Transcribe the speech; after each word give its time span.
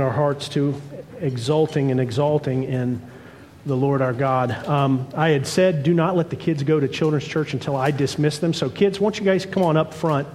our 0.00 0.10
hearts 0.10 0.48
to 0.50 0.80
exulting 1.20 1.90
and 1.90 2.00
exalting 2.00 2.64
in 2.64 3.02
the 3.66 3.76
Lord 3.76 4.00
our 4.00 4.12
God. 4.12 4.50
Um, 4.66 5.06
I 5.14 5.30
had 5.30 5.46
said, 5.46 5.82
do 5.82 5.92
not 5.92 6.16
let 6.16 6.30
the 6.30 6.36
kids 6.36 6.62
go 6.62 6.80
to 6.80 6.88
children's 6.88 7.26
church 7.26 7.52
until 7.52 7.76
I 7.76 7.90
dismiss 7.90 8.38
them. 8.38 8.54
So, 8.54 8.70
kids, 8.70 8.98
won't 8.98 9.18
you 9.18 9.24
guys 9.24 9.44
come 9.44 9.62
on 9.62 9.76
up 9.76 9.92
front 9.92 10.26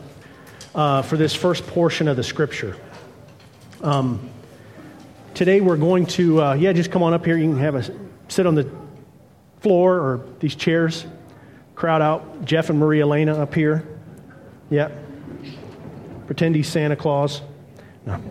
uh, 0.75 1.01
for 1.01 1.17
this 1.17 1.33
first 1.33 1.65
portion 1.65 2.07
of 2.07 2.17
the 2.17 2.23
scripture? 2.23 2.77
Um, 3.81 4.29
today 5.33 5.59
we're 5.61 5.77
going 5.77 6.05
to, 6.07 6.41
uh, 6.41 6.53
yeah, 6.53 6.73
just 6.73 6.91
come 6.91 7.03
on 7.03 7.13
up 7.13 7.25
here. 7.25 7.37
You 7.37 7.49
can 7.49 7.59
have 7.59 7.75
a 7.75 7.83
sit 8.27 8.45
on 8.45 8.55
the 8.55 8.69
floor 9.61 9.95
or 9.95 10.27
these 10.39 10.55
chairs. 10.55 11.05
Crowd 11.73 12.01
out 12.01 12.45
Jeff 12.45 12.69
and 12.69 12.79
Maria 12.79 13.03
Elena 13.03 13.35
up 13.35 13.53
here. 13.53 13.87
Yep. 14.69 14.91
Pretend 16.27 16.55
he's 16.55 16.67
Santa 16.67 16.95
Claus. 16.95 17.41
No 18.05 18.21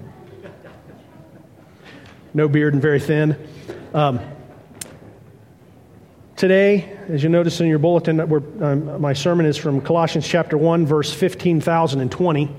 no 2.34 2.48
beard 2.48 2.72
and 2.74 2.82
very 2.82 2.98
thin. 2.98 3.36
Um, 3.94 4.20
today, 6.36 6.98
as 7.08 7.22
you 7.22 7.28
notice 7.28 7.60
in 7.60 7.68
your 7.68 7.78
bulletin, 7.78 8.20
um, 8.20 9.00
my 9.00 9.12
sermon 9.12 9.46
is 9.46 9.56
from 9.56 9.80
Colossians 9.80 10.26
chapter 10.26 10.58
1, 10.58 10.84
verse 10.84 11.12
15,020. 11.12 12.50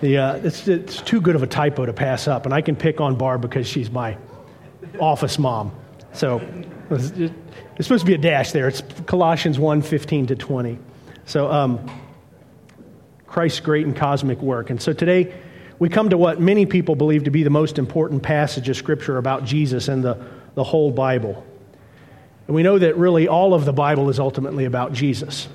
The, 0.00 0.16
uh, 0.16 0.34
it's, 0.36 0.66
it's 0.66 1.00
too 1.02 1.20
good 1.20 1.36
of 1.36 1.42
a 1.42 1.46
typo 1.46 1.86
to 1.86 1.92
pass 1.92 2.26
up, 2.26 2.44
and 2.44 2.54
I 2.54 2.62
can 2.62 2.74
pick 2.74 3.00
on 3.00 3.16
Barb 3.16 3.42
because 3.42 3.66
she's 3.66 3.90
my 3.90 4.16
office 4.98 5.38
mom. 5.38 5.72
So 6.12 6.40
it's, 6.90 7.10
it's 7.10 7.86
supposed 7.86 8.00
to 8.00 8.06
be 8.06 8.14
a 8.14 8.18
dash 8.18 8.50
there. 8.52 8.66
It's 8.66 8.82
Colossians 9.06 9.58
1 9.58 9.82
15 9.82 10.28
to 10.28 10.36
20. 10.36 10.78
So, 11.26 11.52
um, 11.52 11.88
Christ's 13.26 13.60
great 13.60 13.86
and 13.86 13.94
cosmic 13.94 14.40
work. 14.40 14.70
And 14.70 14.82
so 14.82 14.92
today, 14.92 15.32
we 15.80 15.88
come 15.88 16.10
to 16.10 16.18
what 16.18 16.38
many 16.38 16.66
people 16.66 16.94
believe 16.94 17.24
to 17.24 17.30
be 17.30 17.42
the 17.42 17.50
most 17.50 17.78
important 17.78 18.22
passage 18.22 18.68
of 18.68 18.76
Scripture 18.76 19.16
about 19.16 19.44
Jesus 19.44 19.88
and 19.88 20.04
the, 20.04 20.22
the 20.54 20.62
whole 20.62 20.92
Bible. 20.92 21.44
And 22.46 22.54
we 22.54 22.62
know 22.62 22.78
that 22.78 22.98
really 22.98 23.26
all 23.26 23.54
of 23.54 23.64
the 23.64 23.72
Bible 23.72 24.10
is 24.10 24.20
ultimately 24.20 24.66
about 24.66 24.92
Jesus. 24.92 25.48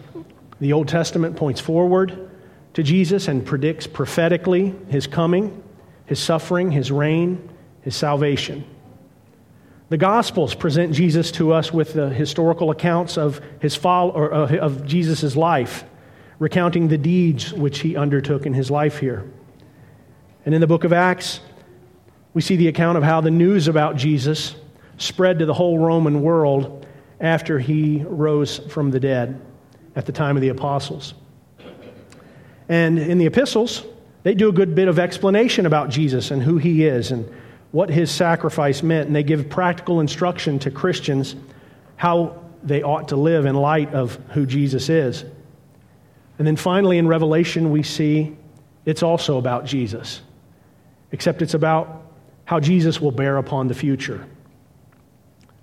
The 0.60 0.74
Old 0.74 0.88
Testament 0.88 1.36
points 1.36 1.62
forward 1.62 2.32
to 2.74 2.82
Jesus 2.82 3.28
and 3.28 3.46
predicts 3.46 3.86
prophetically 3.86 4.74
his 4.90 5.06
coming, 5.06 5.64
his 6.08 6.20
suffering, 6.20 6.72
his 6.72 6.92
reign, 6.92 7.48
his 7.82 7.96
salvation. 7.96 8.66
The 9.90 9.98
Gospels 9.98 10.56
present 10.56 10.92
Jesus 10.94 11.32
to 11.34 11.54
us 11.54 11.72
with 11.72 11.94
the 11.94 12.10
historical 12.10 12.72
accounts 12.72 13.16
of, 13.16 13.42
his 13.60 13.76
follow, 13.76 14.12
or, 14.12 14.34
uh, 14.34 14.58
of 14.58 14.88
Jesus' 14.88 15.36
life, 15.36 15.84
recounting 16.40 16.88
the 16.88 16.98
deeds 16.98 17.54
which 17.54 17.82
he 17.82 17.96
undertook 17.96 18.48
in 18.48 18.56
his 18.56 18.72
life 18.72 18.98
here. 18.98 19.30
And 20.46 20.54
in 20.54 20.62
the 20.62 20.68
book 20.68 20.84
of 20.84 20.94
Acts, 20.94 21.40
we 22.36 22.42
see 22.42 22.56
the 22.56 22.68
account 22.68 22.98
of 22.98 23.04
how 23.04 23.20
the 23.20 23.32
news 23.32 23.68
about 23.68 23.96
Jesus 23.96 24.56
spread 24.98 25.40
to 25.40 25.46
the 25.46 25.54
whole 25.54 25.80
Roman 25.80 26.22
world 26.22 26.86
after 27.20 27.58
he 27.58 28.04
rose 28.08 28.60
from 28.60 28.92
the 28.92 29.00
dead 29.00 29.42
at 29.96 30.06
the 30.06 30.12
time 30.12 30.38
of 30.38 30.42
the 30.42 30.50
apostles. 30.50 31.16
And 32.70 33.00
in 33.00 33.18
the 33.18 33.26
epistles, 33.26 33.84
they 34.24 34.36
do 34.36 34.50
a 34.50 34.52
good 34.52 34.76
bit 34.76 34.88
of 34.88 35.00
explanation 35.00 35.66
about 35.66 35.90
Jesus 35.90 36.32
and 36.32 36.42
who 36.42 36.58
he 36.58 36.86
is 36.86 37.12
and 37.12 37.32
what 37.72 37.90
his 37.90 38.12
sacrifice 38.12 38.84
meant. 38.84 39.08
And 39.08 39.16
they 39.16 39.24
give 39.24 39.50
practical 39.50 40.00
instruction 40.00 40.60
to 40.60 40.72
Christians 40.72 41.36
how 41.96 42.44
they 42.64 42.84
ought 42.84 43.10
to 43.10 43.16
live 43.16 43.46
in 43.46 43.56
light 43.56 43.94
of 43.94 44.16
who 44.30 44.46
Jesus 44.46 44.90
is. 44.90 45.24
And 46.38 46.46
then 46.46 46.56
finally, 46.56 46.98
in 46.98 47.08
Revelation, 47.08 47.72
we 47.72 47.82
see 47.82 48.36
it's 48.86 49.02
also 49.02 49.38
about 49.38 49.66
Jesus 49.66 50.22
except 51.12 51.42
it's 51.42 51.54
about 51.54 52.04
how 52.46 52.60
Jesus 52.60 53.02
will 53.02 53.12
bear 53.12 53.38
upon 53.38 53.68
the 53.68 53.74
future. 53.74 54.26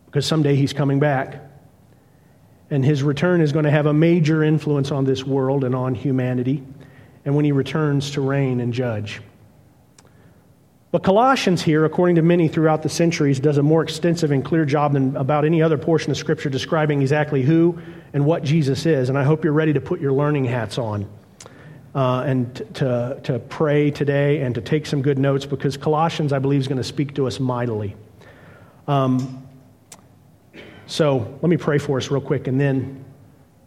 Because 0.07 0.27
someday 0.27 0.57
he's 0.57 0.73
coming 0.73 1.01
back. 1.01 1.41
And 2.71 2.85
his 2.85 3.03
return 3.03 3.41
is 3.41 3.53
going 3.53 3.65
to 3.65 3.71
have 3.71 3.87
a 3.87 3.93
major 3.93 4.43
influence 4.43 4.91
on 4.91 5.05
this 5.05 5.25
world 5.25 5.65
and 5.65 5.75
on 5.75 5.95
humanity, 5.95 6.63
and 7.25 7.37
when 7.37 7.45
he 7.45 7.53
returns 7.53 8.13
to 8.13 8.21
reign 8.21 8.61
and 8.61 8.73
judge. 8.73 9.21
But 10.91 11.03
Colossians 11.03 11.63
here, 11.63 11.85
according 11.85 12.17
to 12.17 12.23
many 12.23 12.49
throughout 12.49 12.83
the 12.83 12.89
centuries, 12.89 13.41
does 13.41 13.59
a 13.59 13.63
more 13.63 13.83
extensive 13.83 14.31
and 14.31 14.45
clear 14.45 14.65
job 14.65 14.93
than 14.93 15.17
about 15.17 15.45
any 15.45 15.63
other 15.63 15.79
portion 15.79 16.11
of 16.11 16.19
Scripture 16.19 16.51
describing 16.51 17.01
exactly 17.01 17.43
who 17.43 17.79
and 18.13 18.27
what 18.27 18.43
Jesus 18.43 18.85
is. 18.85 19.09
And 19.09 19.17
I 19.17 19.25
hope 19.25 19.45
you're 19.45 19.55
ready 19.55 19.73
to 19.75 19.81
put 19.81 20.01
your 20.01 20.13
learning 20.13 20.45
hats 20.45 20.79
on 20.79 21.09
uh, 21.95 22.25
and 22.27 22.57
to, 22.75 23.21
to 23.25 23.39
pray 23.39 23.91
today 23.91 24.41
and 24.41 24.55
to 24.55 24.61
take 24.61 24.87
some 24.87 25.03
good 25.03 25.19
notes 25.19 25.45
because 25.45 25.77
Colossians, 25.77 26.33
I 26.33 26.39
believe, 26.39 26.61
is 26.61 26.69
going 26.69 26.79
to 26.79 26.85
speak 26.85 27.15
to 27.17 27.27
us 27.27 27.39
mightily. 27.39 27.97
Um, 28.87 29.47
so 30.87 31.39
let 31.43 31.49
me 31.49 31.57
pray 31.57 31.79
for 31.79 31.99
us 31.99 32.11
real 32.11 32.21
quick, 32.21 32.47
and 32.47 32.61
then 32.61 33.05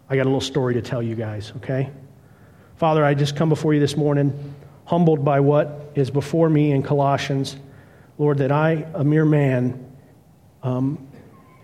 I 0.10 0.16
got 0.16 0.24
a 0.24 0.30
little 0.30 0.42
story 0.42 0.74
to 0.76 0.82
tell 0.82 1.02
you 1.02 1.16
guys, 1.16 1.54
okay? 1.58 1.90
Father, 2.78 3.04
I 3.06 3.14
just 3.14 3.36
come 3.36 3.50
before 3.50 3.74
you 3.74 3.80
this 3.80 3.96
morning, 3.96 4.56
humbled 4.86 5.24
by 5.24 5.40
what 5.40 5.92
is 5.96 6.12
before 6.12 6.50
me 6.50 6.72
in 6.72 6.84
Colossians. 6.84 7.56
Lord, 8.18 8.38
that 8.40 8.52
I, 8.52 8.86
a 8.94 9.04
mere 9.04 9.26
man, 9.26 9.94
um, 10.64 11.08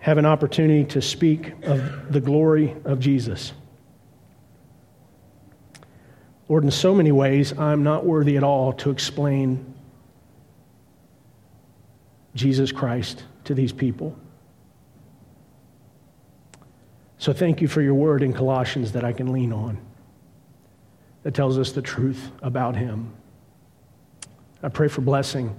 have 0.00 0.18
an 0.18 0.26
opportunity 0.26 0.84
to 0.84 1.02
speak 1.02 1.52
of 1.62 2.12
the 2.12 2.20
glory 2.20 2.74
of 2.84 2.98
Jesus. 2.98 3.52
Lord, 6.52 6.64
in 6.64 6.70
so 6.70 6.94
many 6.94 7.12
ways, 7.12 7.58
I'm 7.58 7.82
not 7.82 8.04
worthy 8.04 8.36
at 8.36 8.44
all 8.44 8.74
to 8.74 8.90
explain 8.90 9.74
Jesus 12.34 12.70
Christ 12.70 13.24
to 13.44 13.54
these 13.54 13.72
people. 13.72 14.14
So 17.16 17.32
thank 17.32 17.62
you 17.62 17.68
for 17.68 17.80
your 17.80 17.94
word 17.94 18.22
in 18.22 18.34
Colossians 18.34 18.92
that 18.92 19.02
I 19.02 19.14
can 19.14 19.32
lean 19.32 19.50
on, 19.50 19.78
that 21.22 21.32
tells 21.32 21.58
us 21.58 21.72
the 21.72 21.80
truth 21.80 22.30
about 22.42 22.76
him. 22.76 23.10
I 24.62 24.68
pray 24.68 24.88
for 24.88 25.00
blessing 25.00 25.56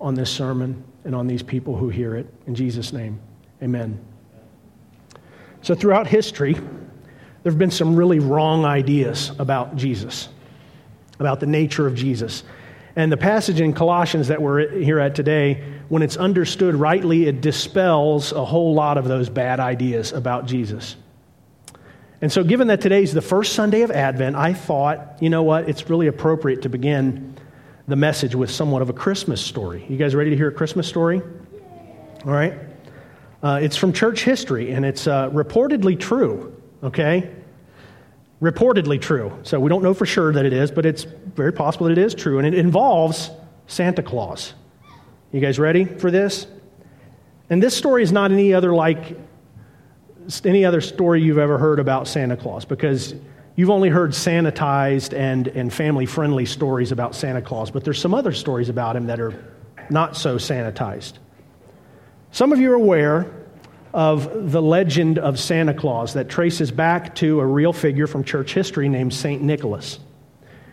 on 0.00 0.14
this 0.14 0.30
sermon 0.30 0.82
and 1.04 1.14
on 1.14 1.26
these 1.26 1.42
people 1.42 1.76
who 1.76 1.90
hear 1.90 2.16
it. 2.16 2.26
In 2.46 2.54
Jesus' 2.54 2.90
name, 2.90 3.20
amen. 3.62 4.02
So 5.60 5.74
throughout 5.74 6.06
history, 6.06 6.56
there 7.42 7.50
have 7.50 7.58
been 7.58 7.70
some 7.70 7.96
really 7.96 8.20
wrong 8.20 8.64
ideas 8.64 9.32
about 9.38 9.74
Jesus, 9.74 10.28
about 11.18 11.40
the 11.40 11.46
nature 11.46 11.86
of 11.86 11.94
Jesus. 11.94 12.44
And 12.94 13.10
the 13.10 13.16
passage 13.16 13.60
in 13.60 13.72
Colossians 13.72 14.28
that 14.28 14.40
we're 14.40 14.68
here 14.68 15.00
at 15.00 15.14
today, 15.14 15.64
when 15.88 16.02
it's 16.02 16.16
understood 16.16 16.74
rightly, 16.74 17.26
it 17.26 17.40
dispels 17.40 18.32
a 18.32 18.44
whole 18.44 18.74
lot 18.74 18.98
of 18.98 19.08
those 19.08 19.28
bad 19.28 19.60
ideas 19.60 20.12
about 20.12 20.46
Jesus. 20.46 20.96
And 22.20 22.30
so, 22.30 22.44
given 22.44 22.68
that 22.68 22.80
today's 22.80 23.12
the 23.12 23.22
first 23.22 23.54
Sunday 23.54 23.82
of 23.82 23.90
Advent, 23.90 24.36
I 24.36 24.52
thought, 24.52 25.18
you 25.20 25.30
know 25.30 25.42
what, 25.42 25.68
it's 25.68 25.90
really 25.90 26.06
appropriate 26.06 26.62
to 26.62 26.68
begin 26.68 27.34
the 27.88 27.96
message 27.96 28.36
with 28.36 28.50
somewhat 28.50 28.82
of 28.82 28.90
a 28.90 28.92
Christmas 28.92 29.40
story. 29.40 29.84
You 29.88 29.96
guys 29.96 30.14
ready 30.14 30.30
to 30.30 30.36
hear 30.36 30.48
a 30.48 30.52
Christmas 30.52 30.86
story? 30.86 31.20
All 32.24 32.30
right. 32.30 32.54
Uh, 33.42 33.58
it's 33.60 33.76
from 33.76 33.92
church 33.92 34.22
history, 34.22 34.70
and 34.70 34.84
it's 34.84 35.08
uh, 35.08 35.30
reportedly 35.30 35.98
true 35.98 36.51
okay? 36.82 37.30
Reportedly 38.40 39.00
true. 39.00 39.38
So 39.42 39.60
we 39.60 39.68
don't 39.68 39.82
know 39.82 39.94
for 39.94 40.06
sure 40.06 40.32
that 40.32 40.44
it 40.44 40.52
is, 40.52 40.70
but 40.70 40.84
it's 40.84 41.04
very 41.04 41.52
possible 41.52 41.86
that 41.86 41.92
it 41.92 41.98
is 41.98 42.14
true. 42.14 42.38
And 42.38 42.46
it 42.46 42.54
involves 42.54 43.30
Santa 43.66 44.02
Claus. 44.02 44.54
You 45.30 45.40
guys 45.40 45.58
ready 45.58 45.84
for 45.84 46.10
this? 46.10 46.46
And 47.48 47.62
this 47.62 47.76
story 47.76 48.02
is 48.02 48.12
not 48.12 48.32
any 48.32 48.52
other 48.52 48.72
like 48.72 49.16
any 50.44 50.64
other 50.64 50.80
story 50.80 51.22
you've 51.22 51.38
ever 51.38 51.58
heard 51.58 51.80
about 51.80 52.06
Santa 52.06 52.36
Claus 52.36 52.64
because 52.64 53.14
you've 53.56 53.70
only 53.70 53.88
heard 53.88 54.12
sanitized 54.12 55.16
and, 55.16 55.48
and 55.48 55.72
family 55.72 56.06
friendly 56.06 56.46
stories 56.46 56.92
about 56.92 57.14
Santa 57.14 57.42
Claus, 57.42 57.70
but 57.70 57.84
there's 57.84 58.00
some 58.00 58.14
other 58.14 58.32
stories 58.32 58.68
about 58.68 58.94
him 58.94 59.06
that 59.06 59.20
are 59.20 59.34
not 59.90 60.16
so 60.16 60.36
sanitized. 60.36 61.14
Some 62.30 62.52
of 62.52 62.60
you 62.60 62.70
are 62.70 62.76
aware 62.76 63.41
of 63.92 64.52
the 64.52 64.62
legend 64.62 65.18
of 65.18 65.38
Santa 65.38 65.74
Claus 65.74 66.14
that 66.14 66.28
traces 66.28 66.70
back 66.70 67.14
to 67.16 67.40
a 67.40 67.46
real 67.46 67.72
figure 67.72 68.06
from 68.06 68.24
church 68.24 68.54
history 68.54 68.88
named 68.88 69.12
St. 69.12 69.42
Nicholas. 69.42 69.98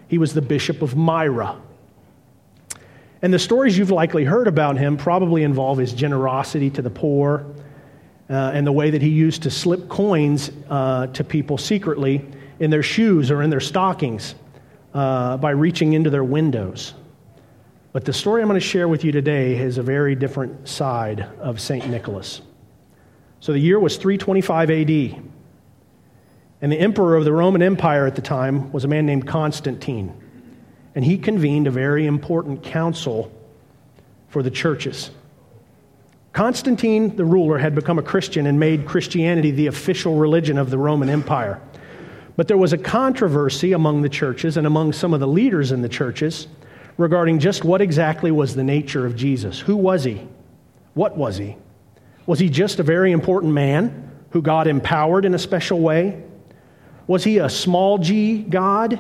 He 0.07 0.17
was 0.17 0.33
the 0.33 0.41
Bishop 0.41 0.81
of 0.81 0.95
Myra. 0.95 1.59
And 3.21 3.33
the 3.33 3.39
stories 3.39 3.77
you've 3.77 3.91
likely 3.91 4.23
heard 4.23 4.47
about 4.47 4.77
him 4.77 4.95
probably 4.95 5.43
involve 5.43 5.77
his 5.77 5.91
generosity 5.91 6.69
to 6.71 6.81
the 6.81 6.89
poor 6.89 7.45
uh, 8.29 8.51
and 8.53 8.65
the 8.65 8.71
way 8.71 8.89
that 8.91 9.01
he 9.01 9.09
used 9.09 9.43
to 9.43 9.51
slip 9.51 9.89
coins 9.89 10.51
uh, 10.69 11.07
to 11.07 11.23
people 11.23 11.57
secretly 11.57 12.25
in 12.59 12.69
their 12.69 12.83
shoes 12.83 13.31
or 13.31 13.41
in 13.41 13.49
their 13.49 13.59
stockings 13.59 14.35
uh, 14.93 15.35
by 15.37 15.51
reaching 15.51 15.93
into 15.93 16.09
their 16.09 16.23
windows. 16.23 16.93
But 17.91 18.05
the 18.05 18.13
story 18.13 18.41
I'm 18.41 18.47
going 18.47 18.59
to 18.59 18.65
share 18.65 18.87
with 18.87 19.03
you 19.03 19.11
today 19.11 19.57
is 19.57 19.77
a 19.77 19.83
very 19.83 20.15
different 20.15 20.67
side 20.67 21.21
of 21.39 21.59
St. 21.59 21.87
Nicholas. 21.89 22.41
So 23.39 23.53
the 23.53 23.59
year 23.59 23.79
was 23.79 23.97
325 23.97 24.69
AD. 24.69 25.23
And 26.61 26.71
the 26.71 26.79
emperor 26.79 27.15
of 27.15 27.23
the 27.23 27.31
Roman 27.31 27.61
Empire 27.61 28.05
at 28.05 28.15
the 28.15 28.21
time 28.21 28.71
was 28.71 28.83
a 28.83 28.87
man 28.87 29.05
named 29.05 29.27
Constantine. 29.27 30.13
and 30.95 31.05
he 31.05 31.17
convened 31.17 31.67
a 31.67 31.71
very 31.71 32.07
important 32.07 32.63
council 32.63 33.31
for 34.27 34.43
the 34.43 34.49
churches. 34.51 35.11
Constantine, 36.33 37.15
the 37.15 37.23
ruler, 37.23 37.57
had 37.57 37.75
become 37.75 37.99
a 37.99 38.03
Christian 38.03 38.47
and 38.47 38.59
made 38.59 38.85
Christianity 38.85 39.51
the 39.51 39.67
official 39.67 40.15
religion 40.15 40.57
of 40.57 40.69
the 40.69 40.77
Roman 40.77 41.09
Empire. 41.09 41.61
But 42.35 42.47
there 42.47 42.57
was 42.57 42.73
a 42.73 42.77
controversy 42.77 43.71
among 43.71 44.01
the 44.01 44.09
churches 44.09 44.57
and 44.57 44.65
among 44.65 44.93
some 44.93 45.13
of 45.13 45.19
the 45.19 45.27
leaders 45.27 45.71
in 45.71 45.81
the 45.81 45.89
churches 45.89 46.47
regarding 46.97 47.39
just 47.39 47.63
what 47.63 47.81
exactly 47.81 48.31
was 48.31 48.55
the 48.55 48.63
nature 48.63 49.05
of 49.05 49.15
Jesus. 49.15 49.59
Who 49.59 49.75
was 49.75 50.03
he? 50.03 50.27
What 50.93 51.17
was 51.17 51.37
he? 51.37 51.55
Was 52.25 52.39
he 52.39 52.49
just 52.49 52.79
a 52.79 52.83
very 52.83 53.11
important 53.11 53.53
man 53.53 54.11
who 54.31 54.41
God 54.41 54.67
empowered 54.67 55.25
in 55.25 55.33
a 55.33 55.39
special 55.39 55.79
way? 55.79 56.23
Was 57.07 57.23
he 57.23 57.39
a 57.39 57.49
small 57.49 57.97
g 57.97 58.43
God? 58.43 58.99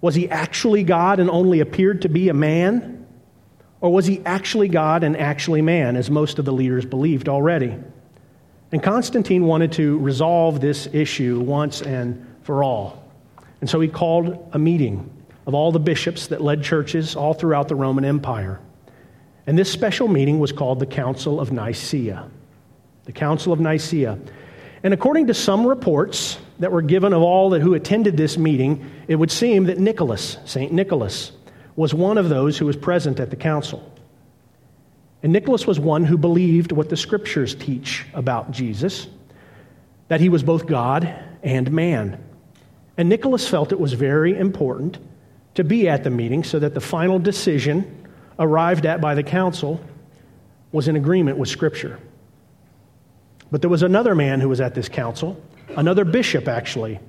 Was 0.00 0.14
he 0.14 0.28
actually 0.28 0.84
God 0.84 1.20
and 1.20 1.30
only 1.30 1.60
appeared 1.60 2.02
to 2.02 2.08
be 2.08 2.28
a 2.28 2.34
man? 2.34 3.06
Or 3.80 3.92
was 3.92 4.06
he 4.06 4.20
actually 4.26 4.68
God 4.68 5.04
and 5.04 5.16
actually 5.16 5.62
man, 5.62 5.96
as 5.96 6.10
most 6.10 6.38
of 6.38 6.44
the 6.44 6.52
leaders 6.52 6.84
believed 6.84 7.28
already? 7.28 7.76
And 8.72 8.82
Constantine 8.82 9.44
wanted 9.44 9.72
to 9.72 9.98
resolve 9.98 10.60
this 10.60 10.88
issue 10.92 11.40
once 11.40 11.80
and 11.80 12.26
for 12.42 12.62
all. 12.62 13.02
And 13.60 13.70
so 13.70 13.80
he 13.80 13.88
called 13.88 14.50
a 14.52 14.58
meeting 14.58 15.10
of 15.46 15.54
all 15.54 15.72
the 15.72 15.80
bishops 15.80 16.26
that 16.26 16.42
led 16.42 16.62
churches 16.62 17.16
all 17.16 17.32
throughout 17.32 17.68
the 17.68 17.74
Roman 17.74 18.04
Empire. 18.04 18.60
And 19.48 19.58
this 19.58 19.72
special 19.72 20.08
meeting 20.08 20.40
was 20.40 20.52
called 20.52 20.78
the 20.78 20.84
Council 20.84 21.40
of 21.40 21.52
Nicaea. 21.52 22.28
The 23.06 23.12
Council 23.12 23.50
of 23.50 23.58
Nicaea. 23.58 24.18
And 24.82 24.92
according 24.92 25.28
to 25.28 25.34
some 25.34 25.66
reports 25.66 26.36
that 26.58 26.70
were 26.70 26.82
given 26.82 27.14
of 27.14 27.22
all 27.22 27.48
that 27.50 27.62
who 27.62 27.72
attended 27.72 28.18
this 28.18 28.36
meeting, 28.36 28.90
it 29.08 29.16
would 29.16 29.30
seem 29.30 29.64
that 29.64 29.78
Nicholas, 29.78 30.36
St. 30.44 30.70
Nicholas, 30.70 31.32
was 31.76 31.94
one 31.94 32.18
of 32.18 32.28
those 32.28 32.58
who 32.58 32.66
was 32.66 32.76
present 32.76 33.20
at 33.20 33.30
the 33.30 33.36
council. 33.36 33.90
And 35.22 35.32
Nicholas 35.32 35.66
was 35.66 35.80
one 35.80 36.04
who 36.04 36.18
believed 36.18 36.70
what 36.70 36.90
the 36.90 36.96
scriptures 36.98 37.54
teach 37.54 38.04
about 38.12 38.50
Jesus 38.50 39.06
that 40.08 40.20
he 40.20 40.28
was 40.28 40.42
both 40.42 40.66
God 40.66 41.10
and 41.42 41.72
man. 41.72 42.22
And 42.98 43.08
Nicholas 43.08 43.48
felt 43.48 43.72
it 43.72 43.80
was 43.80 43.94
very 43.94 44.36
important 44.36 44.98
to 45.54 45.64
be 45.64 45.88
at 45.88 46.04
the 46.04 46.10
meeting 46.10 46.44
so 46.44 46.58
that 46.58 46.74
the 46.74 46.82
final 46.82 47.18
decision 47.18 47.94
arrived 48.38 48.86
at 48.86 49.00
by 49.00 49.14
the 49.14 49.22
council 49.22 49.80
was 50.72 50.88
in 50.88 50.96
agreement 50.96 51.38
with 51.38 51.48
Scripture. 51.48 51.98
But 53.50 53.62
there 53.62 53.70
was 53.70 53.82
another 53.82 54.14
man 54.14 54.40
who 54.40 54.48
was 54.48 54.60
at 54.60 54.74
this 54.74 54.88
council, 54.88 55.42
another 55.76 56.04
bishop 56.04 56.48
actually. 56.48 57.00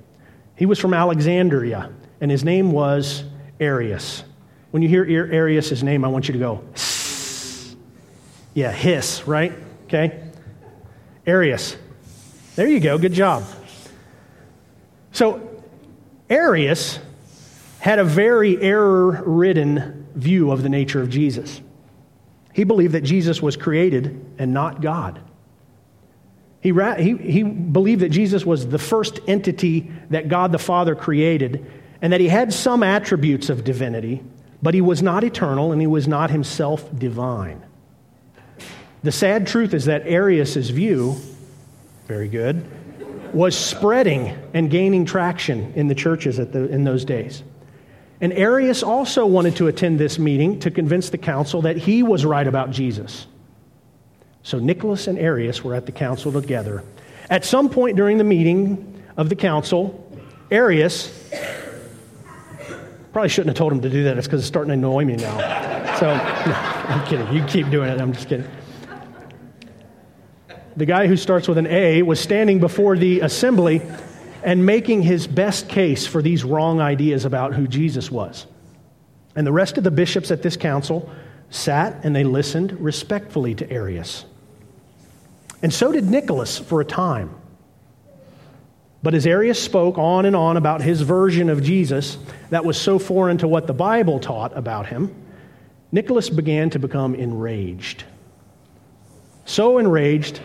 He 0.56 0.66
was 0.66 0.80
from 0.80 0.94
Alexandria, 0.94 1.92
and 2.22 2.30
his 2.30 2.44
name 2.44 2.72
was 2.72 3.24
Arius. 3.60 4.24
When 4.72 4.84
you 4.84 4.90
hear 4.90 5.30
Arius' 5.32 5.82
name, 5.84 6.06
I 6.06 6.10
want 6.10 6.28
you 6.28 6.34
to 6.34 6.40
go, 6.40 6.64
yeah, 8.54 8.72
hiss, 8.72 9.26
right? 9.28 9.54
Okay? 9.86 10.22
Arius. 11.26 11.76
There 12.56 12.68
you 12.68 12.80
go, 12.80 12.98
good 12.98 13.14
job. 13.14 13.46
So, 15.12 15.64
Arius 16.30 17.00
had 17.80 18.00
a 18.00 18.04
very 18.04 18.62
error 18.62 19.24
ridden 19.26 20.08
view 20.16 20.52
of 20.52 20.64
the 20.64 20.70
nature 20.70 21.02
of 21.02 21.10
Jesus. 21.10 21.62
He 22.54 22.64
believed 22.64 22.94
that 22.94 23.04
Jesus 23.04 23.42
was 23.42 23.56
created 23.56 24.26
and 24.38 24.54
not 24.54 24.82
God. 24.82 25.22
He, 26.62 26.74
he, 26.74 27.16
he 27.16 27.44
believed 27.44 28.02
that 28.02 28.10
Jesus 28.10 28.46
was 28.46 28.68
the 28.68 28.80
first 28.80 29.20
entity 29.28 29.92
that 30.10 30.28
God 30.28 30.52
the 30.52 30.60
Father 30.60 30.94
created 30.94 31.66
and 32.02 32.12
that 32.12 32.20
he 32.20 32.28
had 32.28 32.54
some 32.54 32.84
attributes 32.84 33.50
of 33.50 33.64
divinity, 33.64 34.22
but 34.62 34.74
he 34.74 34.82
was 34.82 35.02
not 35.02 35.24
eternal 35.24 35.72
and 35.72 35.80
he 35.80 35.88
was 35.88 36.08
not 36.08 36.32
himself 36.32 36.90
divine. 36.98 37.64
The 39.04 39.12
sad 39.14 39.48
truth 39.48 39.74
is 39.74 39.86
that 39.86 40.06
Arius' 40.06 40.70
view, 40.70 41.16
very 42.08 42.28
good, 42.28 42.66
was 43.34 43.58
spreading 43.58 44.38
and 44.54 44.70
gaining 44.70 45.06
traction 45.06 45.72
in 45.76 45.88
the 45.88 45.96
churches 45.96 46.38
the, 46.38 46.68
in 46.70 46.84
those 46.84 47.06
days. 47.06 47.44
And 48.22 48.34
Arius 48.34 48.84
also 48.84 49.26
wanted 49.26 49.56
to 49.58 49.68
attend 49.68 50.00
this 50.00 50.20
meeting 50.20 50.60
to 50.60 50.72
convince 50.72 51.10
the 51.10 51.18
council 51.18 51.62
that 51.62 51.78
he 51.78 52.04
was 52.04 52.26
right 52.26 52.46
about 52.46 52.72
Jesus. 52.72 53.28
So 54.44 54.60
Nicholas 54.60 55.08
and 55.08 55.18
Arius 55.18 55.64
were 55.64 55.74
at 55.74 55.86
the 55.86 55.92
council 55.92 56.32
together. 56.32 56.84
At 57.30 57.46
some 57.46 57.70
point 57.70 57.96
during 57.96 58.18
the 58.18 58.24
meeting 58.24 59.04
of 59.16 59.30
the 59.30 59.36
council, 59.36 60.06
Arius 60.52 61.30
probably 63.14 63.30
shouldn't 63.30 63.50
have 63.50 63.58
told 63.58 63.72
him 63.72 63.82
to 63.82 63.90
do 63.90 64.04
that. 64.06 64.18
It's 64.18 64.28
because 64.28 64.42
it's 64.42 64.48
starting 64.48 64.70
to 64.70 64.74
annoy 64.74 65.06
me 65.06 65.16
now. 65.16 65.38
So, 65.98 66.08
no, 66.16 66.54
I'm 66.54 67.06
kidding. 67.06 67.32
You 67.34 67.44
keep 67.46 67.70
doing 67.70 67.90
it. 67.90 68.02
I'm 68.02 68.14
just 68.14 68.28
kidding. 68.28 68.50
The 70.76 70.86
guy 70.86 71.08
who 71.08 71.18
starts 71.18 71.48
with 71.48 71.58
an 71.58 71.68
A 71.68 72.04
was 72.04 72.20
standing 72.20 72.60
before 72.60 72.98
the 72.98 73.22
assembly 73.22 73.82
and 74.44 74.66
making 74.66 75.02
his 75.02 75.28
best 75.28 75.70
case 75.70 76.06
for 76.06 76.22
these 76.22 76.44
wrong 76.44 76.80
ideas 76.80 77.26
about 77.26 77.54
who 77.54 77.68
Jesus 77.68 78.10
was. 78.10 78.46
And 79.36 79.46
the 79.46 79.52
rest 79.52 79.78
of 79.78 79.84
the 79.84 79.92
bishops 79.92 80.32
at 80.32 80.42
this 80.42 80.58
council 80.58 81.10
sat 81.50 82.04
and 82.04 82.16
they 82.16 82.24
listened 82.24 82.80
respectfully 82.80 83.56
to 83.56 83.72
Arius. 83.72 84.26
And 85.62 85.74
so 85.74 85.92
did 85.92 86.06
Nicholas 86.06 86.58
for 86.58 86.82
a 86.82 86.86
time. 86.86 87.36
But 89.02 89.14
as 89.14 89.26
Arius 89.26 89.62
spoke 89.62 89.98
on 89.98 90.26
and 90.26 90.36
on 90.36 90.58
about 90.58 90.82
his 90.82 91.02
version 91.02 91.50
of 91.50 91.64
Jesus 91.64 92.18
that 92.50 92.66
was 92.66 92.80
so 92.80 93.00
foreign 93.00 93.38
to 93.38 93.48
what 93.48 93.68
the 93.68 93.74
Bible 93.74 94.20
taught 94.20 94.58
about 94.58 94.88
him, 94.88 95.16
Nicholas 95.92 96.30
began 96.30 96.70
to 96.72 96.80
become 96.80 97.16
enraged. 97.16 98.04
So 99.46 99.78
enraged 99.78 100.42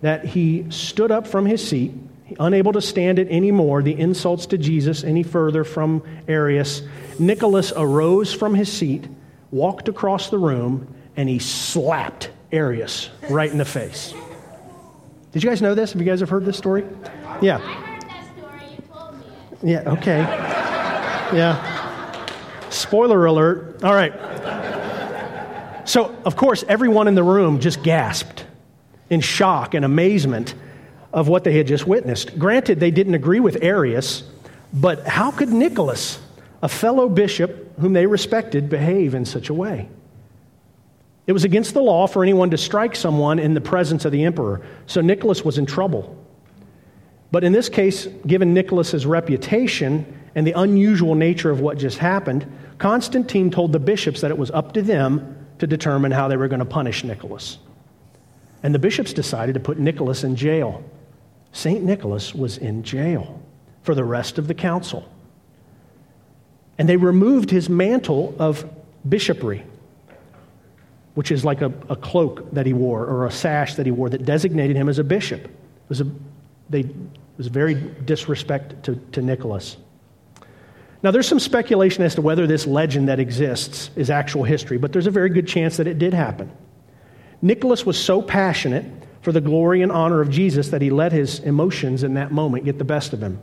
that 0.00 0.24
he 0.24 0.70
stood 0.70 1.10
up 1.10 1.26
from 1.26 1.46
his 1.46 1.66
seat 1.66 1.92
Unable 2.40 2.72
to 2.72 2.80
stand 2.80 3.18
it 3.18 3.28
anymore, 3.28 3.82
the 3.82 3.96
insults 3.98 4.46
to 4.46 4.58
Jesus 4.58 5.04
any 5.04 5.22
further 5.22 5.62
from 5.62 6.02
Arius, 6.26 6.82
Nicholas 7.18 7.72
arose 7.76 8.32
from 8.32 8.54
his 8.54 8.72
seat, 8.72 9.06
walked 9.52 9.88
across 9.88 10.28
the 10.30 10.38
room, 10.38 10.92
and 11.16 11.28
he 11.28 11.38
slapped 11.38 12.30
Arius 12.50 13.10
right 13.30 13.50
in 13.50 13.58
the 13.58 13.64
face. 13.64 14.12
Did 15.32 15.44
you 15.44 15.50
guys 15.50 15.62
know 15.62 15.74
this? 15.74 15.92
Have 15.92 16.00
you 16.00 16.06
guys 16.06 16.20
have 16.20 16.28
heard 16.28 16.44
this 16.44 16.56
story? 16.56 16.84
Yeah. 17.40 17.60
Yeah, 19.62 19.92
okay. 19.92 20.18
Yeah. 21.32 21.60
Spoiler 22.70 23.24
alert. 23.24 23.84
All 23.84 23.94
right. 23.94 24.12
So, 25.84 26.14
of 26.24 26.34
course, 26.36 26.64
everyone 26.66 27.06
in 27.06 27.14
the 27.14 27.22
room 27.22 27.60
just 27.60 27.82
gasped 27.82 28.44
in 29.08 29.20
shock 29.20 29.74
and 29.74 29.84
amazement 29.84 30.54
of 31.16 31.28
what 31.28 31.44
they 31.44 31.56
had 31.56 31.66
just 31.66 31.86
witnessed. 31.86 32.38
Granted, 32.38 32.78
they 32.78 32.90
didn't 32.90 33.14
agree 33.14 33.40
with 33.40 33.62
Arius, 33.62 34.22
but 34.72 35.08
how 35.08 35.30
could 35.30 35.48
Nicholas, 35.48 36.20
a 36.62 36.68
fellow 36.68 37.08
bishop 37.08 37.80
whom 37.80 37.94
they 37.94 38.06
respected, 38.06 38.68
behave 38.68 39.14
in 39.14 39.24
such 39.24 39.48
a 39.48 39.54
way? 39.54 39.88
It 41.26 41.32
was 41.32 41.42
against 41.42 41.72
the 41.72 41.80
law 41.80 42.06
for 42.06 42.22
anyone 42.22 42.50
to 42.50 42.58
strike 42.58 42.94
someone 42.94 43.38
in 43.38 43.54
the 43.54 43.62
presence 43.62 44.04
of 44.04 44.12
the 44.12 44.24
emperor, 44.24 44.60
so 44.86 45.00
Nicholas 45.00 45.42
was 45.42 45.56
in 45.56 45.64
trouble. 45.64 46.22
But 47.32 47.44
in 47.44 47.52
this 47.52 47.70
case, 47.70 48.06
given 48.26 48.52
Nicholas's 48.52 49.06
reputation 49.06 50.20
and 50.34 50.46
the 50.46 50.52
unusual 50.52 51.14
nature 51.14 51.50
of 51.50 51.60
what 51.60 51.78
just 51.78 51.96
happened, 51.96 52.46
Constantine 52.76 53.50
told 53.50 53.72
the 53.72 53.80
bishops 53.80 54.20
that 54.20 54.30
it 54.30 54.36
was 54.36 54.50
up 54.50 54.74
to 54.74 54.82
them 54.82 55.46
to 55.60 55.66
determine 55.66 56.12
how 56.12 56.28
they 56.28 56.36
were 56.36 56.46
going 56.46 56.60
to 56.60 56.66
punish 56.66 57.04
Nicholas. 57.04 57.56
And 58.62 58.74
the 58.74 58.78
bishops 58.78 59.14
decided 59.14 59.54
to 59.54 59.60
put 59.60 59.78
Nicholas 59.78 60.22
in 60.22 60.36
jail. 60.36 60.84
St. 61.56 61.82
Nicholas 61.82 62.34
was 62.34 62.58
in 62.58 62.82
jail 62.82 63.40
for 63.82 63.94
the 63.94 64.04
rest 64.04 64.36
of 64.36 64.46
the 64.46 64.52
council. 64.52 65.10
And 66.76 66.86
they 66.86 66.98
removed 66.98 67.50
his 67.50 67.70
mantle 67.70 68.36
of 68.38 68.68
bishopry, 69.08 69.64
which 71.14 71.30
is 71.30 71.46
like 71.46 71.62
a, 71.62 71.72
a, 71.88 71.96
cloak 71.96 72.52
that 72.52 72.66
he 72.66 72.74
wore 72.74 73.06
or 73.06 73.24
a 73.24 73.30
sash 73.30 73.76
that 73.76 73.86
he 73.86 73.92
wore 73.92 74.10
that 74.10 74.26
designated 74.26 74.76
him 74.76 74.86
as 74.90 74.98
a 74.98 75.04
bishop. 75.04 75.46
It 75.46 75.50
was, 75.88 76.02
a, 76.02 76.06
they, 76.68 76.80
it 76.80 76.94
was 77.38 77.46
very 77.46 77.74
disrespect 78.04 78.82
to, 78.84 78.96
to 79.12 79.22
Nicholas. 79.22 79.78
Now, 81.02 81.10
there's 81.10 81.26
some 81.26 81.40
speculation 81.40 82.04
as 82.04 82.14
to 82.16 82.20
whether 82.20 82.46
this 82.46 82.66
legend 82.66 83.08
that 83.08 83.18
exists 83.18 83.88
is 83.96 84.10
actual 84.10 84.44
history, 84.44 84.76
but 84.76 84.92
there's 84.92 85.06
a 85.06 85.10
very 85.10 85.30
good 85.30 85.48
chance 85.48 85.78
that 85.78 85.86
it 85.86 85.98
did 85.98 86.12
happen. 86.12 86.50
Nicholas 87.40 87.86
was 87.86 87.98
so 87.98 88.20
passionate 88.20 88.84
for 89.26 89.32
the 89.32 89.40
glory 89.40 89.82
and 89.82 89.90
honor 89.90 90.20
of 90.20 90.30
Jesus 90.30 90.68
that 90.68 90.80
he 90.80 90.88
let 90.88 91.10
his 91.10 91.40
emotions 91.40 92.04
in 92.04 92.14
that 92.14 92.30
moment 92.30 92.64
get 92.64 92.78
the 92.78 92.84
best 92.84 93.12
of 93.12 93.20
him. 93.20 93.42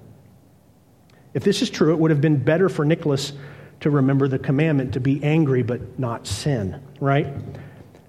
If 1.33 1.43
this 1.43 1.61
is 1.61 1.69
true, 1.69 1.91
it 1.91 1.99
would 1.99 2.09
have 2.09 2.21
been 2.21 2.41
better 2.41 2.69
for 2.69 2.85
Nicholas 2.85 3.33
to 3.81 3.89
remember 3.89 4.29
the 4.29 4.39
commandment 4.39 4.93
to 4.93 5.01
be 5.01 5.21
angry 5.21 5.61
but 5.61 5.99
not 5.99 6.25
sin, 6.25 6.81
right? 7.01 7.27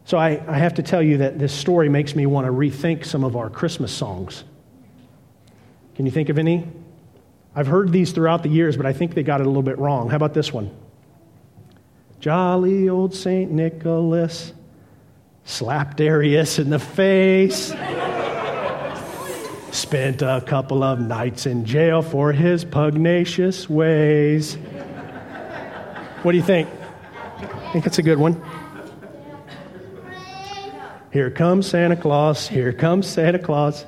So 0.04 0.16
I, 0.16 0.40
I 0.46 0.56
have 0.56 0.74
to 0.74 0.84
tell 0.84 1.02
you 1.02 1.16
that 1.16 1.40
this 1.40 1.52
story 1.52 1.88
makes 1.88 2.14
me 2.14 2.26
want 2.26 2.46
to 2.46 2.52
rethink 2.52 3.04
some 3.04 3.24
of 3.24 3.34
our 3.34 3.50
Christmas 3.50 3.90
songs. 3.90 4.44
Can 5.96 6.06
you 6.06 6.12
think 6.12 6.28
of 6.28 6.38
any? 6.38 6.68
I've 7.56 7.66
heard 7.66 7.90
these 7.90 8.12
throughout 8.12 8.44
the 8.44 8.50
years, 8.50 8.76
but 8.76 8.86
I 8.86 8.92
think 8.92 9.14
they 9.14 9.24
got 9.24 9.40
it 9.40 9.46
a 9.46 9.50
little 9.50 9.64
bit 9.64 9.78
wrong. 9.80 10.10
How 10.10 10.14
about 10.16 10.32
this 10.32 10.52
one? 10.52 10.70
Jolly 12.20 12.88
old 12.88 13.12
St. 13.12 13.50
Nicholas 13.50 14.52
slapped 15.44 16.00
Arius 16.00 16.58
in 16.58 16.70
the 16.70 16.78
face. 16.78 17.74
Spent 19.70 20.22
a 20.22 20.42
couple 20.46 20.82
of 20.82 21.00
nights 21.00 21.46
in 21.46 21.64
jail 21.64 22.00
for 22.00 22.32
his 22.32 22.64
pugnacious 22.64 23.68
ways. 23.68 24.54
What 26.22 26.32
do 26.32 26.38
you 26.38 26.44
think? 26.44 26.68
I 27.38 27.70
think 27.72 27.86
it's 27.86 27.98
a 27.98 28.02
good 28.02 28.18
one. 28.18 28.40
Here 31.12 31.30
comes 31.30 31.66
Santa 31.66 31.96
Claus. 31.96 32.48
Here 32.48 32.72
comes 32.72 33.06
Santa 33.06 33.38
Claus. 33.38 33.84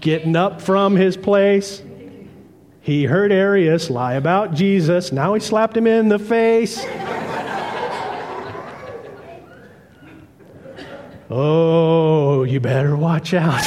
Getting 0.00 0.36
up 0.36 0.60
from 0.60 0.94
his 0.94 1.16
place. 1.16 1.82
He 2.80 3.04
heard 3.04 3.32
Arius 3.32 3.90
lie 3.90 4.14
about 4.14 4.54
Jesus. 4.54 5.12
Now 5.12 5.34
he 5.34 5.40
slapped 5.40 5.76
him 5.76 5.86
in 5.86 6.08
the 6.08 6.18
face. 6.18 6.84
Oh, 11.34 12.42
you 12.42 12.60
better 12.60 12.94
watch 12.94 13.32
out. 13.32 13.64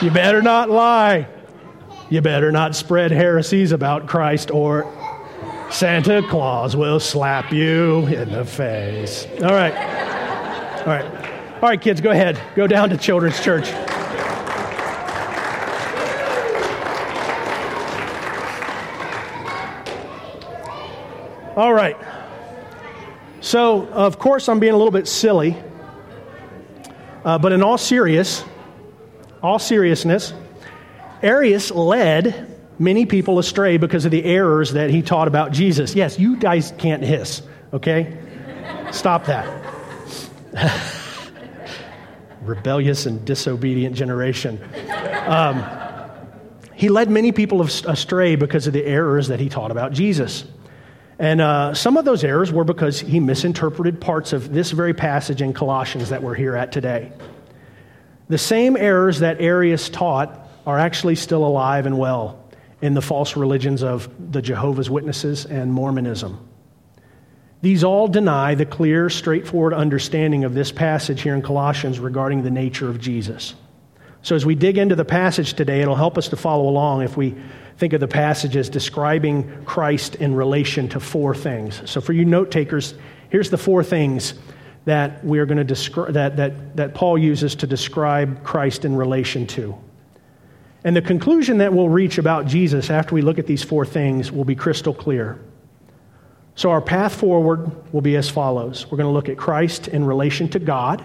you 0.00 0.12
better 0.12 0.40
not 0.40 0.70
lie. 0.70 1.26
You 2.08 2.20
better 2.20 2.52
not 2.52 2.76
spread 2.76 3.10
heresies 3.10 3.72
about 3.72 4.06
Christ, 4.06 4.52
or 4.52 4.86
Santa 5.72 6.22
Claus 6.22 6.76
will 6.76 7.00
slap 7.00 7.52
you 7.52 8.06
in 8.06 8.30
the 8.30 8.44
face. 8.44 9.26
All 9.42 9.50
right. 9.50 9.74
All 9.74 10.86
right. 10.86 11.04
All 11.54 11.68
right, 11.68 11.80
kids, 11.80 12.00
go 12.00 12.12
ahead. 12.12 12.40
Go 12.54 12.68
down 12.68 12.90
to 12.90 12.96
Children's 12.96 13.40
Church. 13.40 13.68
All 21.56 21.74
right. 21.74 21.96
So, 23.40 23.88
of 23.88 24.20
course, 24.20 24.48
I'm 24.48 24.60
being 24.60 24.74
a 24.74 24.76
little 24.76 24.92
bit 24.92 25.08
silly 25.08 25.56
uh, 27.24 27.38
but 27.38 27.52
in 27.52 27.62
all 27.62 27.78
serious, 27.78 28.44
all 29.42 29.58
seriousness, 29.58 30.32
Arius 31.22 31.70
led 31.70 32.48
many 32.78 33.06
people 33.06 33.38
astray 33.38 33.76
because 33.76 34.04
of 34.04 34.10
the 34.10 34.24
errors 34.24 34.72
that 34.72 34.90
he 34.90 35.02
taught 35.02 35.28
about 35.28 35.52
Jesus. 35.52 35.94
Yes, 35.94 36.18
you 36.18 36.36
guys 36.36 36.72
can't 36.78 37.02
hiss, 37.02 37.42
okay? 37.72 38.18
Stop 38.90 39.26
that. 39.26 39.46
Rebellious 42.42 43.06
and 43.06 43.24
disobedient 43.24 43.94
generation. 43.94 44.60
Um, 45.26 45.64
he 46.74 46.88
led 46.88 47.08
many 47.08 47.30
people 47.30 47.62
astray 47.62 48.34
because 48.34 48.66
of 48.66 48.72
the 48.72 48.84
errors 48.84 49.28
that 49.28 49.38
he 49.38 49.48
taught 49.48 49.70
about 49.70 49.92
Jesus. 49.92 50.44
And 51.22 51.40
uh, 51.40 51.72
some 51.72 51.96
of 51.96 52.04
those 52.04 52.24
errors 52.24 52.50
were 52.50 52.64
because 52.64 52.98
he 52.98 53.20
misinterpreted 53.20 54.00
parts 54.00 54.32
of 54.32 54.52
this 54.52 54.72
very 54.72 54.92
passage 54.92 55.40
in 55.40 55.52
Colossians 55.52 56.08
that 56.08 56.20
we're 56.20 56.34
here 56.34 56.56
at 56.56 56.72
today. 56.72 57.12
The 58.28 58.38
same 58.38 58.76
errors 58.76 59.20
that 59.20 59.40
Arius 59.40 59.88
taught 59.88 60.48
are 60.66 60.80
actually 60.80 61.14
still 61.14 61.46
alive 61.46 61.86
and 61.86 61.96
well 61.96 62.44
in 62.80 62.94
the 62.94 63.00
false 63.00 63.36
religions 63.36 63.84
of 63.84 64.32
the 64.32 64.42
Jehovah's 64.42 64.90
Witnesses 64.90 65.46
and 65.46 65.72
Mormonism. 65.72 66.44
These 67.60 67.84
all 67.84 68.08
deny 68.08 68.56
the 68.56 68.66
clear, 68.66 69.08
straightforward 69.08 69.74
understanding 69.74 70.42
of 70.42 70.54
this 70.54 70.72
passage 70.72 71.22
here 71.22 71.36
in 71.36 71.42
Colossians 71.42 72.00
regarding 72.00 72.42
the 72.42 72.50
nature 72.50 72.88
of 72.88 72.98
Jesus. 73.00 73.54
So, 74.22 74.36
as 74.36 74.46
we 74.46 74.54
dig 74.54 74.78
into 74.78 74.94
the 74.94 75.04
passage 75.04 75.54
today, 75.54 75.82
it'll 75.82 75.96
help 75.96 76.16
us 76.16 76.28
to 76.28 76.36
follow 76.36 76.68
along 76.68 77.02
if 77.02 77.16
we 77.16 77.34
think 77.78 77.92
of 77.92 78.00
the 78.00 78.08
passage 78.08 78.56
as 78.56 78.68
describing 78.68 79.64
Christ 79.64 80.14
in 80.16 80.34
relation 80.34 80.88
to 80.90 81.00
four 81.00 81.34
things. 81.34 81.82
So, 81.90 82.00
for 82.00 82.12
you 82.12 82.24
note 82.24 82.52
takers, 82.52 82.94
here's 83.30 83.50
the 83.50 83.58
four 83.58 83.82
things 83.82 84.34
that 84.84 85.24
we 85.24 85.40
are 85.40 85.46
going 85.46 85.58
to 85.58 85.64
describe 85.64 86.14
that, 86.14 86.36
that, 86.36 86.76
that 86.76 86.94
Paul 86.94 87.18
uses 87.18 87.56
to 87.56 87.66
describe 87.66 88.44
Christ 88.44 88.84
in 88.84 88.94
relation 88.96 89.46
to. 89.48 89.76
And 90.84 90.96
the 90.96 91.02
conclusion 91.02 91.58
that 91.58 91.72
we'll 91.72 91.88
reach 91.88 92.18
about 92.18 92.46
Jesus 92.46 92.90
after 92.90 93.14
we 93.14 93.22
look 93.22 93.38
at 93.38 93.46
these 93.46 93.62
four 93.62 93.86
things 93.86 94.30
will 94.30 94.44
be 94.44 94.56
crystal 94.56 94.94
clear. 94.94 95.40
So, 96.54 96.70
our 96.70 96.80
path 96.80 97.14
forward 97.14 97.92
will 97.92 98.02
be 98.02 98.14
as 98.14 98.28
follows 98.28 98.86
we're 98.88 98.98
going 98.98 99.08
to 99.08 99.12
look 99.12 99.28
at 99.28 99.36
Christ 99.36 99.88
in 99.88 100.04
relation 100.04 100.48
to 100.50 100.60
God. 100.60 101.02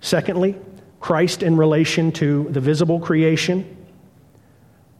Secondly, 0.00 0.54
Christ 1.04 1.42
in 1.42 1.58
relation 1.58 2.12
to 2.12 2.44
the 2.48 2.60
visible 2.60 2.98
creation. 2.98 3.76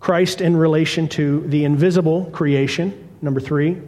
Christ 0.00 0.42
in 0.42 0.54
relation 0.54 1.08
to 1.08 1.40
the 1.46 1.64
invisible 1.64 2.26
creation, 2.26 3.08
number 3.23 3.40
three. 3.40 3.80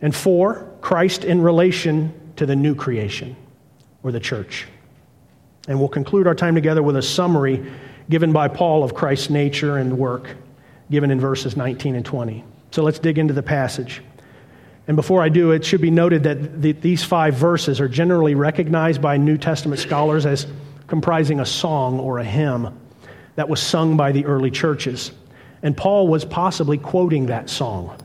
And 0.00 0.14
four, 0.14 0.70
Christ 0.80 1.24
in 1.24 1.42
relation 1.42 2.14
to 2.36 2.46
the 2.46 2.54
new 2.54 2.76
creation 2.76 3.34
or 4.04 4.12
the 4.12 4.20
church. 4.20 4.68
And 5.66 5.80
we'll 5.80 5.88
conclude 5.88 6.28
our 6.28 6.36
time 6.36 6.54
together 6.54 6.84
with 6.84 6.94
a 6.98 7.02
summary 7.02 7.72
given 8.08 8.32
by 8.32 8.46
Paul 8.46 8.84
of 8.84 8.94
Christ's 8.94 9.30
nature 9.30 9.78
and 9.78 9.98
work, 9.98 10.36
given 10.88 11.10
in 11.10 11.18
verses 11.18 11.56
19 11.56 11.96
and 11.96 12.06
20. 12.06 12.44
So 12.70 12.84
let's 12.84 13.00
dig 13.00 13.18
into 13.18 13.34
the 13.34 13.42
passage. 13.42 14.02
And 14.86 14.96
before 14.96 15.22
I 15.22 15.28
do, 15.30 15.52
it 15.52 15.64
should 15.64 15.80
be 15.80 15.90
noted 15.90 16.24
that 16.24 16.60
the, 16.60 16.72
these 16.72 17.02
five 17.02 17.34
verses 17.34 17.80
are 17.80 17.88
generally 17.88 18.34
recognized 18.34 19.00
by 19.00 19.16
New 19.16 19.38
Testament 19.38 19.80
scholars 19.80 20.26
as 20.26 20.46
comprising 20.86 21.40
a 21.40 21.46
song 21.46 21.98
or 21.98 22.18
a 22.18 22.24
hymn 22.24 22.78
that 23.36 23.48
was 23.48 23.60
sung 23.60 23.96
by 23.96 24.12
the 24.12 24.26
early 24.26 24.50
churches. 24.50 25.12
And 25.62 25.76
Paul 25.76 26.08
was 26.08 26.24
possibly 26.24 26.76
quoting 26.76 27.26
that 27.26 27.48
song. 27.48 27.98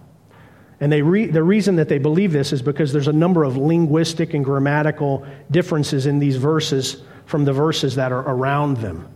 And 0.79 0.89
they 0.89 1.01
re- 1.01 1.27
the 1.27 1.43
reason 1.43 1.75
that 1.75 1.89
they 1.89 1.97
believe 1.97 2.31
this 2.31 2.53
is 2.53 2.61
because 2.61 2.93
there's 2.93 3.09
a 3.09 3.13
number 3.13 3.43
of 3.43 3.57
linguistic 3.57 4.33
and 4.33 4.45
grammatical 4.45 5.27
differences 5.51 6.05
in 6.05 6.19
these 6.19 6.37
verses 6.37 7.03
from 7.25 7.43
the 7.43 7.51
verses 7.51 7.95
that 7.95 8.13
are 8.13 8.21
around 8.21 8.77
them. 8.77 9.07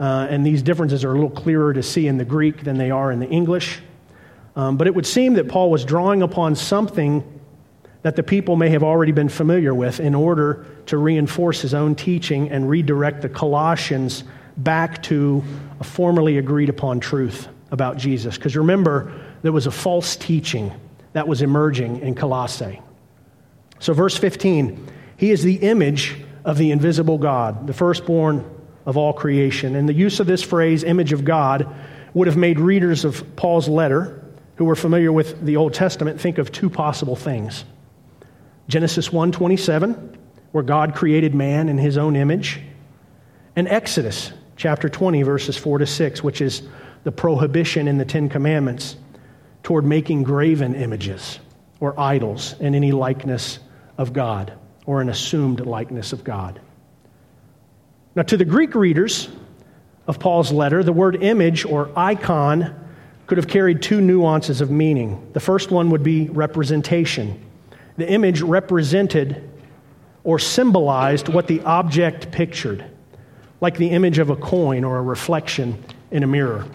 Uh, 0.00 0.26
and 0.28 0.44
these 0.44 0.60
differences 0.60 1.04
are 1.04 1.12
a 1.12 1.14
little 1.14 1.30
clearer 1.30 1.72
to 1.72 1.82
see 1.82 2.08
in 2.08 2.18
the 2.18 2.24
Greek 2.24 2.64
than 2.64 2.76
they 2.76 2.90
are 2.90 3.12
in 3.12 3.20
the 3.20 3.28
English. 3.28 3.80
Um, 4.56 4.76
but 4.76 4.86
it 4.86 4.94
would 4.94 5.06
seem 5.06 5.34
that 5.34 5.48
Paul 5.48 5.70
was 5.70 5.84
drawing 5.84 6.22
upon 6.22 6.54
something 6.54 7.24
that 8.02 8.16
the 8.16 8.22
people 8.22 8.56
may 8.56 8.68
have 8.68 8.82
already 8.82 9.12
been 9.12 9.28
familiar 9.28 9.74
with 9.74 9.98
in 9.98 10.14
order 10.14 10.66
to 10.86 10.98
reinforce 10.98 11.62
his 11.62 11.74
own 11.74 11.94
teaching 11.94 12.50
and 12.50 12.68
redirect 12.68 13.22
the 13.22 13.28
Colossians 13.28 14.24
back 14.56 15.02
to 15.04 15.42
a 15.80 15.84
formerly 15.84 16.38
agreed 16.38 16.68
upon 16.68 17.00
truth 17.00 17.48
about 17.70 17.96
Jesus. 17.96 18.36
Because 18.36 18.56
remember, 18.56 19.12
there 19.42 19.52
was 19.52 19.66
a 19.66 19.70
false 19.70 20.16
teaching 20.16 20.72
that 21.14 21.26
was 21.26 21.42
emerging 21.42 22.00
in 22.00 22.14
Colossae. 22.14 22.80
So, 23.78 23.92
verse 23.92 24.16
15, 24.16 24.86
he 25.16 25.30
is 25.30 25.42
the 25.42 25.56
image 25.56 26.16
of 26.44 26.58
the 26.58 26.70
invisible 26.70 27.18
God, 27.18 27.66
the 27.66 27.72
firstborn 27.72 28.44
of 28.86 28.96
all 28.96 29.12
creation. 29.12 29.76
And 29.76 29.88
the 29.88 29.94
use 29.94 30.20
of 30.20 30.26
this 30.26 30.42
phrase, 30.42 30.84
image 30.84 31.12
of 31.12 31.24
God, 31.24 31.66
would 32.12 32.26
have 32.26 32.36
made 32.36 32.60
readers 32.60 33.04
of 33.04 33.36
Paul's 33.36 33.68
letter, 33.68 34.23
who 34.56 34.64
were 34.64 34.76
familiar 34.76 35.12
with 35.12 35.44
the 35.44 35.56
Old 35.56 35.74
Testament, 35.74 36.20
think 36.20 36.38
of 36.38 36.52
two 36.52 36.70
possible 36.70 37.16
things. 37.16 37.64
Genesis 38.68 39.12
1:27, 39.12 40.16
where 40.52 40.64
God 40.64 40.94
created 40.94 41.34
man 41.34 41.68
in 41.68 41.78
his 41.78 41.98
own 41.98 42.16
image, 42.16 42.60
and 43.56 43.68
Exodus 43.68 44.32
chapter 44.56 44.88
20, 44.88 45.22
verses 45.22 45.56
4 45.56 45.78
to 45.78 45.86
6, 45.86 46.22
which 46.22 46.40
is 46.40 46.62
the 47.02 47.12
prohibition 47.12 47.88
in 47.88 47.98
the 47.98 48.04
Ten 48.04 48.28
Commandments 48.28 48.96
toward 49.62 49.84
making 49.84 50.22
graven 50.22 50.74
images 50.74 51.40
or 51.80 51.98
idols 51.98 52.54
in 52.60 52.74
any 52.74 52.92
likeness 52.92 53.58
of 53.98 54.12
God 54.12 54.52
or 54.86 55.00
an 55.00 55.08
assumed 55.08 55.60
likeness 55.60 56.12
of 56.12 56.24
God. 56.24 56.60
Now, 58.14 58.22
to 58.22 58.36
the 58.36 58.44
Greek 58.44 58.74
readers 58.74 59.28
of 60.06 60.18
Paul's 60.18 60.52
letter, 60.52 60.82
the 60.82 60.92
word 60.92 61.22
image 61.22 61.64
or 61.64 61.90
icon 61.96 62.74
could 63.26 63.38
have 63.38 63.48
carried 63.48 63.82
two 63.82 64.00
nuances 64.00 64.60
of 64.60 64.70
meaning. 64.70 65.30
The 65.32 65.40
first 65.40 65.70
one 65.70 65.90
would 65.90 66.02
be 66.02 66.28
representation. 66.28 67.40
The 67.96 68.08
image 68.08 68.42
represented 68.42 69.50
or 70.24 70.38
symbolized 70.38 71.28
what 71.28 71.46
the 71.46 71.60
object 71.62 72.30
pictured 72.32 72.84
like 73.64 73.78
the 73.78 73.88
image 73.88 74.18
of 74.18 74.28
a 74.28 74.36
coin 74.36 74.84
or 74.84 74.98
a 74.98 75.02
reflection 75.02 75.82
in 76.10 76.22
a 76.22 76.26
mirror. 76.26 76.66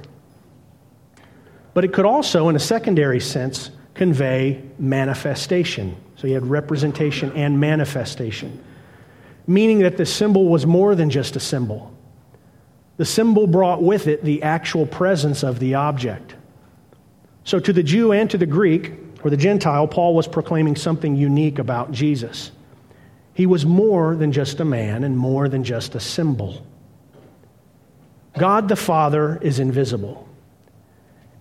But 1.75 1.85
it 1.85 1.93
could 1.93 2.05
also, 2.05 2.49
in 2.49 2.55
a 2.55 2.59
secondary 2.59 3.19
sense, 3.19 3.69
convey 3.93 4.63
manifestation. 4.79 5.95
So 6.15 6.25
you 6.25 6.33
had 6.33 6.47
representation 6.47 7.31
and 7.33 7.59
manifestation, 7.59 8.63
meaning 9.45 9.79
that 9.79 9.97
the 9.97 10.05
symbol 10.05 10.47
was 10.47 10.65
more 10.65 10.95
than 10.95 11.11
just 11.11 11.35
a 11.35 11.39
symbol. 11.39 11.93
The 12.97 13.05
symbol 13.05 13.45
brought 13.45 13.83
with 13.83 14.07
it 14.07 14.23
the 14.23 14.41
actual 14.41 14.87
presence 14.87 15.43
of 15.43 15.59
the 15.59 15.75
object. 15.75 16.33
So, 17.43 17.59
to 17.59 17.73
the 17.73 17.83
Jew 17.83 18.11
and 18.11 18.29
to 18.29 18.37
the 18.37 18.45
Greek, 18.45 18.93
or 19.23 19.29
the 19.29 19.37
Gentile, 19.37 19.87
Paul 19.87 20.15
was 20.15 20.27
proclaiming 20.27 20.75
something 20.75 21.15
unique 21.15 21.59
about 21.59 21.91
Jesus. 21.91 22.51
He 23.33 23.45
was 23.45 23.65
more 23.65 24.15
than 24.15 24.31
just 24.31 24.59
a 24.59 24.65
man 24.65 25.03
and 25.03 25.17
more 25.17 25.49
than 25.49 25.63
just 25.63 25.95
a 25.95 25.99
symbol. 25.99 26.65
God 28.37 28.67
the 28.67 28.75
Father 28.75 29.37
is 29.41 29.59
invisible. 29.59 30.27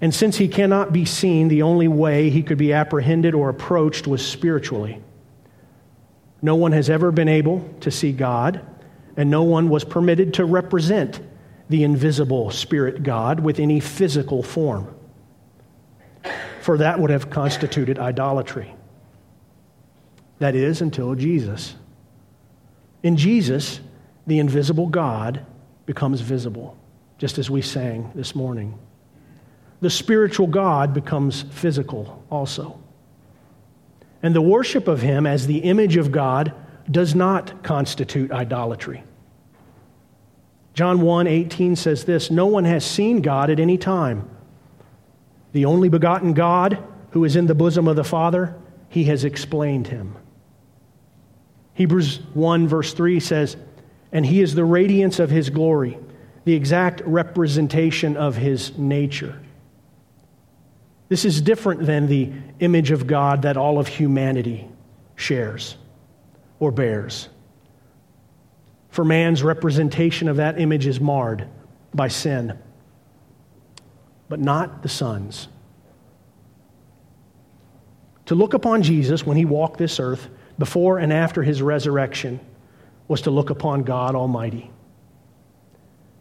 And 0.00 0.14
since 0.14 0.37
he 0.37 0.49
cannot 0.49 0.93
be 0.93 1.05
seen, 1.05 1.49
the 1.49 1.62
only 1.62 1.88
way 1.88 2.31
he 2.31 2.43
could 2.43 2.59
be 2.59 2.73
apprehended 2.73 3.35
or 3.35 3.49
approached 3.49 4.07
was 4.07 4.25
spiritually. 4.25 5.02
No 6.40 6.55
one 6.55 6.73
has 6.73 6.88
ever 6.88 7.11
been 7.11 7.28
able 7.28 7.69
to 7.81 7.90
see 7.90 8.12
God, 8.12 8.61
and 9.17 9.28
no 9.28 9.43
one 9.43 9.69
was 9.69 9.85
permitted 9.85 10.35
to 10.35 10.45
represent 10.45 11.21
the 11.69 11.83
invisible 11.83 12.50
Spirit 12.52 13.02
God 13.02 13.40
with 13.40 13.59
any 13.59 13.81
physical 13.81 14.43
form. 14.43 14.95
For 16.68 16.76
that 16.76 17.00
would 17.00 17.08
have 17.08 17.30
constituted 17.30 17.98
idolatry. 17.98 18.75
That 20.38 20.54
is, 20.54 20.82
until 20.82 21.14
Jesus. 21.14 21.75
In 23.02 23.16
Jesus, 23.16 23.80
the 24.26 24.38
invisible 24.38 24.87
God 24.87 25.46
becomes 25.87 26.20
visible, 26.20 26.76
just 27.16 27.38
as 27.38 27.48
we 27.48 27.62
sang 27.62 28.12
this 28.14 28.34
morning. 28.34 28.78
The 29.80 29.88
spiritual 29.88 30.46
God 30.46 30.92
becomes 30.92 31.40
physical 31.40 32.22
also. 32.28 32.78
And 34.22 34.34
the 34.34 34.42
worship 34.42 34.88
of 34.88 35.00
him 35.00 35.26
as 35.26 35.46
the 35.46 35.60
image 35.60 35.96
of 35.96 36.12
God 36.12 36.52
does 36.90 37.14
not 37.14 37.62
constitute 37.62 38.30
idolatry. 38.30 39.02
John 40.75 41.00
1 41.00 41.28
18 41.28 41.76
says 41.76 42.04
this 42.04 42.30
No 42.30 42.44
one 42.44 42.66
has 42.66 42.84
seen 42.84 43.22
God 43.22 43.48
at 43.48 43.58
any 43.58 43.78
time. 43.78 44.28
The 45.52 45.64
only 45.64 45.88
begotten 45.88 46.35
God 46.35 46.83
who 47.11 47.25
is 47.25 47.37
in 47.37 47.47
the 47.47 47.55
bosom 47.55 47.88
of 47.88 47.97
the 47.97 48.05
Father, 48.05 48.55
he 48.88 49.05
has 49.05 49.25
explained 49.25 49.87
him. 49.87 50.17
Hebrews 51.75 52.21
1, 52.35 52.69
verse 52.69 52.93
3 52.93 53.21
says, 53.21 53.57
And 54.12 54.26
he 54.26 54.40
is 54.40 54.55
the 54.55 54.64
radiance 54.64 55.19
of 55.19 55.31
his 55.31 55.49
glory, 55.49 55.99
the 56.45 56.55
exact 56.55 57.00
representation 57.07 58.17
of 58.17 58.37
his 58.37 58.76
nature. 58.76 59.40
This 61.09 61.25
is 61.25 61.40
different 61.40 61.87
than 61.87 62.07
the 62.07 62.33
image 62.61 62.90
of 62.90 63.07
God 63.07 63.43
that 63.43 63.57
all 63.57 63.78
of 63.78 63.88
humanity 63.88 64.69
shares 65.17 65.76
or 66.61 66.71
bears. 66.71 67.28
For 68.90 69.05
man's 69.05 69.43
representation 69.43 70.28
of 70.28 70.37
that 70.37 70.61
image 70.61 70.87
is 70.87 71.00
marred 71.00 71.49
by 71.95 72.09
sin, 72.09 72.59
but 74.28 74.40
not 74.40 74.82
the 74.82 74.88
Son's. 74.88 75.49
To 78.26 78.35
look 78.35 78.54
upon 78.54 78.82
Jesus 78.82 79.25
when 79.25 79.37
he 79.37 79.44
walked 79.44 79.78
this 79.78 79.99
earth 79.99 80.28
before 80.58 80.99
and 80.99 81.12
after 81.12 81.42
his 81.42 81.62
resurrection 81.62 82.40
was 83.06 83.23
to 83.23 83.30
look 83.30 83.50
upon 83.50 83.85
God 83.85 84.14
Almighty. 84.14 84.70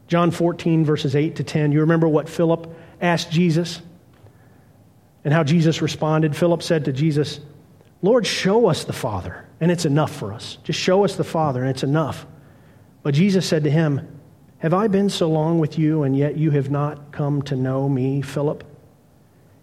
John 0.08 0.32
14, 0.32 0.86
verses 0.86 1.16
8 1.16 1.36
to 1.36 1.44
10. 1.44 1.74
You 1.74 1.82
remember 1.82 2.08
what 2.08 2.30
Philip 2.30 2.74
asked 3.02 3.30
Jesus 3.30 3.82
and 5.26 5.34
how 5.34 5.44
Jesus 5.44 5.82
responded? 5.82 6.34
Philip 6.34 6.64
said 6.64 6.86
to 6.86 6.94
Jesus, 6.94 7.42
Lord, 8.02 8.26
show 8.26 8.68
us 8.68 8.86
the 8.86 8.94
Father, 8.94 9.46
and 9.60 9.70
it's 9.70 9.86
enough 9.86 10.16
for 10.16 10.32
us. 10.32 10.60
Just 10.64 10.80
show 10.80 11.04
us 11.04 11.16
the 11.18 11.26
Father, 11.26 11.62
and 11.62 11.70
it's 11.70 11.84
enough. 11.84 12.26
But 13.04 13.16
Jesus 13.16 13.46
said 13.46 13.66
to 13.66 13.72
him, 13.72 14.17
Have 14.60 14.74
I 14.74 14.88
been 14.88 15.10
so 15.10 15.30
long 15.30 15.60
with 15.60 15.78
you, 15.78 16.04
and 16.04 16.18
yet 16.18 16.38
you 16.38 16.52
have 16.52 16.72
not 16.72 17.12
come 17.12 17.42
to 17.44 17.56
know 17.56 17.88
me, 17.88 18.22
Philip? 18.22 18.64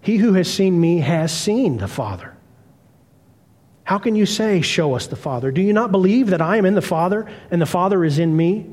He 0.00 0.18
who 0.18 0.34
has 0.34 0.52
seen 0.52 0.80
me 0.80 1.00
has 1.00 1.36
seen 1.36 1.78
the 1.78 1.88
Father. 1.88 2.36
How 3.84 3.98
can 3.98 4.14
you 4.14 4.24
say, 4.24 4.60
Show 4.60 4.94
us 4.94 5.06
the 5.06 5.16
Father? 5.16 5.50
Do 5.50 5.60
you 5.60 5.72
not 5.72 5.90
believe 5.90 6.28
that 6.28 6.40
I 6.40 6.56
am 6.58 6.64
in 6.64 6.74
the 6.74 6.82
Father 6.82 7.26
and 7.50 7.60
the 7.60 7.66
Father 7.66 8.04
is 8.04 8.18
in 8.18 8.36
me? 8.36 8.66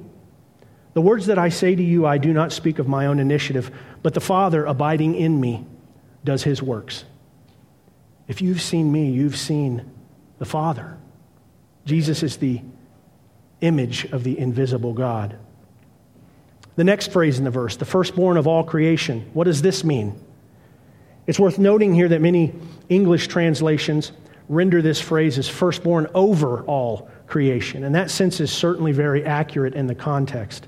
The 0.94 1.02
words 1.02 1.26
that 1.28 1.40
I 1.40 1.50
say 1.50 1.74
to 1.74 1.84
you, 1.84 2.06
I 2.06 2.18
do 2.18 2.34
not 2.34 2.52
speak 2.52 2.78
of 2.78 2.88
my 2.88 3.06
own 3.06 3.20
initiative, 3.20 3.72
but 4.04 4.14
the 4.14 4.20
Father 4.20 4.66
abiding 4.66 5.16
in 5.16 5.40
me 5.40 5.66
does 6.24 6.44
his 6.44 6.62
works. 6.62 7.06
If 8.28 8.42
you've 8.42 8.62
seen 8.62 8.92
me, 8.92 9.10
you've 9.10 9.38
seen 9.38 9.90
the 10.38 10.46
Father. 10.46 10.98
Jesus 11.86 12.24
is 12.24 12.38
the 12.38 12.62
image 13.62 14.06
of 14.12 14.24
the 14.24 14.38
invisible 14.38 14.94
God. 14.94 15.38
The 16.82 16.86
next 16.86 17.12
phrase 17.12 17.38
in 17.38 17.44
the 17.44 17.52
verse, 17.52 17.76
the 17.76 17.86
firstborn 17.86 18.38
of 18.38 18.48
all 18.48 18.64
creation, 18.64 19.30
what 19.34 19.44
does 19.44 19.62
this 19.62 19.84
mean? 19.84 20.20
It's 21.28 21.40
worth 21.40 21.60
noting 21.60 21.94
here 21.94 22.08
that 22.08 22.22
many 22.22 22.56
English 22.90 23.28
translations 23.28 24.14
render 24.50 24.82
this 24.82 25.00
phrase 25.00 25.38
as 25.38 25.48
firstborn 25.48 26.08
over 26.16 26.64
all 26.64 27.08
creation. 27.28 27.84
And 27.84 27.94
that 27.94 28.10
sense 28.10 28.40
is 28.40 28.52
certainly 28.52 28.94
very 28.94 29.24
accurate 29.24 29.76
in 29.76 29.86
the 29.86 29.94
context. 29.94 30.68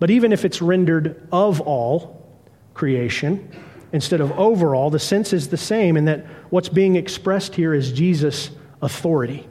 But 0.00 0.10
even 0.10 0.32
if 0.32 0.44
it's 0.44 0.60
rendered 0.60 1.24
of 1.30 1.60
all 1.60 2.28
creation 2.74 3.48
instead 3.92 4.20
of 4.20 4.32
overall, 4.32 4.90
the 4.90 4.98
sense 4.98 5.32
is 5.32 5.50
the 5.50 5.56
same 5.56 5.96
in 5.96 6.06
that 6.06 6.26
what's 6.50 6.68
being 6.68 6.96
expressed 6.96 7.54
here 7.54 7.72
is 7.74 7.92
Jesus' 7.92 8.50
authority 8.82 9.46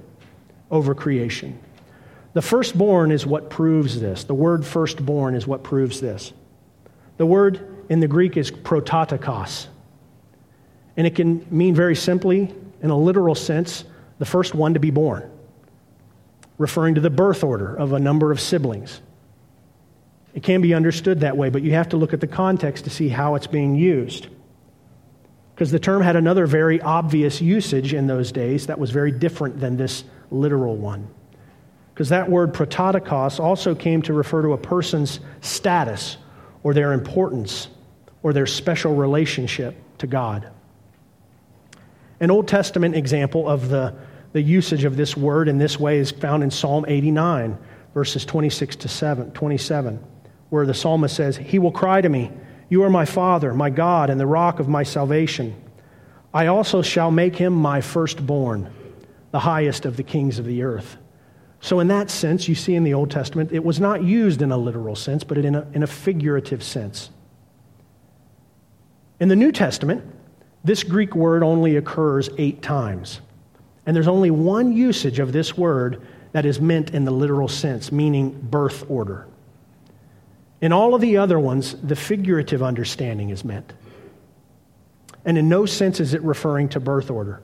over 0.70 0.94
creation. 0.94 1.58
The 2.34 2.42
firstborn 2.42 3.12
is 3.12 3.26
what 3.26 3.50
proves 3.50 4.00
this. 4.00 4.24
The 4.24 4.34
word 4.34 4.66
firstborn 4.66 5.36
is 5.36 5.46
what 5.46 5.64
proves 5.64 6.02
this. 6.02 6.34
The 7.18 7.26
word 7.26 7.86
in 7.90 8.00
the 8.00 8.08
Greek 8.08 8.38
is 8.38 8.50
prototokos. 8.50 9.68
And 10.98 11.06
it 11.08 11.16
can 11.16 11.46
mean 11.50 11.76
very 11.76 11.96
simply 11.96 12.54
in 12.82 12.90
a 12.90 12.98
literal 12.98 13.36
sense, 13.36 13.86
the 14.20 14.26
first 14.26 14.54
one 14.54 14.74
to 14.74 14.80
be 14.80 14.92
born, 14.92 15.30
referring 16.58 16.96
to 16.96 17.02
the 17.02 17.10
birth 17.10 17.44
order 17.44 17.76
of 17.76 17.94
a 17.94 18.00
number 18.00 18.32
of 18.32 18.42
siblings. 18.42 19.02
It 20.34 20.44
can 20.44 20.62
be 20.62 20.74
understood 20.74 21.20
that 21.22 21.38
way, 21.38 21.50
but 21.50 21.62
you 21.62 21.74
have 21.74 21.90
to 21.90 21.98
look 21.98 22.14
at 22.14 22.20
the 22.20 22.28
context 22.28 22.86
to 22.86 22.90
see 22.90 23.10
how 23.10 23.36
it's 23.36 23.48
being 23.48 23.76
used. 23.76 24.28
Because 25.54 25.72
the 25.72 25.80
term 25.80 26.02
had 26.02 26.16
another 26.16 26.48
very 26.48 26.82
obvious 26.82 27.40
usage 27.42 27.94
in 27.94 28.08
those 28.08 28.32
days 28.32 28.68
that 28.68 28.80
was 28.80 28.90
very 28.90 29.12
different 29.12 29.60
than 29.60 29.78
this 29.78 30.04
literal 30.32 30.76
one. 30.76 31.08
Because 31.94 32.10
that 32.10 32.30
word 32.30 32.54
prototokos 32.54 33.40
also 33.40 33.76
came 33.76 34.02
to 34.04 34.14
refer 34.14 34.42
to 34.42 34.54
a 34.54 34.58
person's 34.58 35.20
status 35.42 36.18
or 36.64 36.74
their 36.74 36.94
importance 36.94 37.68
or 38.24 38.34
their 38.34 38.48
special 38.48 38.96
relationship 38.96 39.76
to 40.00 40.08
God. 40.08 40.50
An 42.20 42.32
Old 42.32 42.48
Testament 42.48 42.96
example 42.96 43.48
of 43.48 43.70
the, 43.70 43.94
the 44.32 44.42
usage 44.42 44.86
of 44.86 44.96
this 44.96 45.16
word 45.16 45.48
in 45.48 45.58
this 45.58 45.80
way 45.80 46.00
is 46.00 46.10
found 46.10 46.42
in 46.42 46.50
Psalm 46.50 46.86
89, 46.88 47.58
verses 47.94 48.26
26 48.26 48.78
to 48.78 48.88
7, 48.88 49.32
27, 49.32 50.04
where 50.50 50.66
the 50.66 50.74
psalmist 50.74 51.16
says, 51.16 51.38
He 51.38 51.60
will 51.60 51.72
cry 51.72 52.02
to 52.02 52.10
me, 52.10 52.32
You 52.70 52.84
are 52.84 52.90
my 52.90 53.06
Father, 53.06 53.54
my 53.54 53.70
God, 53.70 54.10
and 54.10 54.20
the 54.20 54.26
rock 54.26 54.60
of 54.60 54.68
my 54.68 54.84
salvation. 54.84 55.56
I 56.34 56.48
also 56.48 56.82
shall 56.82 57.12
make 57.12 57.36
him 57.36 57.54
my 57.54 57.82
firstborn, 57.82 58.74
the 59.32 59.40
highest 59.40 59.86
of 59.86 59.98
the 59.98 60.04
kings 60.04 60.40
of 60.40 60.46
the 60.46 60.64
earth. 60.64 60.98
So, 61.64 61.80
in 61.80 61.88
that 61.88 62.12
sense, 62.12 62.50
you 62.50 62.56
see 62.56 62.76
in 62.76 62.84
the 62.84 62.94
Old 62.94 63.10
Testament, 63.10 63.54
it 63.54 63.64
was 63.64 63.80
not 63.80 64.04
used 64.04 64.42
in 64.42 64.52
a 64.52 64.58
literal 64.58 64.98
sense, 64.98 65.24
but 65.24 65.38
in 65.38 65.56
a, 65.56 65.66
in 65.72 65.82
a 65.82 65.88
figurative 65.88 66.62
sense. 66.62 67.10
In 69.22 69.30
the 69.30 69.38
New 69.38 69.54
Testament, 69.54 70.04
this 70.66 70.84
Greek 70.84 71.16
word 71.16 71.42
only 71.42 71.78
occurs 71.78 72.30
eight 72.38 72.62
times. 72.62 73.22
And 73.86 73.96
there's 73.96 74.10
only 74.10 74.30
one 74.30 74.74
usage 74.74 75.20
of 75.20 75.32
this 75.32 75.58
word 75.58 76.06
that 76.34 76.46
is 76.46 76.60
meant 76.60 76.94
in 76.94 77.06
the 77.06 77.12
literal 77.12 77.48
sense, 77.48 77.94
meaning 77.94 78.32
birth 78.32 78.84
order. 78.90 79.26
In 80.60 80.74
all 80.74 80.94
of 80.94 81.00
the 81.00 81.16
other 81.16 81.40
ones, 81.40 81.76
the 81.82 81.96
figurative 81.96 82.62
understanding 82.62 83.30
is 83.30 83.46
meant. 83.46 83.72
And 85.24 85.38
in 85.38 85.48
no 85.48 85.66
sense 85.66 86.02
is 86.02 86.14
it 86.14 86.22
referring 86.24 86.68
to 86.70 86.82
birth 86.82 87.10
order. 87.10 87.42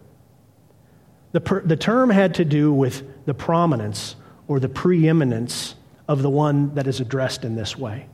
The, 1.31 1.41
per, 1.41 1.61
the 1.61 1.75
term 1.75 2.09
had 2.09 2.35
to 2.35 2.45
do 2.45 2.73
with 2.73 3.25
the 3.25 3.33
prominence 3.33 4.15
or 4.47 4.59
the 4.59 4.69
preeminence 4.69 5.75
of 6.07 6.21
the 6.21 6.29
one 6.29 6.73
that 6.75 6.87
is 6.87 6.99
addressed 6.99 7.45
in 7.45 7.55
this 7.55 7.77
way, 7.77 8.07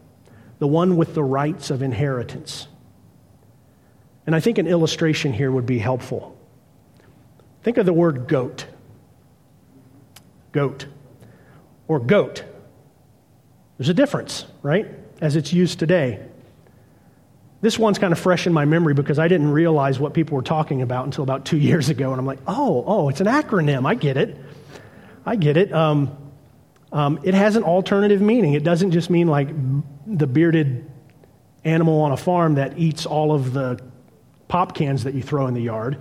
the 0.60 0.67
one 0.67 0.97
with 0.97 1.13
the 1.13 1.23
rights 1.23 1.69
of 1.69 1.82
inheritance. 1.82 2.67
And 4.25 4.36
I 4.36 4.39
think 4.39 4.58
an 4.58 4.67
illustration 4.67 5.32
here 5.32 5.51
would 5.51 5.65
be 5.65 5.80
helpful. 5.80 6.38
Think 7.63 7.78
of 7.78 7.86
the 7.86 7.93
word 7.93 8.28
goat. 8.28 8.65
Goat. 10.51 10.88
Or 11.88 11.99
goat. 11.99 12.43
There's 13.78 13.89
a 13.89 13.93
difference, 13.93 14.45
right? 14.62 14.88
As 15.21 15.36
it's 15.36 15.54
used 15.54 15.80
today. 15.80 16.19
This 17.65 17.80
one's 17.80 17.97
kind 17.97 18.13
of 18.13 18.19
fresh 18.19 18.45
in 18.45 18.54
my 18.54 18.65
memory 18.65 18.93
because 18.93 19.17
I 19.17 19.28
didn't 19.28 19.49
realize 19.49 19.99
what 19.99 20.13
people 20.13 20.36
were 20.36 20.43
talking 20.43 20.84
about 20.84 21.06
until 21.06 21.23
about 21.23 21.45
two 21.45 21.58
years 21.69 21.89
ago. 21.89 22.12
And 22.12 22.19
I'm 22.19 22.25
like, 22.28 22.38
oh, 22.45 22.84
oh, 22.86 23.10
it's 23.10 23.21
an 23.21 23.25
acronym. 23.25 23.88
I 23.88 23.95
get 23.95 24.17
it. 24.17 24.38
I 25.25 25.36
get 25.36 25.58
it. 25.58 25.73
Um, 25.73 26.15
um, 26.91 27.19
it 27.23 27.34
has 27.34 27.56
an 27.56 27.63
alternative 27.63 28.21
meaning. 28.21 28.54
It 28.54 28.63
doesn't 28.63 28.91
just 28.91 29.10
mean 29.10 29.28
like 29.28 29.49
the 30.06 30.28
bearded 30.28 30.91
animal 31.63 32.01
on 32.01 32.12
a 32.12 32.17
farm 32.17 32.54
that 32.54 32.78
eats 32.78 33.08
all 33.08 33.34
of 33.34 33.54
the 33.54 33.82
pop 34.47 34.75
cans 34.75 35.04
that 35.06 35.15
you 35.15 35.23
throw 35.23 35.47
in 35.47 35.56
the 35.56 35.63
yard 35.63 35.97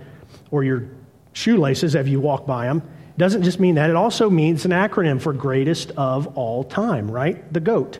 or 0.51 0.63
your 0.63 0.87
shoelaces 1.33 1.95
as 1.95 2.07
you 2.07 2.19
walk 2.19 2.45
by 2.45 2.67
them. 2.67 2.77
It 2.77 3.17
Doesn't 3.17 3.41
just 3.41 3.59
mean 3.59 3.73
that, 3.73 3.89
it 3.89 3.95
also 3.95 4.29
means 4.29 4.65
an 4.65 4.71
acronym 4.71 5.19
for 5.19 5.33
greatest 5.33 5.89
of 5.97 6.37
all 6.37 6.63
time, 6.63 7.09
right? 7.09 7.51
The 7.51 7.59
GOAT. 7.59 7.97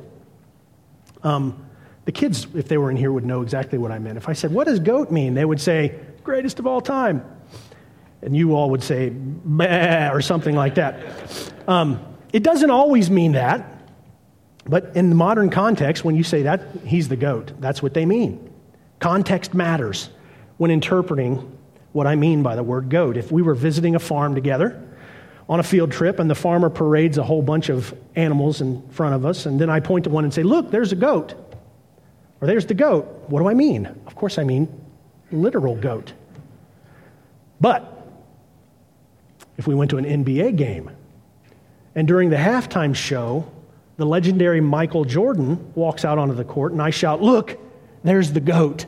Um, 1.24 1.65
The 2.06 2.12
kids, 2.12 2.48
if 2.54 2.68
they 2.68 2.78
were 2.78 2.92
in 2.92 2.98
here, 2.98 3.12
would 3.12 3.26
know 3.26 3.42
exactly 3.42 3.78
what 3.78 3.92
I 3.92 4.00
meant. 4.00 4.18
If 4.18 4.30
I 4.30 4.34
said, 4.34 4.52
What 4.52 4.68
does 4.68 4.80
goat 4.80 5.12
mean? 5.12 5.34
they 5.34 5.46
would 5.46 5.60
say, 5.60 6.00
Greatest 6.24 6.60
of 6.60 6.68
all 6.68 6.82
time. 6.82 7.24
And 8.22 8.36
you 8.36 8.56
all 8.56 8.70
would 8.72 8.84
say, 8.84 9.10
Bah, 9.10 10.10
or 10.12 10.22
something 10.22 10.56
like 10.56 10.76
that. 10.76 11.04
Um, 11.68 12.00
it 12.32 12.44
doesn't 12.44 12.70
always 12.70 13.10
mean 13.10 13.34
that, 13.34 13.90
but 14.66 14.96
in 14.96 15.10
the 15.10 15.16
modern 15.16 15.50
context, 15.50 16.04
when 16.04 16.16
you 16.16 16.24
say 16.24 16.44
that, 16.44 16.62
he's 16.86 17.08
the 17.08 17.16
goat, 17.16 17.54
that's 17.60 17.82
what 17.82 17.94
they 17.94 18.06
mean. 18.06 18.52
Context 19.00 19.54
matters 19.54 20.10
when 20.58 20.72
interpreting 20.72 21.58
what 21.92 22.08
I 22.08 22.16
mean 22.16 22.44
by 22.44 22.56
the 22.56 22.64
word 22.64 22.90
goat. 22.90 23.18
If 23.18 23.32
we 23.32 23.42
were 23.42 23.56
visiting 23.56 23.96
a 23.96 24.00
farm 24.00 24.36
together, 24.36 24.82
on 25.48 25.60
a 25.60 25.64
field 25.64 25.92
trip 25.92 26.20
and 26.20 26.30
the 26.30 26.36
farmer 26.36 26.70
parades 26.70 27.18
a 27.18 27.24
whole 27.24 27.42
bunch 27.42 27.70
of 27.70 27.94
animals 28.16 28.62
in 28.62 28.88
front 28.90 29.16
of 29.16 29.26
us, 29.26 29.46
and 29.46 29.62
then 29.62 29.70
I 29.70 29.80
point 29.80 30.06
to 30.06 30.10
one 30.10 30.24
and 30.24 30.34
say, 30.34 30.44
Look, 30.44 30.72
there's 30.72 30.92
a 30.92 30.96
goat. 30.96 31.36
Or 32.46 32.48
there's 32.48 32.68
the 32.68 32.76
goat. 32.76 33.06
What 33.26 33.40
do 33.40 33.48
I 33.48 33.56
mean? 33.56 33.88
Of 34.06 34.14
course, 34.14 34.38
I 34.38 34.44
mean 34.44 34.70
literal 35.32 35.76
goat. 35.76 36.14
But 37.60 38.08
if 39.58 39.66
we 39.66 39.74
went 39.74 39.90
to 39.90 39.98
an 39.98 40.06
NBA 40.06 40.56
game 40.56 40.92
and 41.96 42.08
during 42.08 42.30
the 42.30 42.36
halftime 42.36 42.94
show, 42.94 43.52
the 43.98 44.06
legendary 44.06 44.62
Michael 44.62 45.06
Jordan 45.06 45.74
walks 45.74 46.06
out 46.06 46.20
onto 46.20 46.36
the 46.36 46.44
court 46.44 46.72
and 46.72 46.84
I 46.84 46.92
shout, 46.92 47.20
Look, 47.20 47.58
there's 48.04 48.32
the 48.32 48.42
goat. 48.42 48.86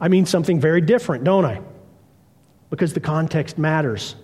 I 0.00 0.08
mean 0.08 0.26
something 0.26 0.58
very 0.58 0.80
different, 0.80 1.22
don't 1.22 1.44
I? 1.44 1.60
Because 2.70 2.92
the 2.92 2.98
context 2.98 3.56
matters 3.56 4.16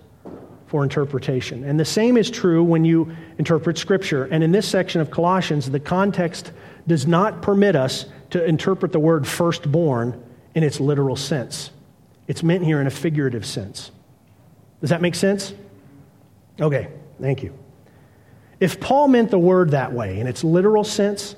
for 0.67 0.83
interpretation. 0.83 1.63
And 1.63 1.79
the 1.79 1.85
same 1.85 2.17
is 2.17 2.29
true 2.29 2.65
when 2.65 2.83
you 2.83 3.15
interpret 3.37 3.77
Scripture. 3.77 4.25
And 4.25 4.43
in 4.43 4.51
this 4.51 4.67
section 4.67 4.99
of 4.99 5.09
Colossians, 5.09 5.71
the 5.71 5.79
context 5.79 6.51
does 6.89 7.07
not 7.07 7.41
permit 7.41 7.77
us 7.77 8.05
to 8.31 8.43
interpret 8.43 8.91
the 8.91 8.99
word 8.99 9.25
firstborn 9.25 10.21
in 10.53 10.63
its 10.63 10.79
literal 10.81 11.15
sense. 11.15 11.71
It's 12.27 12.43
meant 12.43 12.63
here 12.63 12.81
in 12.81 12.87
a 12.87 12.91
figurative 12.91 13.45
sense. 13.45 13.91
Does 14.81 14.89
that 14.89 15.01
make 15.01 15.15
sense? 15.15 15.53
Okay, 16.59 16.89
thank 17.21 17.43
you. 17.43 17.57
If 18.59 18.79
Paul 18.79 19.07
meant 19.07 19.31
the 19.31 19.39
word 19.39 19.71
that 19.71 19.93
way 19.93 20.19
in 20.19 20.27
its 20.27 20.43
literal 20.43 20.83
sense, 20.83 21.35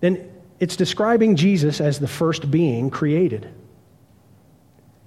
then 0.00 0.30
it's 0.60 0.76
describing 0.76 1.36
Jesus 1.36 1.80
as 1.80 1.98
the 1.98 2.08
first 2.08 2.50
being 2.50 2.88
created. 2.88 3.48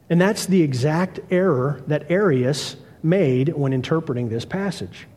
And 0.09 0.21
that's 0.21 0.45
the 0.45 0.61
exact 0.61 1.19
error 1.31 1.81
that 1.87 2.11
Arius 2.11 2.75
made 3.01 3.49
when 3.49 3.73
interpreting 3.73 4.29
this 4.29 4.45
passage. 4.45 5.07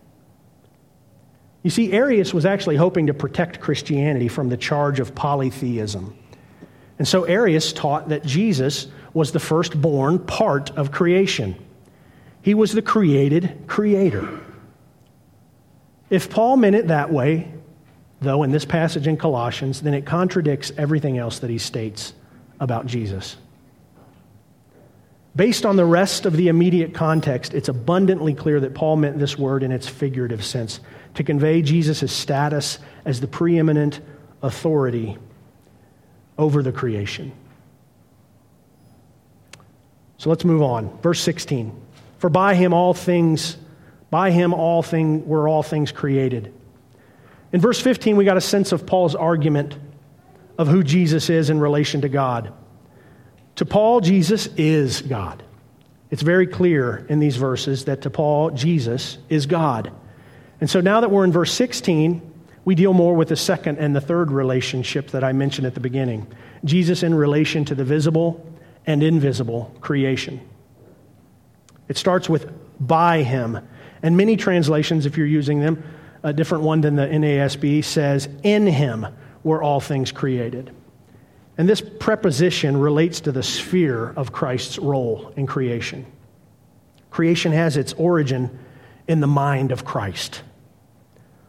You 1.65 1.71
see, 1.71 1.93
Arius 1.93 2.35
was 2.35 2.45
actually 2.45 2.77
hoping 2.77 3.07
to 3.07 3.15
protect 3.15 3.59
Christianity 3.59 4.29
from 4.29 4.51
the 4.51 4.57
charge 4.57 5.01
of 5.01 5.15
polytheism. 5.15 6.17
And 6.99 7.09
so 7.09 7.25
Arius 7.25 7.73
taught 7.73 8.11
that 8.11 8.25
Jesus 8.25 8.87
was 9.15 9.33
the 9.33 9.41
firstborn 9.41 10.19
part 10.19 10.71
of 10.73 10.93
creation. 10.93 11.57
He 12.43 12.53
was 12.53 12.73
the 12.73 12.83
created 12.83 13.65
creator. 13.67 14.41
If 16.11 16.29
Paul 16.29 16.59
meant 16.59 16.77
it 16.77 16.89
that 16.89 17.11
way, 17.11 17.51
though, 18.21 18.43
in 18.43 18.53
this 18.53 18.67
passage 18.67 19.07
in 19.07 19.17
Colossians, 19.17 19.81
then 19.81 19.95
it 19.95 20.05
contradicts 20.05 20.71
everything 20.77 21.17
else 21.17 21.39
that 21.39 21.49
he 21.49 21.59
states 21.59 22.13
about 22.61 22.85
Jesus. 22.85 23.39
Based 25.35 25.65
on 25.65 25.77
the 25.77 25.85
rest 25.87 26.27
of 26.27 26.37
the 26.37 26.49
immediate 26.49 26.93
context, 26.93 27.55
it's 27.55 27.69
abundantly 27.69 28.35
clear 28.35 28.61
that 28.61 28.75
Paul 28.75 28.97
meant 28.97 29.19
this 29.19 29.39
word 29.39 29.63
in 29.63 29.73
its 29.73 29.89
figurative 29.89 30.45
sense 30.45 30.79
to 31.15 31.25
convey 31.25 31.63
Jesus' 31.63 32.13
status 32.13 32.79
as 33.05 33.21
the 33.21 33.27
preeminent 33.27 34.01
authority 34.43 35.17
over 36.37 36.63
the 36.63 36.73
creation. 36.73 37.33
So 40.19 40.31
let's 40.31 40.45
move 40.45 40.63
on. 40.63 40.99
Verse 41.01 41.21
16. 41.21 41.81
For 42.19 42.31
by 42.31 42.55
him 42.55 42.73
all 42.73 42.95
things, 42.95 43.57
by 44.11 44.31
him 44.31 44.55
all 44.55 44.83
thing 44.83 45.27
were 45.27 45.49
all 45.49 45.63
things 45.63 45.93
created. 45.93 46.53
In 47.53 47.61
verse 47.61 47.81
15, 47.81 48.17
we 48.17 48.25
got 48.25 48.37
a 48.37 48.41
sense 48.41 48.73
of 48.73 48.87
Paul's 48.87 49.15
argument 49.15 49.79
of 50.59 50.67
who 50.67 50.83
Jesus 50.83 51.31
is 51.31 51.51
in 51.51 51.61
relation 51.61 52.01
to 52.01 52.09
God. 52.09 52.53
To 53.57 53.67
Paul, 53.67 54.01
Jesus 54.01 54.49
is 54.57 55.03
God. 55.03 55.43
It's 56.11 56.23
very 56.23 56.47
clear 56.47 57.07
in 57.09 57.19
these 57.19 57.37
verses 57.37 57.85
that 57.85 58.03
to 58.03 58.11
Paul, 58.11 58.51
Jesus 58.51 59.19
is 59.29 59.47
God. 59.47 59.93
And 60.61 60.71
so 60.71 60.81
now 60.81 61.01
that 61.01 61.11
we're 61.11 61.25
in 61.25 61.33
verse 61.33 61.53
16, 61.53 62.33
we 62.65 62.75
deal 62.75 62.93
more 62.93 63.15
with 63.15 63.29
the 63.29 63.37
second 63.37 63.79
and 63.79 63.95
the 63.95 64.01
third 64.01 64.31
relationship 64.31 65.11
that 65.11 65.23
I 65.23 65.33
mentioned 65.33 65.67
at 65.67 65.75
the 65.75 65.81
beginning 65.81 66.27
Jesus 66.65 67.03
in 67.03 67.15
relation 67.15 67.65
to 67.67 67.75
the 67.75 67.85
visible 67.85 68.45
and 68.87 69.03
invisible 69.03 69.75
creation. 69.81 70.41
It 71.89 71.99
starts 71.99 72.29
with 72.29 72.51
by 72.81 73.23
him. 73.23 73.59
And 74.03 74.17
many 74.17 74.37
translations, 74.37 75.07
if 75.07 75.17
you're 75.17 75.27
using 75.27 75.61
them, 75.61 75.83
a 76.23 76.33
different 76.33 76.65
one 76.65 76.81
than 76.81 76.97
the 76.97 77.07
NASB 77.07 77.85
says, 77.85 78.29
in 78.43 78.67
him 78.67 79.07
were 79.43 79.63
all 79.63 79.81
things 79.81 80.11
created. 80.11 80.75
And 81.57 81.69
this 81.69 81.81
preposition 81.81 82.79
relates 82.79 83.21
to 83.21 83.33
the 83.33 83.43
sphere 83.43 84.13
of 84.17 84.33
Christ's 84.33 84.79
role 84.79 85.33
in 85.37 85.47
creation. 85.47 86.07
Creation 87.11 87.53
has 87.53 87.77
its 87.77 87.93
origin 87.93 88.59
in 89.07 89.21
the 89.21 89.27
mind 89.27 89.73
of 89.73 89.85
Christ. 89.85 90.43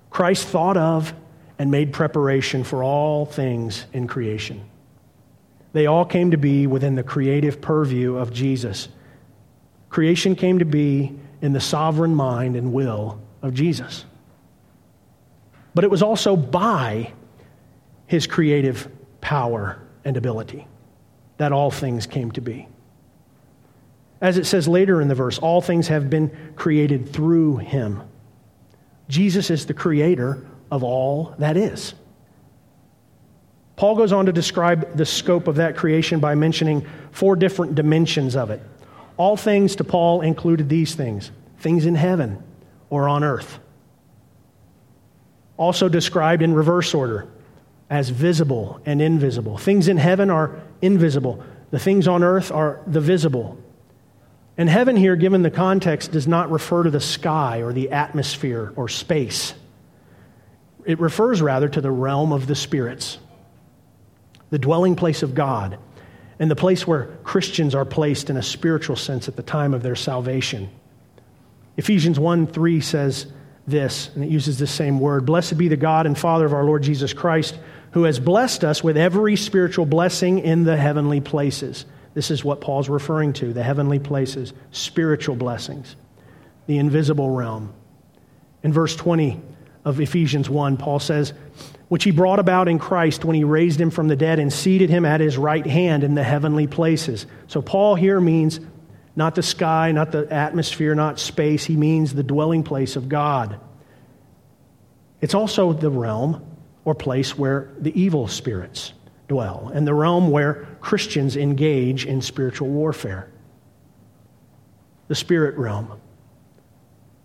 Christ 0.09 0.47
thought 0.47 0.77
of 0.77 1.13
and 1.57 1.71
made 1.71 1.93
preparation 1.93 2.63
for 2.63 2.83
all 2.83 3.25
things 3.25 3.85
in 3.93 4.07
creation. 4.07 4.61
They 5.73 5.87
all 5.87 6.05
came 6.05 6.31
to 6.31 6.37
be 6.37 6.67
within 6.67 6.95
the 6.95 7.03
creative 7.03 7.61
purview 7.61 8.15
of 8.15 8.31
Jesus. 8.31 8.87
Creation 9.89 10.35
came 10.35 10.59
to 10.59 10.65
be 10.65 11.13
in 11.41 11.53
the 11.53 11.59
sovereign 11.59 12.15
mind 12.15 12.55
and 12.55 12.71
will 12.73 13.21
of 13.41 13.53
Jesus. 13.53 14.05
But 15.73 15.83
it 15.83 15.91
was 15.91 16.01
also 16.01 16.35
by 16.35 17.11
his 18.07 18.27
creative 18.27 18.87
power 19.21 19.81
and 20.05 20.15
ability 20.15 20.67
that 21.37 21.51
all 21.51 21.71
things 21.71 22.07
came 22.07 22.31
to 22.31 22.41
be. 22.41 22.67
As 24.21 24.38
it 24.38 24.45
says 24.45 24.67
later 24.67 25.01
in 25.01 25.08
the 25.08 25.15
verse, 25.15 25.38
all 25.39 25.62
things 25.62 25.88
have 25.89 26.10
been 26.10 26.54
created 26.56 27.10
through 27.10 27.58
him. 27.58 28.01
Jesus 29.08 29.49
is 29.49 29.65
the 29.65 29.73
creator 29.73 30.45
of 30.71 30.84
all 30.84 31.36
that 31.38 31.58
is. 31.58 31.93
Paul 33.75 33.95
goes 33.95 34.13
on 34.13 34.25
to 34.25 34.32
describe 34.32 34.95
the 34.95 35.06
scope 35.06 35.47
of 35.47 35.58
that 35.58 35.75
creation 35.75 36.19
by 36.19 36.36
mentioning 36.36 36.86
four 37.12 37.36
different 37.36 37.75
dimensions 37.75 38.36
of 38.36 38.49
it. 38.49 38.62
All 39.17 39.36
things 39.38 39.75
to 39.78 39.84
Paul 39.84 40.21
included 40.21 40.69
these 40.69 40.95
things 40.95 41.32
things 41.60 41.86
in 41.86 41.95
heaven 41.95 42.43
or 42.89 43.10
on 43.10 43.23
earth. 43.23 43.60
Also 45.58 45.89
described 45.89 46.41
in 46.43 46.54
reverse 46.54 46.93
order 46.93 47.28
as 47.89 48.10
visible 48.10 48.80
and 48.86 49.01
invisible. 49.01 49.58
Things 49.58 49.88
in 49.88 49.97
heaven 49.97 50.30
are 50.30 50.62
invisible, 50.82 51.43
the 51.71 51.80
things 51.80 52.08
on 52.08 52.23
earth 52.23 52.51
are 52.51 52.82
the 52.88 53.01
visible. 53.01 53.58
And 54.57 54.69
heaven, 54.69 54.95
here, 54.95 55.15
given 55.15 55.41
the 55.41 55.51
context, 55.51 56.11
does 56.11 56.27
not 56.27 56.49
refer 56.49 56.83
to 56.83 56.89
the 56.89 57.01
sky 57.01 57.61
or 57.61 57.73
the 57.73 57.91
atmosphere 57.91 58.71
or 58.75 58.87
space. 58.87 59.53
It 60.85 60.99
refers 60.99 61.41
rather 61.41 61.67
to 61.67 61.81
the 61.81 61.91
realm 61.91 62.31
of 62.31 62.47
the 62.47 62.55
spirits, 62.55 63.17
the 64.51 64.59
dwelling 64.59 64.95
place 64.95 65.23
of 65.23 65.35
God, 65.35 65.77
and 66.39 66.49
the 66.49 66.55
place 66.55 66.87
where 66.87 67.05
Christians 67.23 67.75
are 67.75 67.85
placed 67.85 68.29
in 68.29 68.37
a 68.37 68.43
spiritual 68.43 68.95
sense 68.95 69.27
at 69.27 69.35
the 69.35 69.43
time 69.43 69.73
of 69.73 69.83
their 69.83 69.95
salvation. 69.95 70.69
Ephesians 71.77 72.19
1 72.19 72.47
3 72.47 72.81
says 72.81 73.27
this, 73.67 74.09
and 74.15 74.23
it 74.23 74.29
uses 74.29 74.59
the 74.59 74.67
same 74.67 74.99
word 74.99 75.25
Blessed 75.25 75.57
be 75.57 75.67
the 75.67 75.75
God 75.75 76.05
and 76.05 76.17
Father 76.17 76.45
of 76.45 76.53
our 76.53 76.63
Lord 76.63 76.83
Jesus 76.83 77.13
Christ 77.13 77.57
who 77.95 78.03
has 78.03 78.19
blessed 78.19 78.65
us 78.65 78.83
with 78.83 78.97
every 78.97 79.37
spiritual 79.37 79.85
blessing 79.85 80.39
in 80.39 80.65
the 80.65 80.75
heavenly 80.75 81.21
places. 81.21 81.85
This 82.15 82.32
is 82.32 82.43
what 82.43 82.62
Paul's 82.62 82.89
referring 82.89 83.34
to 83.34 83.54
the 83.54 83.62
heavenly 83.62 83.99
places, 83.99 84.54
spiritual 84.71 85.36
blessings, 85.36 85.95
the 86.65 86.80
invisible 86.80 87.30
realm. 87.30 87.73
In 88.63 88.73
verse 88.73 88.95
20 88.95 89.39
of 89.84 89.99
Ephesians 89.99 90.49
1, 90.49 90.78
Paul 90.78 90.99
says, 90.99 91.34
which 91.89 92.04
he 92.04 92.12
brought 92.12 92.39
about 92.39 92.67
in 92.67 92.80
Christ 92.80 93.23
when 93.25 93.36
he 93.36 93.43
raised 93.43 93.80
him 93.80 93.91
from 93.91 94.08
the 94.08 94.15
dead 94.15 94.39
and 94.39 94.51
seated 94.51 94.89
him 94.89 95.06
at 95.06 95.19
his 95.19 95.38
right 95.38 95.65
hand 95.65 96.04
in 96.04 96.15
the 96.15 96.23
heavenly 96.23 96.65
places. 96.65 97.28
So, 97.47 97.62
Paul 97.62 97.93
here 97.93 98.19
means 98.19 98.60
not 99.15 99.36
the 99.36 99.43
sky, 99.43 99.91
not 99.91 100.12
the 100.12 100.32
atmosphere, 100.34 100.95
not 100.95 101.19
space. 101.19 101.63
He 101.63 101.75
means 101.75 102.13
the 102.13 102.23
dwelling 102.23 102.63
place 102.63 102.95
of 102.95 103.08
God. 103.08 103.60
It's 105.21 105.36
also 105.36 105.73
the 105.73 105.91
realm 105.91 106.43
or 106.86 106.95
place 106.95 107.38
where 107.38 107.71
the 107.78 107.99
evil 107.99 108.28
spirits 108.28 108.93
dwell, 109.27 109.71
and 109.73 109.88
the 109.88 109.93
realm 109.93 110.29
where 110.29 110.67
Christians 110.81 111.35
engage 111.35 112.05
in 112.05 112.21
spiritual 112.21 112.67
warfare. 112.67 113.29
The 115.07 115.15
spirit 115.15 115.57
realm. 115.57 115.99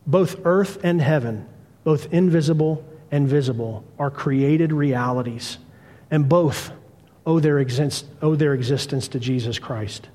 Both 0.06 0.40
earth 0.44 0.78
and 0.82 1.00
heaven, 1.00 1.46
both 1.84 2.12
invisible 2.12 2.84
and 3.10 3.28
visible, 3.28 3.84
are 3.98 4.10
created 4.10 4.72
realities 4.72 5.58
and 6.10 6.28
both 6.28 6.72
owe 7.26 7.40
their, 7.40 7.58
exist- 7.58 8.06
owe 8.22 8.34
their 8.34 8.54
existence 8.54 9.08
to 9.08 9.20
Jesus 9.20 9.58
Christ. 9.58 10.08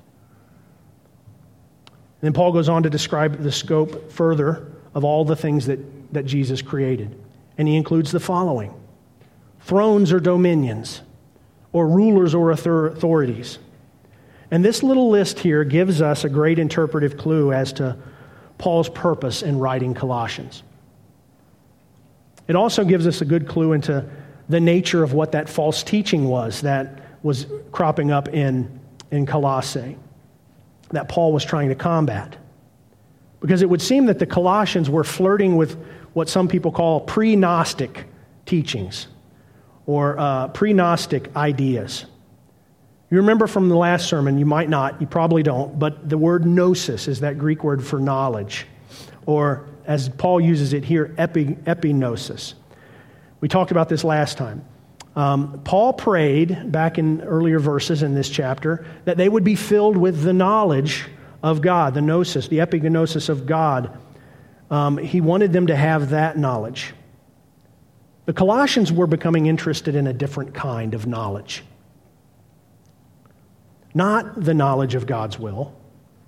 And 1.86 2.28
then 2.28 2.32
Paul 2.32 2.52
goes 2.52 2.68
on 2.68 2.82
to 2.82 2.90
describe 2.90 3.42
the 3.42 3.52
scope 3.52 4.10
further 4.10 4.72
of 4.94 5.04
all 5.04 5.24
the 5.24 5.36
things 5.36 5.66
that, 5.66 5.78
that 6.12 6.26
Jesus 6.26 6.62
created. 6.62 7.18
And 7.58 7.68
he 7.68 7.76
includes 7.76 8.12
the 8.12 8.20
following 8.20 8.74
thrones 9.60 10.12
or 10.12 10.20
dominions, 10.20 11.02
or 11.76 11.86
rulers 11.86 12.34
or 12.34 12.52
authorities. 12.52 13.58
And 14.50 14.64
this 14.64 14.82
little 14.82 15.10
list 15.10 15.38
here 15.38 15.62
gives 15.62 16.00
us 16.00 16.24
a 16.24 16.28
great 16.30 16.58
interpretive 16.58 17.18
clue 17.18 17.52
as 17.52 17.70
to 17.74 17.98
Paul's 18.56 18.88
purpose 18.88 19.42
in 19.42 19.58
writing 19.58 19.92
Colossians. 19.92 20.62
It 22.48 22.56
also 22.56 22.82
gives 22.82 23.06
us 23.06 23.20
a 23.20 23.26
good 23.26 23.46
clue 23.46 23.74
into 23.74 24.08
the 24.48 24.58
nature 24.58 25.02
of 25.02 25.12
what 25.12 25.32
that 25.32 25.50
false 25.50 25.82
teaching 25.82 26.24
was 26.24 26.62
that 26.62 26.98
was 27.22 27.46
cropping 27.72 28.10
up 28.10 28.28
in, 28.28 28.80
in 29.10 29.26
Colossae 29.26 29.98
that 30.92 31.10
Paul 31.10 31.30
was 31.34 31.44
trying 31.44 31.68
to 31.68 31.74
combat. 31.74 32.38
Because 33.40 33.60
it 33.60 33.68
would 33.68 33.82
seem 33.82 34.06
that 34.06 34.18
the 34.18 34.24
Colossians 34.24 34.88
were 34.88 35.04
flirting 35.04 35.56
with 35.56 35.76
what 36.14 36.30
some 36.30 36.48
people 36.48 36.72
call 36.72 37.00
pre 37.00 37.36
Gnostic 37.36 38.06
teachings 38.46 39.08
or 39.86 40.18
uh, 40.18 40.48
pre 40.48 40.72
Gnostic 40.72 41.34
ideas. 41.36 42.06
You 43.10 43.18
remember 43.18 43.46
from 43.46 43.68
the 43.68 43.76
last 43.76 44.08
sermon, 44.08 44.36
you 44.36 44.46
might 44.46 44.68
not, 44.68 45.00
you 45.00 45.06
probably 45.06 45.44
don't, 45.44 45.78
but 45.78 46.08
the 46.08 46.18
word 46.18 46.44
gnosis 46.44 47.06
is 47.06 47.20
that 47.20 47.38
Greek 47.38 47.62
word 47.62 47.84
for 47.84 48.00
knowledge, 48.00 48.66
or 49.26 49.68
as 49.84 50.08
Paul 50.08 50.40
uses 50.40 50.72
it 50.72 50.84
here, 50.84 51.14
epi, 51.16 51.44
epignosis. 51.66 52.54
We 53.40 53.46
talked 53.46 53.70
about 53.70 53.88
this 53.88 54.02
last 54.02 54.36
time. 54.38 54.64
Um, 55.14 55.60
Paul 55.62 55.92
prayed 55.92 56.72
back 56.72 56.98
in 56.98 57.22
earlier 57.22 57.60
verses 57.60 58.02
in 58.02 58.14
this 58.14 58.28
chapter 58.28 58.86
that 59.04 59.16
they 59.16 59.28
would 59.28 59.44
be 59.44 59.54
filled 59.54 59.96
with 59.96 60.22
the 60.22 60.32
knowledge 60.32 61.06
of 61.44 61.62
God, 61.62 61.94
the 61.94 62.02
gnosis, 62.02 62.48
the 62.48 62.58
epignosis 62.58 63.28
of 63.28 63.46
God. 63.46 63.96
Um, 64.68 64.98
he 64.98 65.20
wanted 65.20 65.52
them 65.52 65.68
to 65.68 65.76
have 65.76 66.10
that 66.10 66.36
knowledge. 66.36 66.92
The 68.26 68.32
Colossians 68.32 68.92
were 68.92 69.06
becoming 69.06 69.46
interested 69.46 69.94
in 69.94 70.08
a 70.08 70.12
different 70.12 70.52
kind 70.52 70.94
of 70.94 71.06
knowledge. 71.06 71.64
Not 73.94 74.44
the 74.44 74.52
knowledge 74.52 74.94
of 74.94 75.06
God's 75.06 75.38
will, 75.38 75.74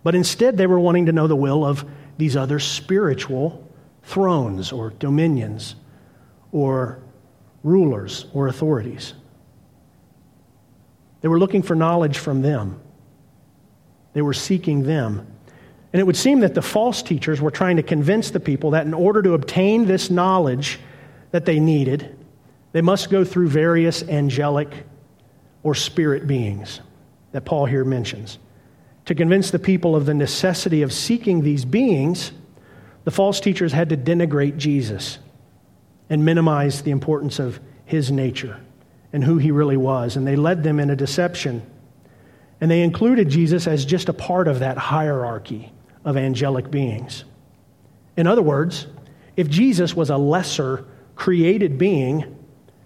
but 0.04 0.14
instead 0.14 0.56
they 0.56 0.66
were 0.66 0.80
wanting 0.80 1.06
to 1.06 1.12
know 1.12 1.26
the 1.26 1.36
will 1.36 1.64
of 1.64 1.84
these 2.16 2.36
other 2.36 2.60
spiritual 2.60 3.68
thrones 4.04 4.72
or 4.72 4.90
dominions 4.90 5.74
or 6.52 7.00
rulers 7.64 8.26
or 8.32 8.46
authorities. 8.46 9.12
They 11.20 11.28
were 11.28 11.38
looking 11.38 11.62
for 11.62 11.74
knowledge 11.74 12.18
from 12.18 12.42
them, 12.42 12.80
they 14.12 14.22
were 14.22 14.34
seeking 14.34 14.84
them. 14.84 15.26
And 15.90 16.00
it 16.00 16.04
would 16.04 16.16
seem 16.16 16.40
that 16.40 16.54
the 16.54 16.60
false 16.60 17.02
teachers 17.02 17.40
were 17.40 17.50
trying 17.50 17.76
to 17.76 17.82
convince 17.82 18.30
the 18.30 18.40
people 18.40 18.72
that 18.72 18.84
in 18.84 18.92
order 18.92 19.22
to 19.22 19.32
obtain 19.32 19.86
this 19.86 20.10
knowledge 20.10 20.78
that 21.30 21.44
they 21.44 21.60
needed, 21.60 22.16
they 22.72 22.80
must 22.80 23.10
go 23.10 23.24
through 23.24 23.48
various 23.48 24.02
angelic 24.02 24.68
or 25.62 25.74
spirit 25.74 26.26
beings 26.26 26.80
that 27.32 27.44
Paul 27.44 27.66
here 27.66 27.84
mentions. 27.84 28.38
To 29.06 29.14
convince 29.14 29.50
the 29.50 29.58
people 29.58 29.96
of 29.96 30.06
the 30.06 30.14
necessity 30.14 30.82
of 30.82 30.92
seeking 30.92 31.42
these 31.42 31.64
beings, 31.64 32.32
the 33.04 33.10
false 33.10 33.40
teachers 33.40 33.72
had 33.72 33.88
to 33.88 33.96
denigrate 33.96 34.58
Jesus 34.58 35.18
and 36.10 36.24
minimize 36.24 36.82
the 36.82 36.90
importance 36.90 37.38
of 37.38 37.60
his 37.84 38.10
nature 38.10 38.60
and 39.12 39.24
who 39.24 39.38
he 39.38 39.50
really 39.50 39.76
was. 39.76 40.16
And 40.16 40.26
they 40.26 40.36
led 40.36 40.62
them 40.62 40.78
in 40.78 40.90
a 40.90 40.96
deception. 40.96 41.62
And 42.60 42.70
they 42.70 42.82
included 42.82 43.28
Jesus 43.28 43.66
as 43.66 43.84
just 43.84 44.08
a 44.08 44.12
part 44.12 44.48
of 44.48 44.58
that 44.58 44.76
hierarchy 44.76 45.72
of 46.04 46.16
angelic 46.16 46.70
beings. 46.70 47.24
In 48.16 48.26
other 48.26 48.42
words, 48.42 48.86
if 49.36 49.48
Jesus 49.48 49.94
was 49.94 50.10
a 50.10 50.16
lesser 50.16 50.84
created 51.18 51.76
being, 51.76 52.36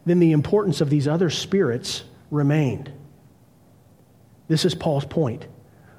then 0.06 0.18
the 0.18 0.32
importance 0.32 0.80
of 0.80 0.88
these 0.88 1.06
other 1.06 1.28
spirits 1.28 2.02
remained. 2.30 2.90
This 4.48 4.64
is 4.64 4.74
Paul's 4.74 5.04
point. 5.04 5.46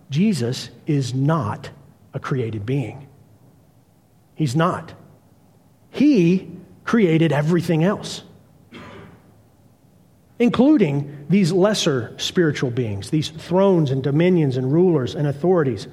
Jesus 0.09 0.71
is 0.87 1.13
not 1.13 1.69
a 2.11 2.19
created 2.19 2.65
being. 2.65 3.07
He's 4.33 4.55
not. 4.55 4.93
He 5.91 6.51
created 6.83 7.31
everything 7.31 7.83
else, 7.83 8.23
including 10.39 11.27
these 11.29 11.51
lesser 11.51 12.15
spiritual 12.17 12.71
beings, 12.71 13.11
these 13.11 13.29
thrones 13.29 13.91
and 13.91 14.01
dominions 14.01 14.57
and 14.57 14.73
rulers 14.73 15.13
and 15.13 15.27
authorities. 15.27 15.87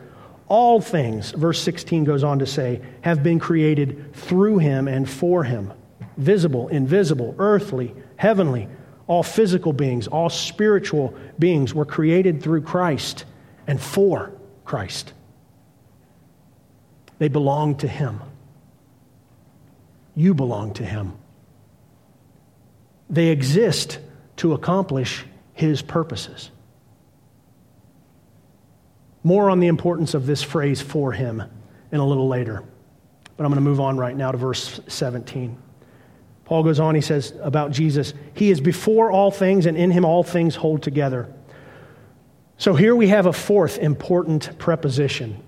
All 0.49 0.81
things, 0.81 1.33
verse 1.33 1.61
16 1.61 2.05
goes 2.05 2.25
on 2.25 2.39
to 2.39 2.47
say, 2.47 2.81
have 3.03 3.23
been 3.23 3.39
created 3.39 4.15
through 4.15 4.59
him 4.59 4.89
and 4.89 5.09
for 5.09 5.45
him 5.45 5.75
visible, 6.21 6.69
invisible, 6.69 7.35
earthly, 7.39 7.95
heavenly, 8.17 8.69
all 9.07 9.23
physical 9.23 9.73
beings, 9.73 10.07
all 10.07 10.29
spiritual 10.31 11.15
beings 11.39 11.75
were 11.75 11.85
created 11.85 12.43
through 12.43 12.63
Christ 12.63 13.25
and 13.67 13.81
for 13.81 14.33
Christ. 14.65 15.13
They 17.19 17.29
belong 17.29 17.77
to 17.79 17.89
Him. 17.89 18.21
You 20.15 20.35
belong 20.35 20.75
to 20.75 20.85
Him. 20.85 21.15
They 23.09 23.29
exist 23.29 23.99
to 24.37 24.53
accomplish 24.53 25.25
His 25.55 25.83
purposes. 25.83 26.51
More 29.23 29.51
on 29.51 29.61
the 29.61 29.67
importance 29.67 30.15
of 30.15 30.27
this 30.27 30.43
phrase 30.43 30.81
for 30.81 31.13
Him 31.13 31.43
in 31.91 32.01
a 32.01 32.07
little 32.07 32.29
later. 32.29 32.63
But 33.37 33.45
I'm 33.45 33.51
going 33.51 33.63
to 33.63 33.69
move 33.69 33.81
on 33.81 33.97
right 33.99 34.17
now 34.17 34.33
to 34.33 34.39
verse 34.39 34.81
17. 34.87 35.59
Paul 36.51 36.65
goes 36.65 36.81
on, 36.81 36.97
he 36.97 37.01
says 37.01 37.33
about 37.43 37.71
Jesus, 37.71 38.13
He 38.35 38.51
is 38.51 38.61
before 38.61 39.13
all 39.13 39.31
things, 39.31 39.67
and 39.67 39.77
in 39.77 39.93
Him 39.93 40.05
all 40.05 40.25
things 40.25 40.57
hold 40.57 40.83
together. 40.83 41.33
So 42.59 42.75
here 42.75 42.97
we 42.97 43.07
have 43.07 43.27
a 43.27 43.33
fourth 43.33 43.79
important 43.79 44.59
preposition. 44.59 45.41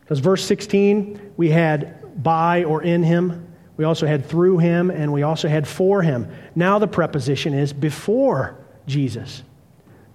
Because 0.00 0.20
verse 0.20 0.42
16, 0.46 1.34
we 1.36 1.50
had 1.50 2.22
by 2.22 2.64
or 2.64 2.82
in 2.82 3.02
Him, 3.02 3.46
we 3.76 3.84
also 3.84 4.06
had 4.06 4.24
through 4.24 4.56
Him, 4.56 4.90
and 4.90 5.12
we 5.12 5.22
also 5.22 5.48
had 5.48 5.68
for 5.68 6.00
Him. 6.00 6.26
Now 6.54 6.78
the 6.78 6.88
preposition 6.88 7.52
is 7.52 7.74
before 7.74 8.56
Jesus. 8.86 9.42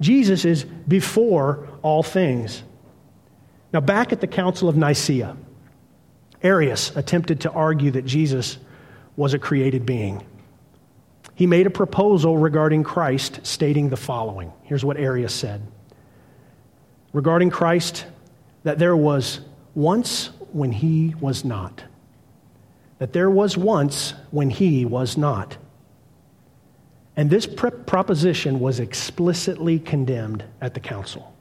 Jesus 0.01 0.45
is 0.45 0.63
before 0.63 1.67
all 1.83 2.01
things. 2.01 2.63
Now, 3.71 3.81
back 3.81 4.11
at 4.11 4.19
the 4.19 4.25
Council 4.25 4.67
of 4.67 4.75
Nicaea, 4.75 5.37
Arius 6.41 6.95
attempted 6.95 7.41
to 7.41 7.51
argue 7.51 7.91
that 7.91 8.05
Jesus 8.05 8.57
was 9.15 9.33
a 9.33 9.39
created 9.39 9.85
being. 9.85 10.25
He 11.35 11.47
made 11.47 11.67
a 11.67 11.71
proposal 11.71 12.37
regarding 12.37 12.83
Christ, 12.83 13.39
stating 13.43 13.89
the 13.89 13.97
following. 13.97 14.53
Here's 14.63 14.85
what 14.85 14.97
Arius 14.97 15.33
said 15.33 15.61
regarding 17.11 17.51
Christ 17.51 18.05
that 18.63 18.79
there 18.79 18.97
was 18.97 19.39
once 19.75 20.31
when 20.51 20.71
he 20.71 21.13
was 21.19 21.45
not. 21.45 21.83
That 22.99 23.13
there 23.13 23.29
was 23.29 23.57
once 23.57 24.13
when 24.31 24.49
he 24.49 24.85
was 24.85 25.17
not. 25.17 25.57
And 27.15 27.29
this 27.29 27.45
proposition 27.45 28.59
was 28.59 28.79
explicitly 28.79 29.77
condemned 29.79 30.43
at 30.61 30.73
the 30.73 30.79
council. 30.79 31.33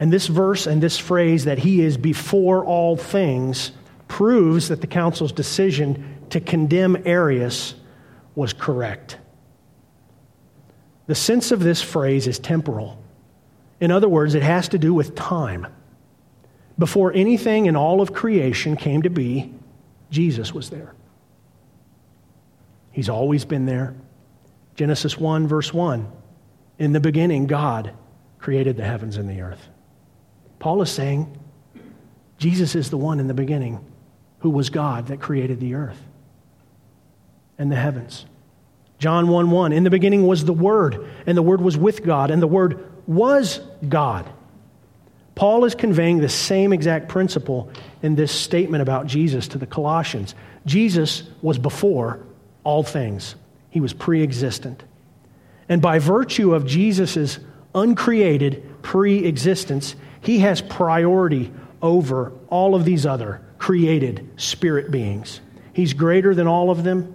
And 0.00 0.12
this 0.12 0.26
verse 0.26 0.66
and 0.66 0.82
this 0.82 0.98
phrase 0.98 1.44
that 1.44 1.58
he 1.58 1.80
is 1.82 1.96
before 1.96 2.64
all 2.64 2.96
things 2.96 3.70
proves 4.12 4.68
that 4.68 4.82
the 4.82 4.86
council's 4.86 5.32
decision 5.32 6.18
to 6.28 6.38
condemn 6.38 6.98
Arius 7.06 7.74
was 8.34 8.52
correct. 8.52 9.16
The 11.06 11.14
sense 11.14 11.50
of 11.50 11.60
this 11.60 11.80
phrase 11.80 12.26
is 12.26 12.38
temporal. 12.38 13.02
In 13.80 13.90
other 13.90 14.10
words, 14.10 14.34
it 14.34 14.42
has 14.42 14.68
to 14.68 14.78
do 14.78 14.92
with 14.92 15.14
time. 15.14 15.66
Before 16.78 17.10
anything 17.14 17.64
in 17.64 17.74
all 17.74 18.02
of 18.02 18.12
creation 18.12 18.76
came 18.76 19.00
to 19.00 19.08
be, 19.08 19.50
Jesus 20.10 20.52
was 20.52 20.68
there. 20.68 20.92
He's 22.90 23.08
always 23.08 23.46
been 23.46 23.64
there. 23.64 23.94
Genesis 24.74 25.16
1, 25.16 25.48
verse 25.48 25.72
1. 25.72 26.06
In 26.78 26.92
the 26.92 27.00
beginning, 27.00 27.46
God 27.46 27.94
created 28.38 28.76
the 28.76 28.84
heavens 28.84 29.16
and 29.16 29.26
the 29.26 29.40
earth. 29.40 29.68
Paul 30.58 30.82
is 30.82 30.90
saying, 30.90 31.34
Jesus 32.36 32.74
is 32.74 32.90
the 32.90 32.98
one 32.98 33.18
in 33.18 33.26
the 33.26 33.32
beginning 33.32 33.82
who 34.42 34.50
was 34.50 34.70
God 34.70 35.06
that 35.06 35.20
created 35.20 35.60
the 35.60 35.74
earth 35.74 36.00
and 37.58 37.70
the 37.70 37.76
heavens. 37.76 38.26
John 38.98 39.28
1 39.28 39.50
1. 39.50 39.72
In 39.72 39.84
the 39.84 39.90
beginning 39.90 40.26
was 40.26 40.44
the 40.44 40.52
Word, 40.52 41.08
and 41.26 41.36
the 41.36 41.42
Word 41.42 41.60
was 41.60 41.76
with 41.76 42.04
God, 42.04 42.30
and 42.30 42.42
the 42.42 42.46
Word 42.46 42.84
was 43.06 43.60
God. 43.88 44.28
Paul 45.34 45.64
is 45.64 45.74
conveying 45.74 46.18
the 46.18 46.28
same 46.28 46.72
exact 46.72 47.08
principle 47.08 47.70
in 48.02 48.16
this 48.16 48.32
statement 48.32 48.82
about 48.82 49.06
Jesus 49.06 49.48
to 49.48 49.58
the 49.58 49.66
Colossians. 49.66 50.34
Jesus 50.66 51.22
was 51.40 51.58
before 51.58 52.20
all 52.64 52.82
things, 52.82 53.34
he 53.70 53.80
was 53.80 53.92
pre 53.92 54.22
existent. 54.22 54.82
And 55.68 55.80
by 55.80 56.00
virtue 56.00 56.54
of 56.54 56.66
Jesus' 56.66 57.38
uncreated 57.74 58.82
pre 58.82 59.24
existence, 59.24 59.94
he 60.20 60.40
has 60.40 60.60
priority 60.60 61.52
over 61.80 62.32
all 62.48 62.74
of 62.74 62.84
these 62.84 63.06
other 63.06 63.40
created 63.62 64.28
spirit 64.38 64.90
beings. 64.90 65.40
He's 65.72 65.92
greater 65.92 66.34
than 66.34 66.48
all 66.48 66.68
of 66.68 66.82
them. 66.82 67.14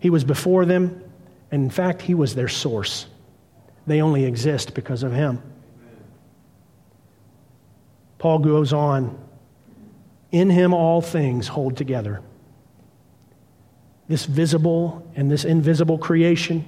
He 0.00 0.08
was 0.08 0.24
before 0.24 0.64
them. 0.64 1.04
And 1.50 1.64
in 1.64 1.68
fact, 1.68 2.00
he 2.00 2.14
was 2.14 2.34
their 2.34 2.48
source. 2.48 3.04
They 3.86 4.00
only 4.00 4.24
exist 4.24 4.72
because 4.72 5.02
of 5.02 5.12
him. 5.12 5.42
Paul 8.16 8.38
goes 8.38 8.72
on 8.72 9.18
In 10.32 10.48
him 10.48 10.72
all 10.72 11.02
things 11.02 11.46
hold 11.46 11.76
together. 11.76 12.22
This 14.08 14.24
visible 14.24 15.06
and 15.14 15.30
this 15.30 15.44
invisible 15.44 15.98
creation, 15.98 16.64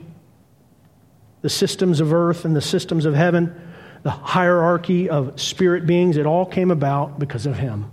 the 1.40 1.48
systems 1.48 2.00
of 2.00 2.12
earth 2.12 2.44
and 2.44 2.54
the 2.54 2.60
systems 2.60 3.06
of 3.06 3.14
heaven, 3.14 3.58
the 4.02 4.10
hierarchy 4.10 5.08
of 5.08 5.40
spirit 5.40 5.86
beings, 5.86 6.18
it 6.18 6.26
all 6.26 6.44
came 6.44 6.70
about 6.70 7.18
because 7.18 7.46
of 7.46 7.56
him. 7.56 7.90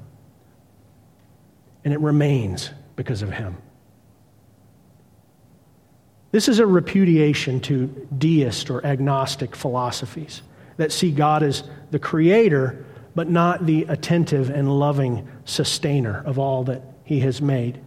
And 1.85 1.93
it 1.93 2.01
remains 2.01 2.71
because 2.97 3.21
of 3.21 3.31
him. 3.31 3.55
This 6.31 6.49
is 6.49 6.59
a 6.59 6.67
repudiation 6.67 7.61
to 7.61 7.87
deist 8.17 8.69
or 8.69 8.85
agnostic 8.85 9.55
philosophies 9.55 10.41
that 10.75 10.91
see 10.91 11.11
God 11.11 11.43
as 11.43 11.63
the 11.91 11.99
creator, 11.99 12.85
but 13.15 13.29
not 13.29 13.65
the 13.65 13.83
attentive 13.83 14.49
and 14.49 14.77
loving 14.77 15.25
sustainer 15.45 16.21
of 16.25 16.37
all 16.37 16.65
that 16.65 16.81
he 17.05 17.21
has 17.21 17.41
made. 17.41 17.79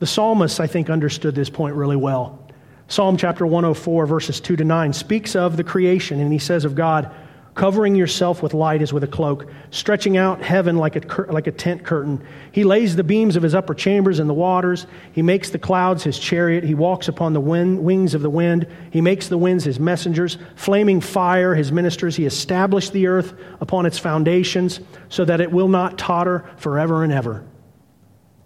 The 0.00 0.06
psalmist, 0.06 0.58
I 0.58 0.66
think, 0.66 0.90
understood 0.90 1.36
this 1.36 1.50
point 1.50 1.76
really 1.76 1.94
well. 1.94 2.44
Psalm 2.88 3.16
chapter 3.16 3.46
104, 3.46 4.06
verses 4.06 4.40
2 4.40 4.56
to 4.56 4.64
9, 4.64 4.92
speaks 4.92 5.36
of 5.36 5.56
the 5.56 5.64
creation, 5.64 6.18
and 6.18 6.32
he 6.32 6.40
says 6.40 6.64
of 6.64 6.74
God, 6.74 7.14
covering 7.54 7.94
yourself 7.94 8.42
with 8.42 8.52
light 8.52 8.82
as 8.82 8.92
with 8.92 9.04
a 9.04 9.08
cloak, 9.08 9.46
stretching 9.70 10.16
out 10.16 10.42
heaven 10.42 10.76
like 10.76 10.96
a, 10.96 11.00
cur- 11.00 11.30
like 11.30 11.46
a 11.46 11.52
tent 11.52 11.84
curtain. 11.84 12.24
He 12.50 12.64
lays 12.64 12.96
the 12.96 13.04
beams 13.04 13.36
of 13.36 13.42
his 13.42 13.54
upper 13.54 13.74
chambers 13.74 14.18
in 14.18 14.26
the 14.26 14.34
waters. 14.34 14.86
He 15.12 15.22
makes 15.22 15.50
the 15.50 15.58
clouds 15.58 16.02
his 16.02 16.18
chariot. 16.18 16.64
He 16.64 16.74
walks 16.74 17.06
upon 17.06 17.32
the 17.32 17.40
wind, 17.40 17.84
wings 17.84 18.14
of 18.14 18.22
the 18.22 18.30
wind. 18.30 18.66
He 18.90 19.00
makes 19.00 19.28
the 19.28 19.38
winds 19.38 19.62
his 19.62 19.78
messengers, 19.78 20.36
flaming 20.56 21.00
fire 21.00 21.54
his 21.54 21.70
ministers. 21.70 22.16
He 22.16 22.26
established 22.26 22.92
the 22.92 23.06
earth 23.06 23.34
upon 23.60 23.86
its 23.86 23.98
foundations 23.98 24.80
so 25.08 25.24
that 25.24 25.40
it 25.40 25.52
will 25.52 25.68
not 25.68 25.96
totter 25.96 26.44
forever 26.56 27.04
and 27.04 27.12
ever. 27.12 27.44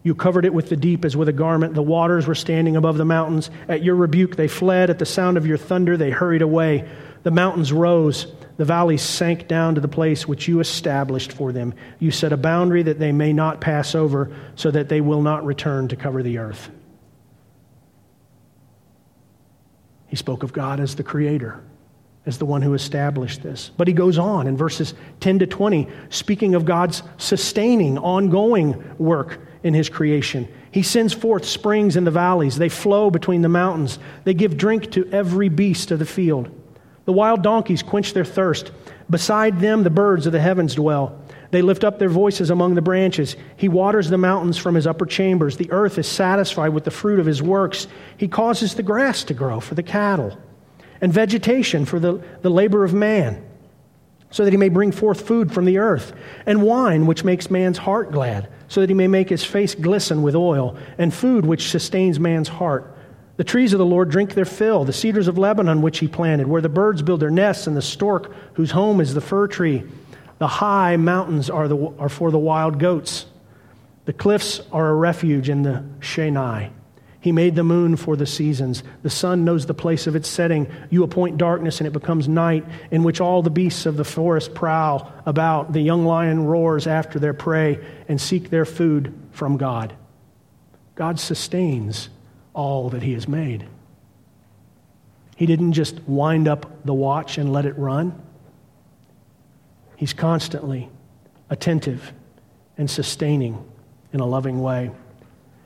You 0.03 0.14
covered 0.14 0.44
it 0.44 0.55
with 0.55 0.68
the 0.68 0.77
deep 0.77 1.05
as 1.05 1.16
with 1.16 1.29
a 1.29 1.33
garment. 1.33 1.75
The 1.75 1.83
waters 1.83 2.27
were 2.27 2.35
standing 2.35 2.77
above 2.77 2.99
the 2.99 3.05
mountains. 3.05 3.51
At 3.68 3.83
your 3.83 3.97
rebuke, 3.97 4.37
they 4.37 4.49
fled. 4.49 4.90
At 4.90 4.99
the 4.99 5.07
sound 5.07 5.37
of 5.37 5.47
your 5.47 5.59
thunder, 5.59 5.97
they 5.97 6.11
hurried 6.11 6.42
away. 6.42 6.88
The 7.25 7.31
mountains 7.31 7.73
rose 7.73 8.33
the 8.59 8.64
valleys 8.64 9.03
sank 9.03 9.47
down 9.47 9.77
to 9.77 9.81
the 9.81 9.88
place 9.88 10.27
which 10.27 10.49
you 10.49 10.59
established 10.59 11.33
for 11.33 11.53
them. 11.53 11.73
You 12.01 12.11
set 12.11 12.33
a 12.33 12.37
boundary 12.37 12.83
that 12.83 12.99
they 12.99 13.12
may 13.12 13.33
not 13.33 13.61
pass 13.61 13.94
over, 13.94 14.35
so 14.57 14.71
that 14.73 14.88
they 14.88 15.01
will 15.01 15.23
not 15.23 15.47
return 15.47 15.88
to 15.88 15.97
cover 15.97 16.25
the 16.25 16.38
earth. 16.38 16.68
He 20.09 20.16
spoke 20.16 20.42
of 20.42 20.53
God 20.53 20.81
as 20.81 20.97
the 20.97 21.05
creator, 21.05 21.62
as 22.27 22.38
the 22.38 22.47
one 22.47 22.62
who 22.62 22.75
established 22.75 23.44
this. 23.44 23.71
But 23.77 23.87
he 23.87 23.94
goes 23.94 24.18
on 24.18 24.49
in 24.49 24.57
verses 24.57 24.92
10 25.21 25.38
to 25.38 25.47
20, 25.47 25.87
speaking 26.11 26.57
of 26.57 26.64
God's 26.64 27.05
sustaining, 27.16 27.97
ongoing 27.97 28.83
work 28.99 29.38
in 29.62 29.73
his 29.73 29.88
creation. 29.88 30.49
He 30.73 30.83
sends 30.83 31.12
forth 31.12 31.44
springs 31.44 31.94
in 31.94 32.03
the 32.03 32.11
valleys, 32.11 32.57
they 32.57 32.68
flow 32.68 33.09
between 33.09 33.42
the 33.42 33.49
mountains, 33.49 34.01
they 34.25 34.35
give 34.35 34.57
drink 34.57 34.90
to 34.92 35.09
every 35.12 35.49
beast 35.49 35.92
of 35.92 36.01
the 36.01 36.07
field. 36.07 36.51
The 37.09 37.14
wild 37.14 37.40
donkeys 37.40 37.83
quench 37.83 38.12
their 38.12 38.23
thirst. 38.23 38.71
Beside 39.09 39.61
them, 39.61 39.83
the 39.83 39.88
birds 39.88 40.27
of 40.27 40.33
the 40.33 40.40
heavens 40.40 40.75
dwell. 40.75 41.18
They 41.51 41.62
lift 41.62 41.83
up 41.83 41.99
their 41.99 42.11
voices 42.11 42.51
among 42.51 42.75
the 42.75 42.83
branches. 42.83 43.35
He 43.57 43.66
waters 43.66 44.11
the 44.11 44.18
mountains 44.18 44.59
from 44.59 44.75
his 44.75 44.87
upper 44.87 45.07
chambers. 45.07 45.57
The 45.57 45.71
earth 45.71 45.97
is 45.97 46.07
satisfied 46.07 46.75
with 46.75 46.85
the 46.85 46.90
fruit 46.90 47.18
of 47.18 47.25
his 47.25 47.42
works. 47.42 47.87
He 48.18 48.29
causes 48.29 48.75
the 48.75 48.83
grass 48.83 49.25
to 49.25 49.33
grow 49.33 49.59
for 49.59 49.75
the 49.75 49.83
cattle 49.83 50.38
and 51.01 51.11
vegetation 51.11 51.87
for 51.87 51.99
the, 51.99 52.23
the 52.42 52.51
labor 52.51 52.85
of 52.85 52.92
man, 52.92 53.42
so 54.31 54.44
that 54.44 54.53
he 54.53 54.59
may 54.59 54.68
bring 54.68 54.92
forth 54.92 55.27
food 55.27 55.51
from 55.51 55.64
the 55.64 55.79
earth, 55.79 56.12
and 56.44 56.62
wine 56.62 57.07
which 57.07 57.25
makes 57.25 57.51
man's 57.51 57.79
heart 57.79 58.12
glad, 58.12 58.51
so 58.68 58.83
that 58.83 58.90
he 58.90 58.94
may 58.94 59.09
make 59.09 59.31
his 59.31 59.44
face 59.44 59.75
glisten 59.75 60.21
with 60.21 60.37
oil, 60.37 60.77
and 60.99 61.14
food 61.14 61.47
which 61.47 61.71
sustains 61.71 62.21
man's 62.21 62.49
heart 62.49 62.97
the 63.38 63.44
trees 63.44 63.72
of 63.72 63.79
the 63.79 63.87
Lord 63.87 64.11
drink 64.11 64.35
their 64.35 64.44
fill, 64.44 64.85
the 64.85 64.92
cedars 64.92 65.29
of 65.29 65.38
Lebanon 65.38 65.81
which 65.81 66.01
he 66.01 66.09
planted, 66.09 66.48
where 66.48 66.61
the 66.61 66.68
birds 66.68 67.03
build 67.03 67.20
their 67.20 67.31
nests, 67.31 67.68
and 67.68 67.77
the 67.77 67.81
stork 67.81 68.35
whose 68.55 68.72
home 68.72 69.01
is 69.01 69.14
the 69.14 69.20
fir 69.20 69.46
tree. 69.46 69.85
The 70.38 70.48
high 70.48 70.96
mountains 70.96 71.48
are, 71.48 71.68
the, 71.68 71.94
are 72.01 72.09
for 72.09 72.33
the 72.33 72.38
wild 72.38 72.81
goats. 72.81 73.27
The 74.07 74.12
cliffs 74.12 74.61
are 74.72 74.88
a 74.88 74.94
refuge 74.94 75.48
in 75.48 75.62
the 75.62 75.85
Shenai. 76.01 76.70
He 77.20 77.31
made 77.31 77.55
the 77.55 77.62
moon 77.62 77.94
for 77.94 78.16
the 78.16 78.27
seasons. 78.27 78.83
The 79.03 79.11
sun 79.11 79.44
knows 79.44 79.66
the 79.66 79.74
place 79.74 80.09
of 80.09 80.16
its 80.16 80.29
setting. 80.29 80.66
You 80.90 81.05
appoint 81.05 81.38
darkness, 81.38 81.79
and 81.79 81.87
it 81.87 81.92
becomes 81.92 82.27
night, 82.27 82.64
in 82.90 83.05
which 83.05 83.20
all 83.20 83.42
the 83.42 83.51
beasts 83.51 83.87
of 83.87 83.96
the 83.96 84.05
forest 84.05 84.53
prowl 84.53 85.12
about. 85.27 85.72
The 85.72 85.81
young 85.81 86.05
lion 86.05 86.44
roars 86.44 86.88
after 86.88 87.20
their 87.20 87.35
prey 87.35 87.79
and 88.09 88.20
seek 88.20 88.51
their 88.51 88.64
food 88.64 89.14
from 89.31 89.59
God. 89.59 89.94
God 90.96 91.20
sustains 91.20 92.09
all 92.59 92.90
that 92.90 93.05
He 93.05 93.12
has 93.12 93.29
made. 93.29 93.64
He 95.37 95.47
didn't 95.47 95.75
just 95.75 96.01
wind 96.09 96.49
up 96.49 96.85
the 96.85 96.92
watch 96.92 97.38
and 97.38 97.53
let 97.53 97.64
it 97.66 97.79
run. 97.79 98.21
He's 99.94 100.12
constantly 100.12 100.90
attentive 101.49 102.12
and 102.77 102.90
sustaining 102.90 103.64
in 104.12 104.18
a 104.18 104.27
loving 104.27 104.61
way. 104.61 104.90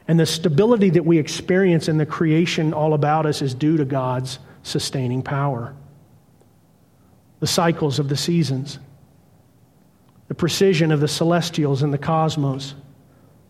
And 0.06 0.20
the 0.20 0.26
stability 0.26 0.90
that 0.90 1.06
we 1.06 1.16
experience 1.16 1.88
in 1.88 1.96
the 1.96 2.04
creation 2.04 2.74
all 2.74 2.92
about 2.92 3.24
us 3.24 3.40
is 3.40 3.54
due 3.54 3.78
to 3.78 3.86
God's 3.86 4.38
sustaining 4.62 5.22
power. 5.22 5.74
The 7.40 7.46
cycles 7.46 7.98
of 7.98 8.10
the 8.10 8.18
seasons, 8.18 8.78
the 10.28 10.34
precision 10.34 10.92
of 10.92 11.00
the 11.00 11.08
celestials 11.08 11.82
and 11.82 11.90
the 11.90 11.98
cosmos, 11.98 12.74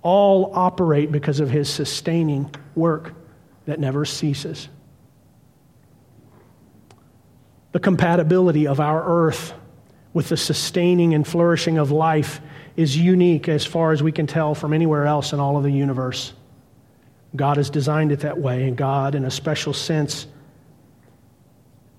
all 0.02 0.52
operate 0.54 1.10
because 1.10 1.40
of 1.40 1.50
His 1.50 1.68
sustaining 1.68 2.48
work 2.76 3.14
that 3.66 3.78
never 3.78 4.04
ceases. 4.04 4.68
The 7.72 7.80
compatibility 7.80 8.66
of 8.66 8.80
our 8.80 9.02
earth 9.04 9.54
with 10.12 10.28
the 10.28 10.36
sustaining 10.36 11.14
and 11.14 11.26
flourishing 11.26 11.78
of 11.78 11.90
life 11.90 12.40
is 12.76 12.96
unique 12.96 13.48
as 13.48 13.64
far 13.64 13.92
as 13.92 14.02
we 14.02 14.12
can 14.12 14.26
tell 14.26 14.54
from 14.54 14.72
anywhere 14.72 15.06
else 15.06 15.32
in 15.32 15.40
all 15.40 15.56
of 15.56 15.62
the 15.62 15.72
universe. 15.72 16.32
God 17.34 17.56
has 17.56 17.70
designed 17.70 18.12
it 18.12 18.20
that 18.20 18.38
way, 18.38 18.68
and 18.68 18.76
God, 18.76 19.14
in 19.14 19.24
a 19.24 19.30
special 19.30 19.72
sense, 19.72 20.26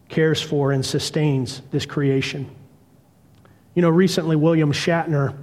cares 0.10 0.42
for 0.42 0.72
and 0.72 0.86
sustains 0.86 1.62
this 1.72 1.88
creation. 1.88 2.50
You 3.74 3.82
know, 3.82 3.90
recently 3.90 4.36
William 4.36 4.72
Shatner 4.72 5.36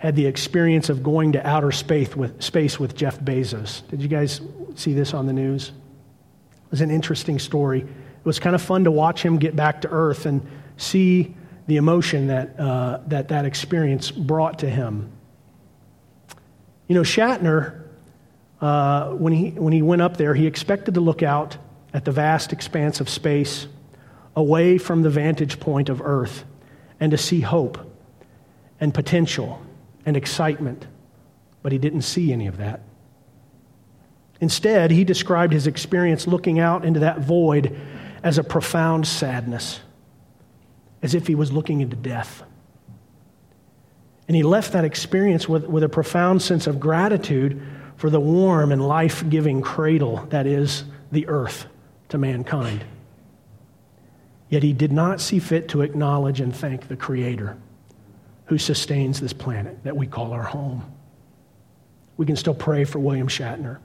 had 0.00 0.16
the 0.16 0.24
experience 0.24 0.88
of 0.88 1.02
going 1.02 1.32
to 1.32 1.46
outer 1.46 1.70
space 1.70 2.16
with, 2.16 2.42
space 2.42 2.80
with 2.80 2.96
Jeff 2.96 3.20
Bezos. 3.20 3.86
Did 3.88 4.00
you 4.00 4.08
guys 4.08 4.40
see 4.74 4.94
this 4.94 5.12
on 5.12 5.26
the 5.26 5.32
news? 5.34 5.68
It 5.68 6.70
was 6.70 6.80
an 6.80 6.90
interesting 6.90 7.38
story. 7.38 7.82
It 7.82 8.24
was 8.24 8.38
kind 8.38 8.54
of 8.54 8.62
fun 8.62 8.84
to 8.84 8.90
watch 8.90 9.22
him 9.22 9.36
get 9.36 9.54
back 9.54 9.82
to 9.82 9.88
Earth 9.90 10.24
and 10.24 10.40
see 10.78 11.36
the 11.66 11.76
emotion 11.76 12.28
that 12.28 12.58
uh, 12.58 13.00
that, 13.08 13.28
that 13.28 13.44
experience 13.44 14.10
brought 14.10 14.60
to 14.60 14.70
him. 14.70 15.12
You 16.88 16.94
know, 16.94 17.02
Shatner, 17.02 17.82
uh, 18.62 19.10
when, 19.10 19.34
he, 19.34 19.50
when 19.50 19.74
he 19.74 19.82
went 19.82 20.00
up 20.00 20.16
there, 20.16 20.32
he 20.32 20.46
expected 20.46 20.94
to 20.94 21.02
look 21.02 21.22
out 21.22 21.58
at 21.92 22.06
the 22.06 22.10
vast 22.10 22.54
expanse 22.54 23.00
of 23.00 23.10
space 23.10 23.66
away 24.34 24.78
from 24.78 25.02
the 25.02 25.10
vantage 25.10 25.60
point 25.60 25.90
of 25.90 26.00
Earth 26.00 26.44
and 26.98 27.10
to 27.10 27.18
see 27.18 27.40
hope 27.40 27.78
and 28.80 28.94
potential 28.94 29.60
and 30.06 30.16
excitement, 30.16 30.86
but 31.62 31.72
he 31.72 31.78
didn't 31.78 32.02
see 32.02 32.32
any 32.32 32.46
of 32.46 32.56
that. 32.58 32.80
Instead, 34.40 34.90
he 34.90 35.04
described 35.04 35.52
his 35.52 35.66
experience 35.66 36.26
looking 36.26 36.58
out 36.58 36.84
into 36.84 37.00
that 37.00 37.20
void 37.20 37.78
as 38.22 38.38
a 38.38 38.44
profound 38.44 39.06
sadness, 39.06 39.80
as 41.02 41.14
if 41.14 41.26
he 41.26 41.34
was 41.34 41.52
looking 41.52 41.80
into 41.80 41.96
death. 41.96 42.42
And 44.28 44.36
he 44.36 44.42
left 44.42 44.72
that 44.72 44.84
experience 44.84 45.48
with, 45.48 45.64
with 45.64 45.82
a 45.82 45.88
profound 45.88 46.40
sense 46.40 46.66
of 46.66 46.80
gratitude 46.80 47.60
for 47.96 48.08
the 48.08 48.20
warm 48.20 48.72
and 48.72 48.86
life 48.86 49.28
giving 49.28 49.60
cradle 49.60 50.24
that 50.30 50.46
is 50.46 50.84
the 51.12 51.26
earth 51.28 51.66
to 52.08 52.16
mankind. 52.16 52.84
Yet 54.48 54.62
he 54.62 54.72
did 54.72 54.92
not 54.92 55.20
see 55.20 55.38
fit 55.38 55.68
to 55.68 55.82
acknowledge 55.82 56.40
and 56.40 56.54
thank 56.54 56.88
the 56.88 56.96
Creator 56.96 57.56
who 58.50 58.58
sustains 58.58 59.20
this 59.20 59.32
planet 59.32 59.78
that 59.84 59.96
we 59.96 60.08
call 60.08 60.32
our 60.32 60.42
home. 60.42 60.82
We 62.16 62.26
can 62.26 62.34
still 62.34 62.52
pray 62.52 62.82
for 62.82 62.98
William 62.98 63.28
Shatner. 63.28 63.78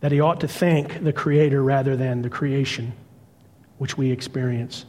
that 0.00 0.10
he 0.10 0.20
ought 0.20 0.40
to 0.40 0.48
thank 0.48 1.04
the 1.04 1.12
Creator 1.12 1.62
rather 1.62 1.96
than 1.96 2.22
the 2.22 2.28
creation 2.28 2.92
which 3.78 3.96
we 3.96 4.10
experience. 4.10 4.86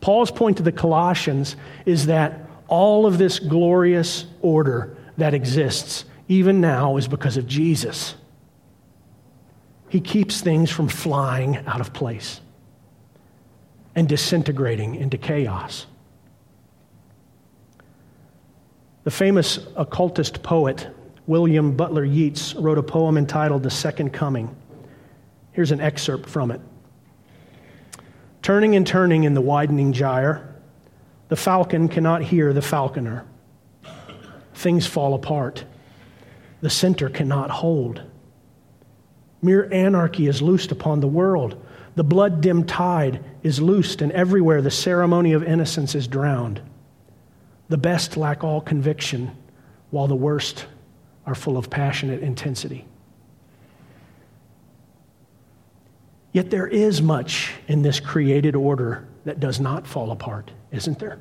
Paul's 0.00 0.32
point 0.32 0.56
to 0.56 0.64
the 0.64 0.72
Colossians 0.72 1.54
is 1.86 2.06
that 2.06 2.40
all 2.66 3.06
of 3.06 3.18
this 3.18 3.38
glorious 3.38 4.24
order 4.42 4.96
that 5.16 5.32
exists, 5.32 6.04
even 6.26 6.60
now, 6.60 6.96
is 6.96 7.06
because 7.06 7.36
of 7.36 7.46
Jesus. 7.46 8.16
He 9.88 10.00
keeps 10.00 10.40
things 10.40 10.70
from 10.70 10.88
flying 10.88 11.58
out 11.66 11.80
of 11.80 11.92
place 11.92 12.40
and 13.94 14.08
disintegrating 14.08 14.96
into 14.96 15.18
chaos. 15.18 15.86
The 19.02 19.10
famous 19.10 19.58
occultist 19.76 20.42
poet 20.42 20.88
William 21.26 21.74
Butler 21.74 22.04
Yeats 22.04 22.54
wrote 22.54 22.76
a 22.76 22.82
poem 22.82 23.16
entitled 23.16 23.62
The 23.62 23.70
Second 23.70 24.12
Coming. 24.12 24.54
Here's 25.52 25.70
an 25.70 25.80
excerpt 25.80 26.28
from 26.28 26.50
it. 26.50 26.60
Turning 28.42 28.76
and 28.76 28.86
turning 28.86 29.24
in 29.24 29.32
the 29.32 29.40
widening 29.40 29.92
gyre, 29.92 30.54
the 31.28 31.36
falcon 31.36 31.88
cannot 31.88 32.22
hear 32.22 32.52
the 32.52 32.60
falconer. 32.60 33.24
Things 34.54 34.86
fall 34.86 35.14
apart. 35.14 35.64
The 36.60 36.70
center 36.70 37.08
cannot 37.08 37.50
hold. 37.50 38.02
Mere 39.40 39.72
anarchy 39.72 40.26
is 40.26 40.42
loosed 40.42 40.72
upon 40.72 41.00
the 41.00 41.08
world. 41.08 41.64
The 41.94 42.04
blood 42.04 42.42
dimmed 42.42 42.68
tide 42.68 43.24
is 43.42 43.62
loosed, 43.62 44.02
and 44.02 44.12
everywhere 44.12 44.60
the 44.60 44.70
ceremony 44.70 45.32
of 45.32 45.42
innocence 45.42 45.94
is 45.94 46.06
drowned. 46.06 46.60
The 47.70 47.78
best 47.78 48.16
lack 48.16 48.44
all 48.44 48.60
conviction, 48.60 49.30
while 49.90 50.08
the 50.08 50.16
worst 50.16 50.66
are 51.24 51.34
full 51.34 51.56
of 51.56 51.70
passionate 51.70 52.20
intensity. 52.20 52.84
Yet 56.32 56.50
there 56.50 56.66
is 56.66 57.00
much 57.00 57.52
in 57.68 57.82
this 57.82 58.00
created 58.00 58.56
order 58.56 59.06
that 59.24 59.40
does 59.40 59.60
not 59.60 59.86
fall 59.86 60.10
apart, 60.10 60.50
isn't 60.72 60.98
there? 60.98 61.18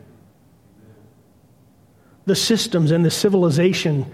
The 2.26 2.36
systems 2.36 2.92
and 2.92 3.06
the 3.06 3.12
civilization 3.12 4.12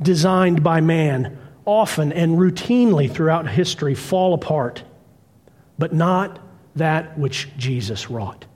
designed 0.00 0.62
by 0.62 0.80
man 0.80 1.38
often 1.66 2.12
and 2.12 2.38
routinely 2.38 3.10
throughout 3.10 3.48
history 3.48 3.94
fall 3.94 4.32
apart, 4.32 4.82
but 5.78 5.92
not 5.92 6.38
that 6.74 7.18
which 7.18 7.48
Jesus 7.58 8.08
wrought. 8.10 8.46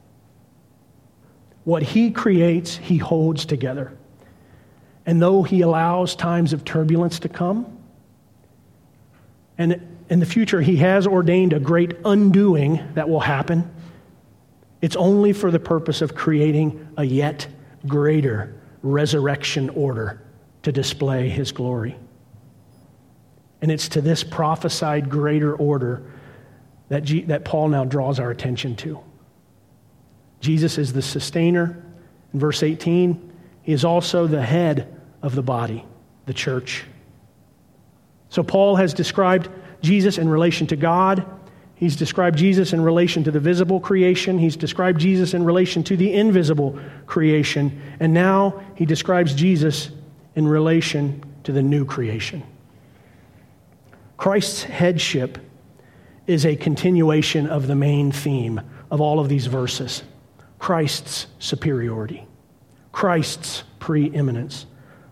What 1.71 1.85
he 1.85 2.11
creates, 2.11 2.77
he 2.77 2.99
holds 2.99 3.45
together. 3.45 3.97
And 5.07 5.23
though 5.23 5.45
he 5.45 5.61
allows 5.61 6.17
times 6.17 6.53
of 6.53 6.65
turbulence 6.65 7.21
to 7.21 7.29
come, 7.29 7.79
and 9.57 9.81
in 10.09 10.19
the 10.19 10.27
future 10.27 10.61
he 10.61 10.79
has 10.79 11.07
ordained 11.07 11.53
a 11.53 11.61
great 11.61 11.93
undoing 12.05 12.83
that 12.95 13.09
will 13.09 13.21
happen, 13.21 13.71
it's 14.83 14.97
only 14.97 15.33
for 15.33 15.53
the 15.53 15.61
purpose 15.61 16.03
of 16.03 16.17
creating 16.17 16.89
a 16.97 17.05
yet 17.05 17.47
greater 17.87 18.61
resurrection 18.83 19.71
order 19.71 20.21
to 20.65 20.73
display 20.73 21.29
his 21.29 21.53
glory. 21.53 21.97
And 23.63 23.71
it's 23.71 23.91
to 23.91 24.01
this 24.01 24.25
prophesied 24.25 25.09
greater 25.09 25.55
order 25.55 26.03
that, 26.89 27.05
G- 27.05 27.23
that 27.27 27.45
Paul 27.45 27.69
now 27.69 27.85
draws 27.85 28.19
our 28.19 28.33
attention 28.33 28.75
to. 28.79 29.01
Jesus 30.41 30.79
is 30.79 30.93
the 30.93 31.03
sustainer. 31.03 31.83
In 32.33 32.41
verse 32.41 32.63
18, 32.63 33.33
he 33.63 33.73
is 33.73 33.85
also 33.85 34.27
the 34.27 34.43
head 34.43 35.01
of 35.23 35.35
the 35.35 35.43
body, 35.43 35.85
the 36.27 36.35
church. 36.35 36.85
So 38.31 38.43
Paul 38.43 38.77
has 38.77 38.95
described 38.95 39.49
Jesus 39.83 40.19
in 40.19 40.29
relation 40.29 40.67
to 40.69 40.77
God. 40.77 41.27
He's 41.75 41.97
described 41.97 42.39
Jesus 42.39 42.73
in 42.73 42.81
relation 42.81 43.25
to 43.25 43.31
the 43.31 43.41
visible 43.41 43.81
creation. 43.81 44.39
He's 44.39 44.57
described 44.57 45.01
Jesus 45.01 45.35
in 45.35 45.45
relation 45.45 45.83
to 45.85 45.97
the 45.97 46.13
invisible 46.13 46.79
creation. 47.07 47.81
And 48.01 48.15
now 48.15 48.63
he 48.77 48.87
describes 48.87 49.35
Jesus 49.35 49.91
in 50.35 50.47
relation 50.47 51.23
to 51.45 51.53
the 51.53 51.63
new 51.63 51.85
creation. 51.85 52.43
Christ's 54.17 54.63
headship 54.63 55.39
is 56.27 56.47
a 56.47 56.55
continuation 56.55 57.47
of 57.47 57.67
the 57.67 57.75
main 57.75 58.13
theme 58.13 58.61
of 58.91 59.01
all 59.01 59.19
of 59.19 59.29
these 59.29 59.47
verses 59.47 60.03
Christ's 60.61 61.27
superiority, 61.39 62.27
Christ's 62.93 63.65
preeminence, 63.81 64.67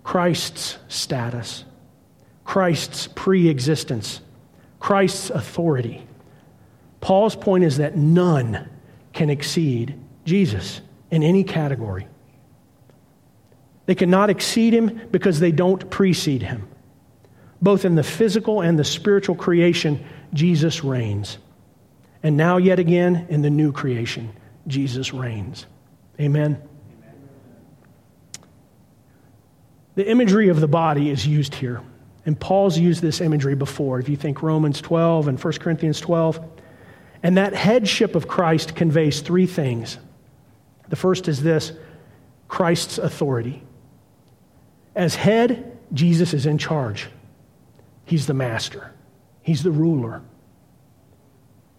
Christ's 0.05 0.78
status, 0.88 1.64
Christ's 2.44 3.09
pre 3.09 3.49
existence, 3.49 4.20
Christ's 4.78 5.30
authority. 5.30 6.07
Paul's 7.01 7.34
point 7.34 7.64
is 7.64 7.78
that 7.78 7.96
none 7.96 8.68
can 9.12 9.30
exceed 9.30 9.99
Jesus 10.24 10.80
in 11.11 11.22
any 11.22 11.44
category. 11.44 12.07
They 13.86 13.94
cannot 13.94 14.28
exceed 14.28 14.74
him 14.74 15.01
because 15.11 15.40
they 15.40 15.51
don't 15.51 15.88
precede 15.88 16.42
him. 16.42 16.68
Both 17.62 17.86
in 17.86 17.94
the 17.94 18.03
physical 18.03 18.61
and 18.61 18.78
the 18.78 18.84
spiritual 18.84 19.34
creation, 19.34 20.05
Jesus 20.34 20.84
reigns. 20.84 21.38
And 22.22 22.36
now, 22.36 22.59
yet 22.59 22.78
again, 22.78 23.26
in 23.30 23.40
the 23.42 23.51
new 23.51 23.72
creation, 23.72 24.32
Jesus 24.68 25.12
reigns. 25.12 25.66
Amen. 26.20 26.62
The 29.94 30.08
imagery 30.08 30.48
of 30.48 30.60
the 30.60 30.68
body 30.68 31.10
is 31.10 31.26
used 31.26 31.54
here. 31.54 31.80
And 32.24 32.38
Paul's 32.38 32.78
used 32.78 33.00
this 33.00 33.20
imagery 33.20 33.54
before. 33.54 33.98
If 33.98 34.08
you 34.08 34.16
think 34.16 34.42
Romans 34.42 34.80
12 34.80 35.28
and 35.28 35.42
1 35.42 35.52
Corinthians 35.54 36.00
12. 36.00 36.40
And 37.22 37.36
that 37.36 37.54
headship 37.54 38.14
of 38.14 38.28
Christ 38.28 38.76
conveys 38.76 39.22
three 39.22 39.46
things. 39.46 39.98
The 40.88 40.96
first 40.96 41.26
is 41.26 41.42
this 41.42 41.72
Christ's 42.46 42.98
authority. 42.98 43.62
As 44.94 45.14
head, 45.14 45.78
Jesus 45.92 46.34
is 46.34 46.46
in 46.46 46.58
charge. 46.58 47.08
He's 48.04 48.26
the 48.26 48.34
master, 48.34 48.92
He's 49.42 49.62
the 49.62 49.70
ruler. 49.70 50.22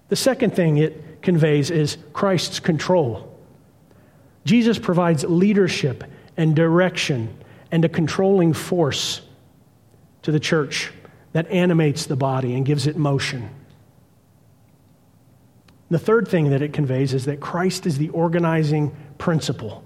The 0.10 0.16
second 0.16 0.56
thing 0.56 0.78
it 0.78 1.04
conveys 1.22 1.72
is 1.72 1.98
Christ's 2.14 2.60
control. 2.60 3.38
Jesus 4.46 4.80
provides 4.80 5.24
leadership 5.24 6.04
and 6.38 6.56
direction 6.56 7.36
and 7.72 7.86
a 7.86 7.90
controlling 7.90 8.54
force 8.54 9.22
to 10.24 10.32
the 10.32 10.40
church 10.40 10.92
that 11.34 11.48
animates 11.52 12.06
the 12.06 12.16
body 12.16 12.56
and 12.56 12.66
gives 12.66 12.88
it 12.88 12.98
motion. 12.98 13.50
The 15.90 16.00
third 16.00 16.28
thing 16.28 16.52
that 16.52 16.62
it 16.62 16.74
conveys 16.74 17.14
is 17.14 17.26
that 17.26 17.40
Christ 17.40 17.86
is 17.86 17.98
the 17.98 18.10
organizing 18.10 18.96
principle 19.18 19.84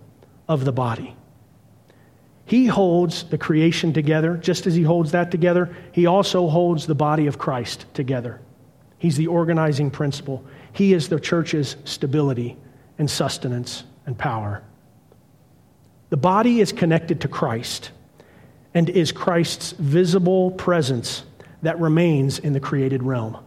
of 0.48 0.66
the 0.66 0.72
body. 0.72 1.16
He 2.46 2.68
holds 2.68 3.24
the 3.24 3.38
creation 3.38 3.94
together. 3.94 4.36
Just 4.36 4.68
as 4.68 4.76
He 4.76 4.84
holds 4.84 5.12
that 5.12 5.32
together, 5.32 5.76
He 5.94 6.06
also 6.06 6.50
holds 6.50 6.88
the 6.88 6.96
body 6.96 7.28
of 7.28 7.38
Christ 7.38 7.86
together. 7.94 8.42
He's 8.98 9.18
the 9.18 9.28
organizing 9.28 9.92
principle. 9.92 10.44
He 10.74 10.94
is 10.94 11.08
the 11.08 11.20
church's 11.20 11.78
stability 11.86 12.58
and 12.98 13.10
sustenance 13.10 13.84
and 14.06 14.18
power. 14.18 14.64
The 16.10 16.18
body 16.18 16.60
is 16.60 16.72
connected 16.72 17.22
to 17.22 17.28
Christ 17.28 17.92
and 18.74 18.90
is 18.90 19.12
Christ's 19.12 19.72
visible 19.72 20.52
presence 20.52 21.24
that 21.62 21.80
remains 21.80 22.40
in 22.40 22.54
the 22.54 22.60
created 22.60 23.04
realm. 23.04 23.38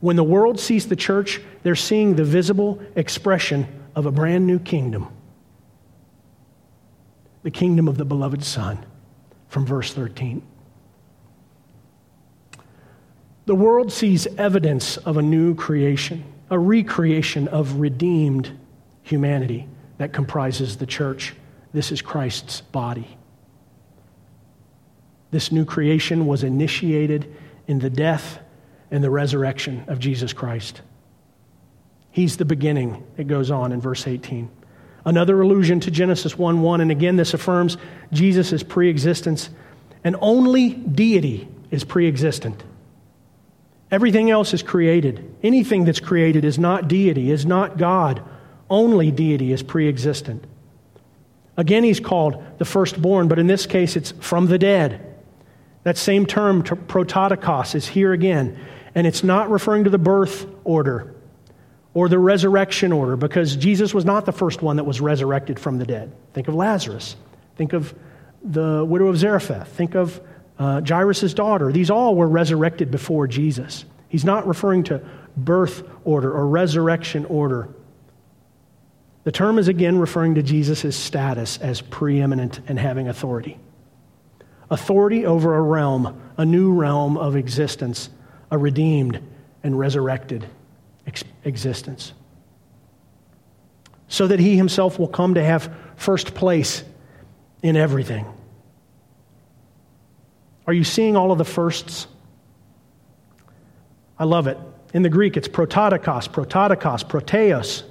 When 0.00 0.16
the 0.16 0.24
world 0.24 0.60
sees 0.60 0.86
the 0.86 0.96
church, 0.96 1.40
they're 1.62 1.74
seeing 1.74 2.14
the 2.14 2.24
visible 2.24 2.80
expression 2.94 3.66
of 3.94 4.06
a 4.06 4.12
brand 4.12 4.46
new 4.46 4.58
kingdom 4.58 5.08
the 7.44 7.50
kingdom 7.52 7.88
of 7.88 7.96
the 7.96 8.04
beloved 8.04 8.44
Son, 8.44 8.84
from 9.48 9.64
verse 9.64 9.94
13. 9.94 10.42
The 13.48 13.54
world 13.54 13.90
sees 13.90 14.26
evidence 14.36 14.98
of 14.98 15.16
a 15.16 15.22
new 15.22 15.54
creation, 15.54 16.22
a 16.50 16.58
recreation 16.58 17.48
of 17.48 17.80
redeemed 17.80 18.52
humanity 19.02 19.66
that 19.96 20.12
comprises 20.12 20.76
the 20.76 20.84
church. 20.84 21.34
This 21.72 21.90
is 21.90 22.02
Christ's 22.02 22.60
body. 22.60 23.16
This 25.30 25.50
new 25.50 25.64
creation 25.64 26.26
was 26.26 26.44
initiated 26.44 27.34
in 27.66 27.78
the 27.78 27.88
death 27.88 28.38
and 28.90 29.02
the 29.02 29.08
resurrection 29.08 29.82
of 29.88 29.98
Jesus 29.98 30.34
Christ. 30.34 30.82
He's 32.10 32.36
the 32.36 32.44
beginning, 32.44 33.02
it 33.16 33.28
goes 33.28 33.50
on 33.50 33.72
in 33.72 33.80
verse 33.80 34.06
18. 34.06 34.50
Another 35.06 35.40
allusion 35.40 35.80
to 35.80 35.90
Genesis 35.90 36.36
1 36.36 36.60
1. 36.60 36.82
And 36.82 36.90
again, 36.90 37.16
this 37.16 37.32
affirms 37.32 37.78
Jesus' 38.12 38.62
pre 38.62 38.90
existence, 38.90 39.48
and 40.04 40.16
only 40.20 40.74
deity 40.74 41.48
is 41.70 41.82
pre 41.82 42.06
existent. 42.06 42.62
Everything 43.90 44.30
else 44.30 44.52
is 44.52 44.62
created. 44.62 45.34
Anything 45.42 45.84
that's 45.84 46.00
created 46.00 46.44
is 46.44 46.58
not 46.58 46.88
deity, 46.88 47.30
is 47.30 47.46
not 47.46 47.78
God. 47.78 48.22
Only 48.68 49.10
deity 49.10 49.52
is 49.52 49.62
pre 49.62 49.88
existent. 49.88 50.44
Again, 51.56 51.82
he's 51.82 52.00
called 52.00 52.42
the 52.58 52.64
firstborn, 52.64 53.28
but 53.28 53.38
in 53.38 53.46
this 53.46 53.66
case, 53.66 53.96
it's 53.96 54.12
from 54.12 54.46
the 54.46 54.58
dead. 54.58 55.04
That 55.82 55.96
same 55.96 56.26
term, 56.26 56.62
prototokos, 56.62 57.74
is 57.74 57.86
here 57.88 58.12
again. 58.12 58.58
And 58.94 59.06
it's 59.06 59.24
not 59.24 59.50
referring 59.50 59.84
to 59.84 59.90
the 59.90 59.98
birth 59.98 60.46
order 60.64 61.14
or 61.94 62.08
the 62.08 62.18
resurrection 62.18 62.92
order 62.92 63.16
because 63.16 63.56
Jesus 63.56 63.94
was 63.94 64.04
not 64.04 64.26
the 64.26 64.32
first 64.32 64.62
one 64.62 64.76
that 64.76 64.84
was 64.84 65.00
resurrected 65.00 65.58
from 65.58 65.78
the 65.78 65.86
dead. 65.86 66.12
Think 66.34 66.46
of 66.48 66.54
Lazarus. 66.54 67.16
Think 67.56 67.72
of 67.72 67.94
the 68.42 68.84
widow 68.84 69.08
of 69.08 69.18
Zarephath. 69.18 69.68
Think 69.68 69.94
of 69.94 70.20
uh, 70.58 70.80
Jairus' 70.80 71.34
daughter. 71.34 71.72
These 71.72 71.90
all 71.90 72.14
were 72.14 72.28
resurrected 72.28 72.90
before 72.90 73.26
Jesus. 73.26 73.84
He's 74.08 74.24
not 74.24 74.46
referring 74.46 74.84
to 74.84 75.00
birth 75.36 75.82
order 76.04 76.32
or 76.32 76.46
resurrection 76.46 77.24
order. 77.26 77.68
The 79.24 79.32
term 79.32 79.58
is 79.58 79.68
again 79.68 79.98
referring 79.98 80.36
to 80.36 80.42
Jesus' 80.42 80.96
status 80.96 81.58
as 81.58 81.80
preeminent 81.80 82.60
and 82.66 82.78
having 82.78 83.08
authority. 83.08 83.58
Authority 84.70 85.26
over 85.26 85.54
a 85.54 85.62
realm, 85.62 86.20
a 86.36 86.44
new 86.44 86.72
realm 86.72 87.16
of 87.16 87.36
existence, 87.36 88.10
a 88.50 88.58
redeemed 88.58 89.20
and 89.62 89.78
resurrected 89.78 90.46
ex- 91.06 91.24
existence. 91.44 92.12
So 94.08 94.26
that 94.26 94.40
he 94.40 94.56
himself 94.56 94.98
will 94.98 95.08
come 95.08 95.34
to 95.34 95.44
have 95.44 95.74
first 95.96 96.34
place 96.34 96.82
in 97.62 97.76
everything. 97.76 98.26
Are 100.68 100.74
you 100.74 100.84
seeing 100.84 101.16
all 101.16 101.32
of 101.32 101.38
the 101.38 101.46
firsts? 101.46 102.06
I 104.18 104.24
love 104.24 104.46
it. 104.48 104.58
In 104.92 105.00
the 105.00 105.08
Greek, 105.08 105.38
it's 105.38 105.48
prototokos, 105.48 106.28
prototokos, 106.28 107.04
proteos. 107.04 107.84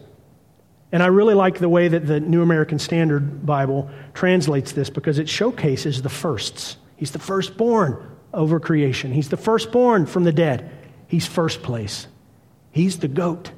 And 0.91 1.01
I 1.01 1.07
really 1.07 1.34
like 1.34 1.57
the 1.57 1.69
way 1.69 1.88
that 1.88 2.05
the 2.05 2.19
New 2.19 2.43
American 2.43 2.78
Standard 2.78 3.43
Bible 3.43 3.89
translates 4.13 4.73
this 4.73 4.91
because 4.91 5.17
it 5.17 5.28
showcases 5.28 6.03
the 6.03 6.09
firsts. 6.09 6.78
He's 6.97 7.09
the 7.09 7.19
firstborn 7.19 8.11
over 8.32 8.59
creation, 8.59 9.11
He's 9.11 9.30
the 9.30 9.38
firstborn 9.38 10.05
from 10.05 10.23
the 10.23 10.32
dead. 10.32 10.69
He's 11.07 11.25
first 11.25 11.63
place. 11.63 12.05
He's 12.69 12.99
the 12.99 13.07
goat. 13.07 13.49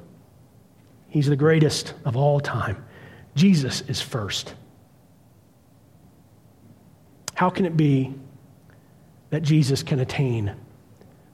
He's 1.08 1.26
the 1.26 1.36
greatest 1.36 1.92
of 2.06 2.16
all 2.16 2.40
time. 2.40 2.82
Jesus 3.34 3.82
is 3.82 4.00
first. 4.00 4.54
How 7.34 7.50
can 7.50 7.66
it 7.66 7.76
be 7.76 8.14
that 9.30 9.42
Jesus 9.42 9.82
can 9.82 10.00
attain 10.00 10.54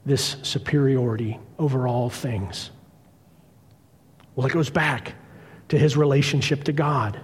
this 0.04 0.36
superiority 0.42 1.38
over 1.58 1.88
all 1.88 2.08
things? 2.08 2.70
Well, 4.34 4.46
it 4.46 4.52
goes 4.52 4.70
back 4.70 5.14
to 5.68 5.78
his 5.78 5.96
relationship 5.96 6.64
to 6.64 6.72
God. 6.72 7.18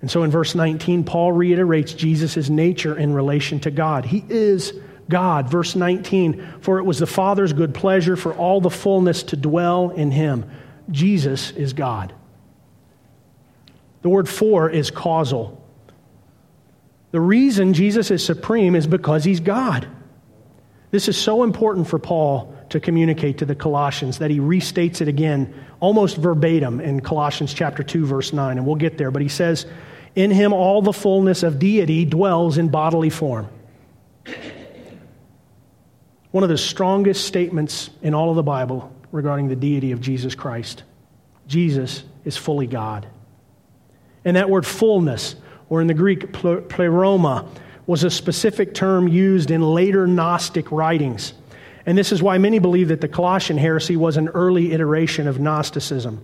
And 0.00 0.10
so 0.10 0.22
in 0.22 0.30
verse 0.30 0.54
19, 0.54 1.04
Paul 1.04 1.32
reiterates 1.32 1.92
Jesus' 1.92 2.48
nature 2.48 2.96
in 2.96 3.12
relation 3.12 3.60
to 3.60 3.70
God. 3.70 4.04
He 4.04 4.24
is 4.28 4.72
God. 5.08 5.48
Verse 5.48 5.76
19, 5.76 6.54
for 6.60 6.78
it 6.78 6.84
was 6.84 6.98
the 6.98 7.06
Father's 7.06 7.52
good 7.52 7.74
pleasure 7.74 8.16
for 8.16 8.34
all 8.34 8.60
the 8.60 8.70
fullness 8.70 9.22
to 9.24 9.36
dwell 9.36 9.90
in 9.90 10.10
him. 10.10 10.50
Jesus 10.90 11.52
is 11.52 11.72
God. 11.72 12.12
The 14.02 14.08
word 14.08 14.28
for 14.28 14.68
is 14.68 14.90
causal. 14.90 15.61
The 17.12 17.20
reason 17.20 17.74
Jesus 17.74 18.10
is 18.10 18.24
supreme 18.24 18.74
is 18.74 18.86
because 18.86 19.22
he's 19.22 19.40
God. 19.40 19.86
This 20.90 21.08
is 21.08 21.16
so 21.16 21.42
important 21.42 21.86
for 21.86 21.98
Paul 21.98 22.54
to 22.70 22.80
communicate 22.80 23.38
to 23.38 23.44
the 23.44 23.54
Colossians 23.54 24.18
that 24.18 24.30
he 24.30 24.40
restates 24.40 25.00
it 25.00 25.08
again 25.08 25.54
almost 25.78 26.16
verbatim 26.16 26.80
in 26.80 27.00
Colossians 27.00 27.52
chapter 27.52 27.82
2 27.82 28.06
verse 28.06 28.32
9 28.32 28.56
and 28.56 28.66
we'll 28.66 28.76
get 28.76 28.96
there 28.98 29.10
but 29.10 29.20
he 29.20 29.28
says 29.28 29.66
in 30.14 30.30
him 30.30 30.52
all 30.52 30.82
the 30.82 30.92
fullness 30.92 31.42
of 31.42 31.58
deity 31.58 32.04
dwells 32.04 32.58
in 32.58 32.68
bodily 32.68 33.10
form. 33.10 33.48
One 36.30 36.42
of 36.42 36.50
the 36.50 36.58
strongest 36.58 37.26
statements 37.26 37.90
in 38.00 38.14
all 38.14 38.30
of 38.30 38.36
the 38.36 38.42
Bible 38.42 38.94
regarding 39.10 39.48
the 39.48 39.56
deity 39.56 39.92
of 39.92 40.00
Jesus 40.00 40.34
Christ. 40.34 40.82
Jesus 41.46 42.04
is 42.24 42.36
fully 42.36 42.66
God. 42.66 43.06
And 44.24 44.36
that 44.36 44.48
word 44.48 44.64
fullness 44.64 45.36
or 45.72 45.80
in 45.80 45.86
the 45.86 45.94
Greek, 45.94 46.34
pleroma, 46.34 47.48
was 47.86 48.04
a 48.04 48.10
specific 48.10 48.74
term 48.74 49.08
used 49.08 49.50
in 49.50 49.62
later 49.62 50.06
Gnostic 50.06 50.70
writings. 50.70 51.32
And 51.86 51.96
this 51.96 52.12
is 52.12 52.22
why 52.22 52.36
many 52.36 52.58
believe 52.58 52.88
that 52.88 53.00
the 53.00 53.08
Colossian 53.08 53.56
heresy 53.56 53.96
was 53.96 54.18
an 54.18 54.28
early 54.28 54.72
iteration 54.72 55.26
of 55.26 55.40
Gnosticism, 55.40 56.22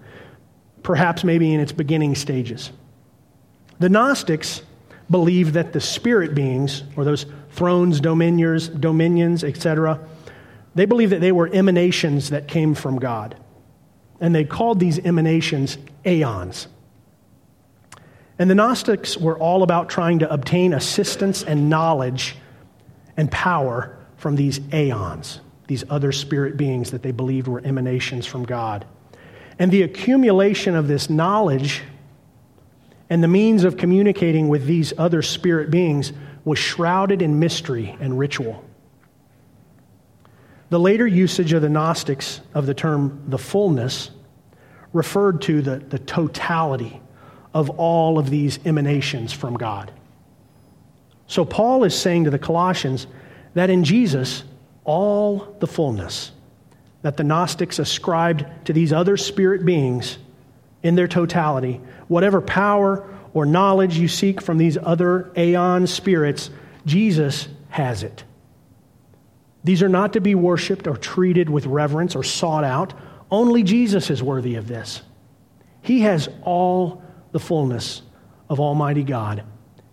perhaps 0.82 1.24
maybe 1.24 1.54
in 1.54 1.60
its 1.60 1.72
beginning 1.72 2.14
stages. 2.14 2.72
The 3.78 3.88
Gnostics 3.88 4.60
believed 5.10 5.54
that 5.54 5.72
the 5.72 5.80
spirit 5.80 6.34
beings, 6.34 6.82
or 6.94 7.06
those 7.06 7.24
thrones, 7.52 8.00
dominions, 8.00 8.68
dominions, 8.68 9.44
etc., 9.44 9.98
they 10.74 10.84
believed 10.84 11.12
that 11.12 11.22
they 11.22 11.32
were 11.32 11.48
emanations 11.50 12.28
that 12.28 12.48
came 12.48 12.74
from 12.74 12.98
God. 12.98 13.34
And 14.20 14.34
they 14.34 14.44
called 14.44 14.78
these 14.78 14.98
emanations 14.98 15.78
aeons. 16.04 16.68
And 18.38 18.48
the 18.48 18.54
Gnostics 18.54 19.16
were 19.16 19.38
all 19.38 19.62
about 19.62 19.88
trying 19.88 20.20
to 20.20 20.32
obtain 20.32 20.72
assistance 20.72 21.42
and 21.42 21.68
knowledge 21.68 22.36
and 23.16 23.30
power 23.30 23.98
from 24.16 24.36
these 24.36 24.60
aeons, 24.72 25.40
these 25.66 25.84
other 25.90 26.12
spirit 26.12 26.56
beings 26.56 26.92
that 26.92 27.02
they 27.02 27.10
believed 27.10 27.48
were 27.48 27.60
emanations 27.64 28.26
from 28.26 28.44
God. 28.44 28.86
And 29.58 29.72
the 29.72 29.82
accumulation 29.82 30.76
of 30.76 30.86
this 30.86 31.10
knowledge 31.10 31.82
and 33.10 33.22
the 33.22 33.28
means 33.28 33.64
of 33.64 33.76
communicating 33.76 34.48
with 34.48 34.66
these 34.66 34.92
other 34.98 35.22
spirit 35.22 35.70
beings 35.70 36.12
was 36.44 36.58
shrouded 36.58 37.22
in 37.22 37.40
mystery 37.40 37.96
and 38.00 38.18
ritual. 38.18 38.64
The 40.70 40.78
later 40.78 41.06
usage 41.06 41.52
of 41.54 41.62
the 41.62 41.68
Gnostics 41.68 42.40
of 42.54 42.66
the 42.66 42.74
term 42.74 43.24
the 43.26 43.38
fullness 43.38 44.10
referred 44.92 45.42
to 45.42 45.62
the, 45.62 45.78
the 45.78 45.98
totality 45.98 47.00
of 47.54 47.70
all 47.70 48.18
of 48.18 48.30
these 48.30 48.58
emanations 48.64 49.32
from 49.32 49.54
God. 49.56 49.90
So 51.26 51.44
Paul 51.44 51.84
is 51.84 51.98
saying 51.98 52.24
to 52.24 52.30
the 52.30 52.38
Colossians 52.38 53.06
that 53.54 53.70
in 53.70 53.84
Jesus, 53.84 54.44
all 54.84 55.56
the 55.60 55.66
fullness 55.66 56.32
that 57.02 57.16
the 57.16 57.24
Gnostics 57.24 57.78
ascribed 57.78 58.44
to 58.64 58.72
these 58.72 58.92
other 58.92 59.16
spirit 59.16 59.64
beings 59.64 60.18
in 60.82 60.94
their 60.94 61.08
totality, 61.08 61.80
whatever 62.08 62.40
power 62.40 63.08
or 63.34 63.46
knowledge 63.46 63.98
you 63.98 64.08
seek 64.08 64.40
from 64.40 64.58
these 64.58 64.76
other 64.78 65.30
aeon 65.36 65.86
spirits, 65.86 66.50
Jesus 66.86 67.48
has 67.68 68.02
it. 68.02 68.24
These 69.64 69.82
are 69.82 69.88
not 69.88 70.14
to 70.14 70.20
be 70.20 70.34
worshiped 70.34 70.86
or 70.86 70.96
treated 70.96 71.50
with 71.50 71.66
reverence 71.66 72.16
or 72.16 72.22
sought 72.22 72.64
out. 72.64 72.94
Only 73.30 73.62
Jesus 73.62 74.10
is 74.10 74.22
worthy 74.22 74.54
of 74.54 74.66
this. 74.66 75.02
He 75.82 76.00
has 76.00 76.28
all 76.42 77.02
the 77.32 77.40
fullness 77.40 78.02
of 78.48 78.60
Almighty 78.60 79.04
God, 79.04 79.44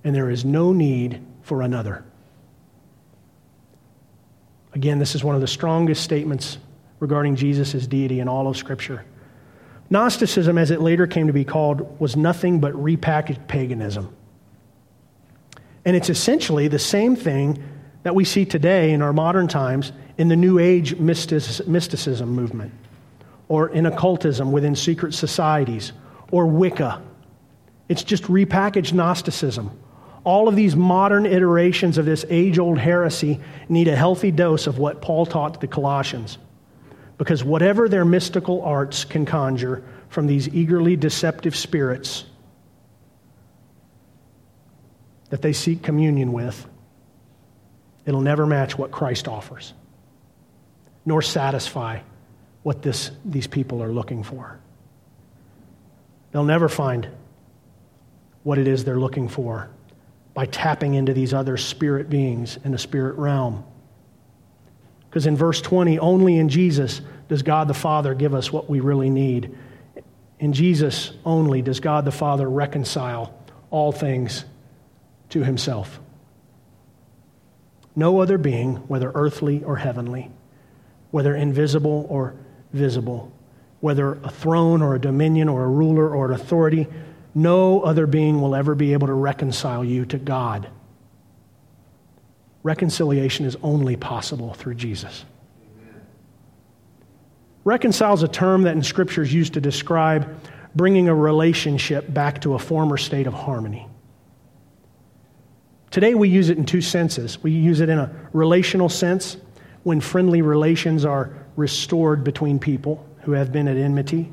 and 0.04 0.16
there 0.16 0.30
is 0.30 0.46
no 0.46 0.72
need 0.72 1.22
for 1.42 1.62
another. 1.62 2.04
Again, 4.74 5.00
this 5.00 5.16
is 5.16 5.24
one 5.24 5.36
of 5.36 5.42
the 5.42 5.48
strongest 5.48 6.04
statements 6.04 6.58
regarding 7.00 7.36
Jesus' 7.36 7.88
deity 7.88 8.20
in 8.20 8.28
all 8.28 8.48
of 8.48 8.58
Scripture. 8.58 9.06
Gnosticism, 9.90 10.58
as 10.58 10.72
it 10.72 10.82
later 10.82 11.08
came 11.08 11.28
to 11.28 11.34
be 11.34 11.46
called, 11.46 12.00
was 12.00 12.16
nothing 12.16 12.60
but 12.60 12.74
repackaged 12.74 13.48
paganism. 13.48 14.14
And 15.86 15.96
it's 15.96 16.10
essentially 16.10 16.68
the 16.68 16.80
same 16.80 17.16
thing 17.16 17.64
that 18.04 18.16
we 18.16 18.26
see 18.26 18.46
today 18.46 18.92
in 18.92 19.02
our 19.02 19.14
modern 19.14 19.48
times 19.48 19.92
in 20.18 20.28
the 20.28 20.36
New 20.36 20.60
Age 20.60 20.96
mysticism 20.98 22.30
movement, 22.30 22.72
or 23.48 23.70
in 23.70 23.86
occultism 23.86 24.52
within 24.52 24.76
secret 24.76 25.14
societies, 25.14 25.92
or 26.32 26.48
Wicca 26.48 27.02
it's 27.88 28.04
just 28.04 28.24
repackaged 28.24 28.94
Gnosticism. 28.94 29.72
All 30.24 30.48
of 30.48 30.56
these 30.56 30.76
modern 30.76 31.26
iterations 31.26 31.98
of 31.98 32.06
this 32.06 32.26
age 32.30 32.58
old 32.58 32.80
heresy 32.80 33.40
need 33.70 33.88
a 33.88 33.96
healthy 33.96 34.32
dose 34.32 34.66
of 34.66 34.80
what 34.80 35.02
Paul 35.02 35.26
taught 35.26 35.62
the 35.62 35.68
Colossians. 35.68 36.40
Because 37.18 37.44
whatever 37.44 37.88
their 37.88 38.04
mystical 38.04 38.62
arts 38.64 39.06
can 39.06 39.26
conjure 39.26 39.84
from 40.10 40.28
these 40.28 40.50
eagerly 40.50 40.96
deceptive 40.96 41.56
spirits 41.56 42.26
that 45.30 45.42
they 45.42 45.54
seek 45.54 45.84
communion 45.84 46.34
with, 46.34 46.68
it'll 48.06 48.22
never 48.22 48.46
match 48.46 48.78
what 48.78 48.92
Christ 48.92 49.28
offers, 49.28 49.74
nor 51.06 51.22
satisfy 51.22 52.00
what 52.64 52.82
this, 52.82 53.12
these 53.24 53.48
people 53.48 53.84
are 53.84 53.94
looking 53.94 54.24
for. 54.24 54.60
They'll 56.32 56.44
never 56.44 56.68
find 56.68 57.08
what 58.46 58.60
it 58.60 58.68
is 58.68 58.84
they're 58.84 59.00
looking 59.00 59.28
for 59.28 59.68
by 60.36 60.46
tapping 60.46 60.93
into 60.93 61.14
these 61.14 61.34
other 61.34 61.58
spirit 61.58 62.12
beings 62.12 62.60
in 62.64 62.72
the 62.72 62.78
spirit 62.78 63.16
realm. 63.16 63.66
Because 65.10 65.26
in 65.26 65.36
verse 65.36 65.62
20, 65.62 65.98
only 65.98 66.38
in 66.38 66.48
Jesus 66.48 67.02
does 67.28 67.41
God 67.41 67.68
the 67.68 67.74
Father 67.74 68.14
give 68.14 68.36
us 68.36 68.54
what 68.54 68.70
we 68.70 68.82
really 68.82 69.10
need. 69.10 69.58
In 70.39 70.54
Jesus 70.54 71.12
only 71.26 71.64
does 71.64 71.80
God 71.80 72.06
the 72.06 72.12
Father 72.12 72.48
reconcile 72.48 73.34
all 73.72 73.91
things 73.91 74.46
to 75.30 75.43
himself. 75.43 76.00
No 77.96 78.20
other 78.20 78.38
being, 78.38 78.76
whether 78.88 79.12
earthly 79.16 79.64
or 79.64 79.78
heavenly, 79.78 80.30
whether 81.10 81.36
invisible 81.36 82.06
or 82.10 82.36
visible, 82.74 83.32
whether 83.80 84.20
a 84.24 84.30
throne 84.30 84.84
or 84.84 84.93
a 84.93 85.02
dominion 85.02 85.50
or 85.50 85.64
a 85.64 85.68
ruler 85.68 86.14
or 86.14 86.28
an 86.28 86.34
authority, 86.34 86.86
no 87.36 87.82
other 87.82 88.08
being 88.08 88.42
will 88.42 88.56
ever 88.56 88.74
be 88.74 88.94
able 88.94 89.08
to 89.08 89.14
reconcile 89.14 89.84
you 89.84 90.06
to 90.06 90.18
God. 90.18 90.70
Reconciliation 92.64 93.46
is 93.46 93.58
only 93.62 93.98
possible 93.98 94.54
through 94.54 94.76
Jesus. 94.76 95.26
Reconcile 97.66 98.14
is 98.14 98.24
a 98.24 98.28
term 98.28 98.64
that 98.64 98.76
in 98.76 98.84
Scripture 98.84 99.22
is 99.22 99.34
used 99.34 99.54
to 99.54 99.62
describe 99.62 100.40
bringing 100.76 101.10
a 101.10 101.16
relationship 101.16 102.12
back 102.14 102.42
to 102.42 102.54
a 102.54 102.60
former 102.60 102.98
state 102.98 103.28
of 103.28 103.34
harmony. 103.34 103.88
Today 105.92 106.16
we 106.16 106.30
use 106.30 106.50
it 106.50 106.58
in 106.58 106.66
two 106.66 106.82
senses. 106.82 107.42
We 107.42 107.52
use 107.52 107.80
it 107.80 107.90
in 107.90 107.98
a 107.98 108.14
relational 108.34 108.90
sense 108.90 109.38
when 109.84 110.02
friendly 110.02 110.42
relations 110.42 111.06
are 111.06 111.34
restored 111.56 112.24
between 112.24 112.60
people 112.60 113.06
who 113.22 113.32
have 113.32 113.52
been 113.52 113.68
at 113.68 113.78
enmity, 113.78 114.32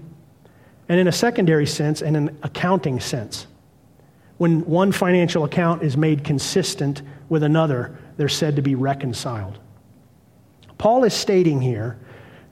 and 0.93 1.01
in 1.01 1.09
a 1.09 1.13
secondary 1.13 1.65
sense, 1.65 2.03
in 2.03 2.17
an 2.17 2.39
accounting 2.43 3.01
sense. 3.01 3.47
When 4.37 4.61
one 4.67 4.93
financial 4.93 5.43
account 5.43 5.83
is 5.83 5.97
made 5.97 6.23
consistent 6.23 7.01
with 7.31 7.43
another, 7.43 7.97
they're 8.19 8.29
said 8.29 8.57
to 8.57 8.63
be 8.63 8.75
reconciled. 8.75 9.59
Paul 10.77 11.05
is 11.05 11.15
stating 11.15 11.63
here 11.63 11.99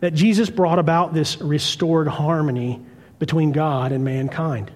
that 0.00 0.14
Jesus 0.14 0.48
brought 0.48 0.78
about 0.78 1.12
this 1.12 1.38
restored 1.42 2.08
harmony 2.08 2.80
between 3.18 3.52
God 3.52 3.92
and 3.92 4.06
mankind. 4.06 4.70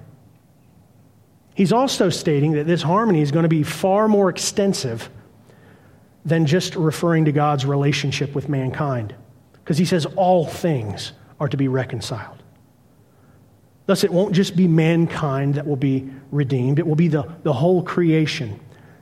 He's 1.55 1.73
also 1.73 2.11
stating 2.11 2.53
that 2.53 2.67
this 2.67 2.83
harmony 2.83 3.23
is 3.23 3.33
going 3.33 3.45
to 3.45 3.49
be 3.49 3.63
far 3.63 4.09
more 4.09 4.29
extensive 4.29 5.09
than 6.27 6.45
just 6.45 6.77
referring 6.77 7.25
to 7.25 7.33
God's 7.33 7.65
relationship 7.65 8.35
with 8.35 8.47
mankind, 8.47 9.15
because 9.55 9.79
he 9.79 9.87
says 9.87 10.05
all 10.17 10.45
things 10.45 11.13
are 11.41 11.49
to 11.49 11.57
be 11.57 11.69
reconciled. 11.69 12.43
Thus, 13.87 14.03
it 14.03 14.13
won't 14.13 14.35
just 14.35 14.57
be 14.57 14.67
mankind 14.67 15.55
that 15.55 15.67
will 15.67 15.77
be 15.77 16.09
redeemed, 16.31 16.79
it 16.79 16.87
will 16.87 16.97
be 16.97 17.09
the, 17.09 17.31
the 17.43 17.53
whole 17.53 17.83
creation, 17.83 18.59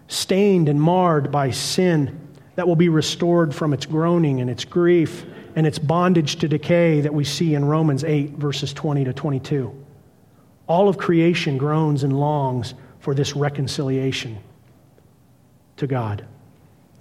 stained 0.09 0.69
and 0.69 0.81
marred 0.81 1.31
by 1.31 1.51
sin, 1.51 2.19
that 2.57 2.67
will 2.67 2.77
be 2.77 2.89
restored 2.89 3.55
from 3.55 3.73
its 3.73 3.87
groaning 3.87 4.41
and 4.41 4.51
its 4.51 4.65
grief 4.65 5.25
and 5.55 5.67
its 5.67 5.79
bondage 5.79 6.37
to 6.37 6.49
decay 6.49 7.01
that 7.01 7.13
we 7.13 7.25
see 7.25 7.55
in 7.55 7.65
Romans 7.65 8.05
8, 8.05 8.33
verses 8.33 8.73
20 8.73 9.05
to 9.05 9.13
22. 9.13 9.85
All 10.67 10.89
of 10.89 10.99
creation 10.99 11.59
groans 11.59 12.03
and 12.03 12.19
longs 12.19 12.75
for 13.01 13.15
this 13.15 13.35
reconciliation 13.37 14.39
to 15.77 15.87
God. 15.87 16.27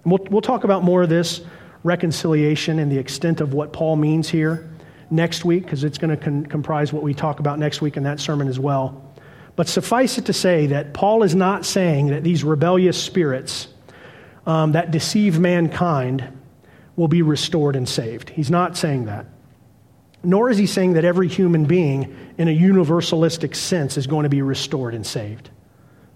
And 0.03 0.11
we'll, 0.11 0.25
we'll 0.29 0.41
talk 0.41 0.63
about 0.63 0.83
more 0.83 1.03
of 1.03 1.09
this 1.09 1.41
reconciliation 1.83 2.79
and 2.79 2.91
the 2.91 2.97
extent 2.97 3.41
of 3.41 3.53
what 3.53 3.73
Paul 3.73 3.95
means 3.95 4.29
here 4.29 4.70
next 5.11 5.45
week, 5.45 5.63
because 5.63 5.83
it's 5.83 5.97
going 5.97 6.15
to 6.15 6.23
con- 6.23 6.45
comprise 6.45 6.91
what 6.91 7.03
we 7.03 7.13
talk 7.13 7.39
about 7.39 7.59
next 7.59 7.81
week 7.81 7.97
in 7.97 8.03
that 8.03 8.19
sermon 8.19 8.47
as 8.47 8.59
well. 8.59 9.13
But 9.55 9.67
suffice 9.67 10.17
it 10.17 10.25
to 10.25 10.33
say 10.33 10.67
that 10.67 10.93
Paul 10.93 11.23
is 11.23 11.35
not 11.35 11.65
saying 11.65 12.07
that 12.07 12.23
these 12.23 12.43
rebellious 12.43 13.01
spirits 13.01 13.67
um, 14.45 14.71
that 14.71 14.91
deceive 14.91 15.39
mankind 15.39 16.39
will 16.95 17.07
be 17.07 17.21
restored 17.21 17.75
and 17.75 17.87
saved. 17.87 18.29
He's 18.29 18.49
not 18.49 18.77
saying 18.77 19.05
that. 19.05 19.25
Nor 20.23 20.49
is 20.49 20.57
he 20.57 20.67
saying 20.67 20.93
that 20.93 21.05
every 21.05 21.27
human 21.27 21.65
being, 21.65 22.15
in 22.37 22.47
a 22.47 22.57
universalistic 22.57 23.55
sense, 23.55 23.97
is 23.97 24.07
going 24.07 24.23
to 24.23 24.29
be 24.29 24.41
restored 24.41 24.93
and 24.93 25.05
saved. 25.05 25.49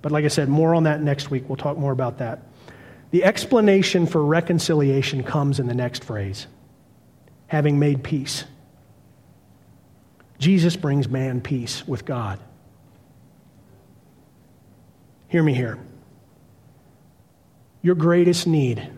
But 0.01 0.11
like 0.11 0.25
I 0.25 0.29
said, 0.29 0.47
more 0.47 0.75
on 0.75 0.83
that 0.83 1.01
next 1.01 1.31
week. 1.31 1.49
We'll 1.49 1.55
talk 1.55 1.77
more 1.77 1.91
about 1.91 2.19
that. 2.19 2.43
The 3.11 3.23
explanation 3.23 4.05
for 4.05 4.23
reconciliation 4.23 5.23
comes 5.23 5.59
in 5.59 5.67
the 5.67 5.73
next 5.73 6.03
phrase 6.03 6.47
having 7.47 7.77
made 7.77 8.03
peace. 8.03 8.43
Jesus 10.39 10.75
brings 10.75 11.07
man 11.07 11.41
peace 11.41 11.87
with 11.87 12.05
God. 12.05 12.39
Hear 15.27 15.43
me 15.43 15.53
here. 15.53 15.79
Your 17.81 17.95
greatest 17.95 18.47
need 18.47 18.89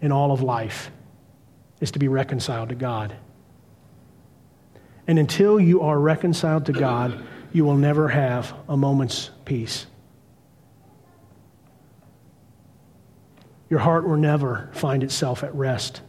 in 0.00 0.12
all 0.12 0.32
of 0.32 0.42
life 0.42 0.90
is 1.80 1.92
to 1.92 1.98
be 1.98 2.08
reconciled 2.08 2.70
to 2.70 2.74
God. 2.74 3.14
And 5.06 5.18
until 5.18 5.60
you 5.60 5.82
are 5.82 5.98
reconciled 5.98 6.66
to 6.66 6.72
God, 6.72 7.24
you 7.52 7.64
will 7.64 7.76
never 7.76 8.08
have 8.08 8.54
a 8.68 8.76
moment's 8.76 9.30
peace. 9.44 9.86
Your 13.68 13.80
heart 13.80 14.06
will 14.06 14.16
never 14.16 14.70
find 14.72 15.02
itself 15.02 15.42
at 15.42 15.54
rest 15.54 16.02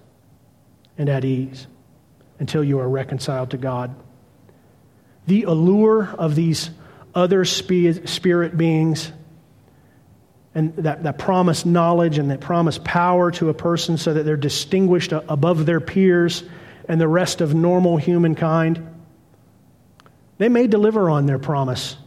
and 0.97 1.09
at 1.09 1.25
ease 1.25 1.67
until 2.39 2.63
you 2.63 2.79
are 2.79 2.89
reconciled 2.89 3.51
to 3.51 3.57
God. 3.57 3.95
The 5.25 5.43
allure 5.43 6.09
of 6.17 6.35
these 6.35 6.69
other 7.15 7.45
spirit 7.45 8.57
beings 8.57 9.11
and 10.55 10.75
that, 10.77 11.03
that 11.03 11.17
promise 11.17 11.65
knowledge 11.65 12.17
and 12.17 12.29
that 12.29 12.39
promise 12.39 12.79
power 12.83 13.31
to 13.31 13.49
a 13.49 13.53
person 13.53 13.97
so 13.97 14.13
that 14.13 14.23
they're 14.23 14.37
distinguished 14.37 15.11
above 15.11 15.65
their 15.65 15.79
peers 15.79 16.43
and 16.87 17.01
the 17.01 17.07
rest 17.07 17.41
of 17.41 17.55
normal 17.55 17.97
humankind. 17.97 18.87
They 20.37 20.49
may 20.49 20.67
deliver 20.67 21.09
on 21.09 21.25
their 21.25 21.39
promise 21.39 21.97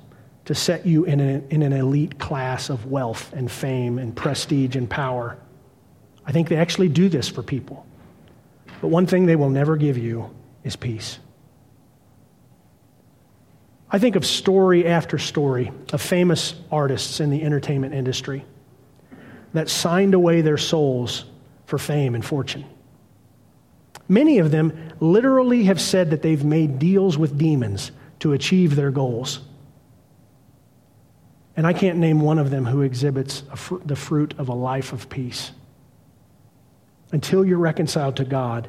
to 0.45 0.55
set 0.55 0.87
you 0.87 1.05
in 1.05 1.19
an, 1.19 1.49
in 1.51 1.63
an 1.63 1.73
elite 1.73 2.19
class 2.19 2.71
of 2.71 2.87
wealth 2.87 3.33
and 3.33 3.51
fame 3.51 3.99
and 3.99 4.15
prestige 4.15 4.77
and 4.77 4.89
power. 4.89 5.37
I 6.25 6.33
think 6.33 6.49
they 6.49 6.57
actually 6.57 6.89
do 6.89 7.09
this 7.09 7.29
for 7.29 7.43
people. 7.43 7.85
But 8.81 8.89
one 8.89 9.07
thing 9.07 9.27
they 9.27 9.37
will 9.37 9.51
never 9.51 9.77
give 9.77 9.99
you 9.99 10.31
is 10.63 10.77
peace. 10.77 11.19
I 13.91 13.99
think 13.99 14.17
of 14.17 14.27
story 14.27 14.87
after 14.87 15.19
story 15.19 15.71
of 15.93 16.03
famous 16.03 16.55
artists 16.73 17.21
in 17.21 17.31
the 17.31 17.43
entertainment 17.43 17.95
industry 17.95 18.45
that 19.53 19.69
signed 19.69 20.15
away 20.15 20.41
their 20.41 20.59
souls 20.59 21.25
for 21.67 21.79
fame 21.79 22.15
and 22.15 22.25
fortune. 22.25 22.65
Many 24.09 24.39
of 24.39 24.51
them 24.51 24.93
literally 25.01 25.65
have 25.65 25.81
said 25.81 26.11
that 26.11 26.23
they've 26.23 26.45
made 26.45 26.79
deals 26.79 27.17
with 27.19 27.39
demons 27.39 27.93
to 28.21 28.33
achieve 28.33 28.77
their 28.77 28.91
goals. 28.91 29.41
And 31.57 31.67
I 31.67 31.73
can't 31.73 31.99
name 31.99 32.21
one 32.21 32.39
of 32.39 32.51
them 32.51 32.67
who 32.67 32.83
exhibits 32.83 33.43
fr- 33.55 33.77
the 33.85 33.97
fruit 33.97 34.35
of 34.39 34.49
a 34.49 34.55
life 34.55 34.93
of 34.93 35.09
peace. 35.09 35.53
Until 37.13 37.45
you're 37.45 37.59
reconciled 37.59 38.17
to 38.17 38.25
God, 38.25 38.69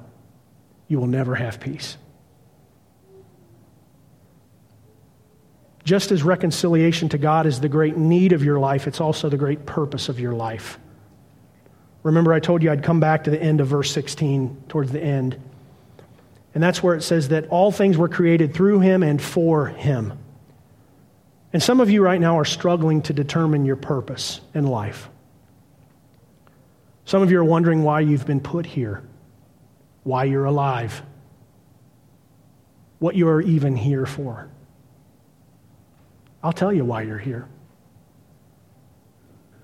you 0.88 1.00
will 1.00 1.08
never 1.08 1.36
have 1.36 1.60
peace. 1.60 1.98
Just 5.88 6.12
as 6.12 6.22
reconciliation 6.22 7.08
to 7.08 7.18
God 7.18 7.46
is 7.46 7.62
the 7.62 7.70
great 7.70 7.96
need 7.96 8.34
of 8.34 8.44
your 8.44 8.60
life, 8.60 8.88
it's 8.88 9.00
also 9.00 9.30
the 9.30 9.38
great 9.38 9.66
purpose 9.66 10.10
of 10.10 10.20
your 10.20 10.34
life. 10.34 10.78
Remember, 12.04 12.34
I 12.34 12.42
told 12.42 12.62
you 12.62 12.70
I'd 12.70 12.84
come 12.84 13.00
back 13.00 13.24
to 13.24 13.30
the 13.30 13.42
end 13.42 13.62
of 13.62 13.68
verse 13.68 13.90
16, 13.94 14.66
towards 14.68 14.92
the 14.92 15.02
end. 15.02 15.40
And 16.54 16.62
that's 16.62 16.84
where 16.84 16.94
it 16.94 17.04
says 17.04 17.30
that 17.30 17.48
all 17.48 17.72
things 17.72 17.96
were 17.96 18.10
created 18.10 18.54
through 18.54 18.82
him 18.82 19.02
and 19.02 19.22
for 19.22 19.68
him. 19.68 20.12
And 21.54 21.64
some 21.64 21.80
of 21.80 21.90
you 21.90 22.04
right 22.04 22.20
now 22.20 22.38
are 22.38 22.44
struggling 22.44 23.02
to 23.04 23.14
determine 23.14 23.64
your 23.64 23.78
purpose 23.78 24.42
in 24.54 24.68
life. 24.68 25.08
Some 27.06 27.22
of 27.22 27.32
you 27.32 27.40
are 27.40 27.46
wondering 27.46 27.84
why 27.84 28.02
you've 28.02 28.26
been 28.26 28.42
put 28.42 28.66
here, 28.66 29.04
why 30.04 30.26
you're 30.26 30.44
alive, 30.44 31.02
what 33.00 33.16
you 33.16 33.30
are 33.30 33.42
even 33.42 33.78
here 33.78 34.06
for. 34.06 34.50
I'll 36.48 36.54
tell 36.54 36.72
you 36.72 36.86
why 36.86 37.02
you're 37.02 37.18
here. 37.18 37.46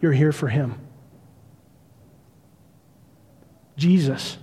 You're 0.01 0.11
here 0.11 0.33
for 0.33 0.49
Him. 0.49 0.81
Jesus, 3.77 4.37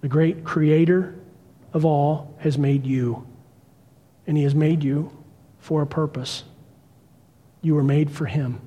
the 0.00 0.08
great 0.08 0.42
creator 0.42 1.14
of 1.72 1.84
all, 1.84 2.34
has 2.40 2.58
made 2.58 2.84
you. 2.84 3.24
And 4.26 4.36
He 4.36 4.42
has 4.42 4.52
made 4.56 4.82
you 4.82 5.16
for 5.60 5.80
a 5.80 5.86
purpose. 5.86 6.42
You 7.62 7.76
were 7.76 7.84
made 7.84 8.10
for 8.10 8.26
Him. 8.26 8.60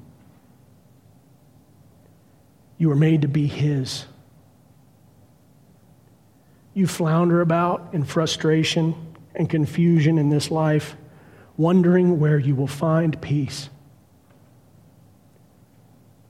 You 2.77 2.87
were 2.87 2.95
made 2.95 3.23
to 3.23 3.27
be 3.27 3.47
His. 3.47 4.05
You 6.73 6.87
flounder 6.87 7.41
about 7.41 7.89
in 7.91 8.05
frustration 8.05 8.95
and 9.35 9.49
confusion 9.49 10.17
in 10.17 10.29
this 10.29 10.49
life 10.49 10.95
wondering 11.59 12.21
where 12.21 12.39
you 12.39 12.55
will 12.55 12.67
find 12.67 13.21
peace, 13.21 13.69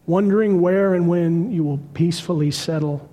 wondering 0.07 0.59
where 0.59 0.95
and 0.95 1.07
when 1.07 1.51
you 1.51 1.63
will 1.63 1.77
peacefully 1.93 2.49
settle 2.49 3.07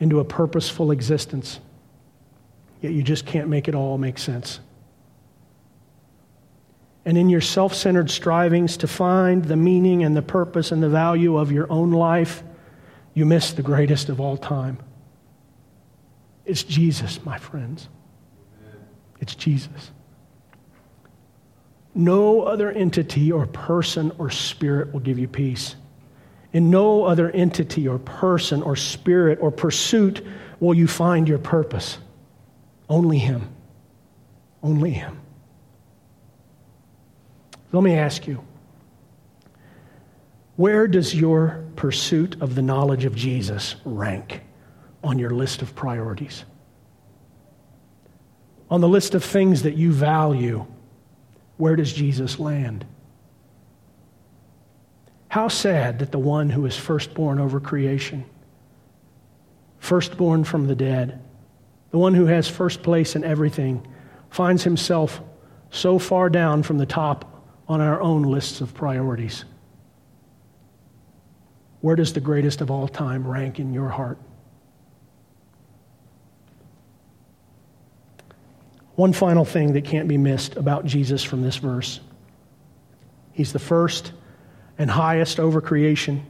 into 0.00 0.20
a 0.20 0.24
purposeful 0.24 0.90
existence, 0.90 1.60
yet 2.80 2.90
you 2.90 3.02
just 3.02 3.26
can't 3.26 3.50
make 3.50 3.68
it 3.68 3.74
all 3.74 3.98
make 3.98 4.16
sense. 4.18 4.60
and 7.04 7.18
in 7.18 7.28
your 7.28 7.42
self 7.42 7.74
centered 7.74 8.10
strivings 8.10 8.78
to 8.78 8.86
find 8.86 9.44
the 9.44 9.56
meaning 9.56 10.04
and 10.04 10.16
the 10.16 10.22
purpose 10.22 10.72
and 10.72 10.82
the 10.82 10.88
value 10.88 11.36
of 11.36 11.52
your 11.52 11.70
own 11.70 11.90
life, 11.90 12.42
you 13.12 13.26
miss 13.26 13.52
the 13.52 13.62
greatest 13.62 14.08
of 14.08 14.22
all 14.22 14.38
time. 14.38 14.78
It's 16.46 16.62
Jesus, 16.62 17.22
my 17.26 17.36
friends. 17.36 17.90
It's 19.20 19.34
Jesus. 19.34 19.90
No 21.94 22.42
other 22.42 22.72
entity 22.72 23.30
or 23.30 23.46
person 23.46 24.12
or 24.18 24.30
spirit 24.30 24.92
will 24.92 25.00
give 25.00 25.18
you 25.18 25.28
peace. 25.28 25.76
In 26.52 26.70
no 26.70 27.04
other 27.04 27.30
entity 27.30 27.86
or 27.88 27.98
person 27.98 28.62
or 28.62 28.76
spirit 28.76 29.38
or 29.40 29.50
pursuit 29.50 30.24
will 30.60 30.74
you 30.74 30.88
find 30.88 31.28
your 31.28 31.38
purpose. 31.38 31.98
Only 32.88 33.18
Him. 33.18 33.48
Only 34.62 34.90
Him. 34.90 35.20
Let 37.72 37.82
me 37.82 37.94
ask 37.94 38.26
you 38.26 38.44
where 40.56 40.86
does 40.86 41.12
your 41.12 41.64
pursuit 41.74 42.40
of 42.40 42.54
the 42.54 42.62
knowledge 42.62 43.04
of 43.04 43.16
Jesus 43.16 43.74
rank 43.84 44.42
on 45.02 45.18
your 45.18 45.30
list 45.30 45.62
of 45.62 45.74
priorities? 45.74 46.44
On 48.70 48.80
the 48.80 48.88
list 48.88 49.16
of 49.16 49.24
things 49.24 49.62
that 49.64 49.74
you 49.74 49.92
value, 49.92 50.64
where 51.64 51.76
does 51.76 51.94
Jesus 51.94 52.38
land? 52.38 52.84
How 55.28 55.48
sad 55.48 56.00
that 56.00 56.12
the 56.12 56.18
one 56.18 56.50
who 56.50 56.66
is 56.66 56.76
firstborn 56.76 57.40
over 57.40 57.58
creation, 57.58 58.26
firstborn 59.78 60.44
from 60.44 60.66
the 60.66 60.74
dead, 60.74 61.22
the 61.90 61.96
one 61.96 62.12
who 62.12 62.26
has 62.26 62.48
first 62.50 62.82
place 62.82 63.16
in 63.16 63.24
everything, 63.24 63.86
finds 64.28 64.62
himself 64.62 65.22
so 65.70 65.98
far 65.98 66.28
down 66.28 66.62
from 66.62 66.76
the 66.76 66.84
top 66.84 67.46
on 67.66 67.80
our 67.80 67.98
own 67.98 68.24
lists 68.24 68.60
of 68.60 68.74
priorities. 68.74 69.46
Where 71.80 71.96
does 71.96 72.12
the 72.12 72.20
greatest 72.20 72.60
of 72.60 72.70
all 72.70 72.88
time 72.88 73.26
rank 73.26 73.58
in 73.58 73.72
your 73.72 73.88
heart? 73.88 74.18
One 78.96 79.12
final 79.12 79.44
thing 79.44 79.72
that 79.72 79.84
can't 79.84 80.08
be 80.08 80.16
missed 80.16 80.56
about 80.56 80.84
Jesus 80.84 81.22
from 81.22 81.42
this 81.42 81.56
verse 81.56 82.00
He's 83.32 83.52
the 83.52 83.58
first 83.58 84.12
and 84.78 84.88
highest 84.88 85.40
over 85.40 85.60
creation. 85.60 86.24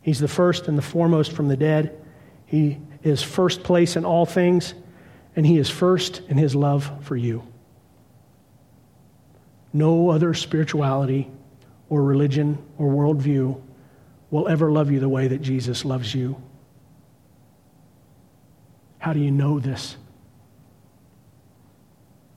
He's 0.00 0.20
the 0.20 0.28
first 0.28 0.68
and 0.68 0.78
the 0.78 0.82
foremost 0.82 1.32
from 1.32 1.48
the 1.48 1.56
dead. 1.56 2.00
He 2.46 2.78
is 3.02 3.22
first 3.22 3.64
place 3.64 3.96
in 3.96 4.04
all 4.04 4.24
things, 4.24 4.74
and 5.34 5.44
He 5.44 5.58
is 5.58 5.68
first 5.68 6.22
in 6.28 6.36
His 6.36 6.54
love 6.54 6.90
for 7.04 7.16
you. 7.16 7.42
No 9.72 10.10
other 10.10 10.34
spirituality 10.34 11.28
or 11.88 12.02
religion 12.04 12.58
or 12.78 12.90
worldview 12.90 13.60
will 14.30 14.46
ever 14.46 14.70
love 14.70 14.92
you 14.92 15.00
the 15.00 15.08
way 15.08 15.26
that 15.28 15.42
Jesus 15.42 15.84
loves 15.84 16.14
you. 16.14 16.40
How 18.98 19.12
do 19.12 19.20
you 19.20 19.32
know 19.32 19.58
this? 19.58 19.96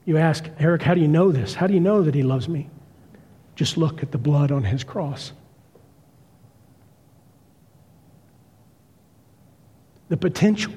You 0.08 0.16
ask, 0.16 0.48
Eric, 0.58 0.80
how 0.80 0.94
do 0.94 1.02
you 1.02 1.06
know 1.06 1.30
this? 1.30 1.52
How 1.52 1.66
do 1.66 1.74
you 1.74 1.80
know 1.80 2.00
that 2.00 2.14
he 2.14 2.22
loves 2.22 2.48
me? 2.48 2.70
Just 3.56 3.76
look 3.76 4.02
at 4.02 4.10
the 4.10 4.16
blood 4.16 4.50
on 4.50 4.64
his 4.64 4.82
cross. 4.82 5.32
The 10.08 10.16
potential, 10.16 10.72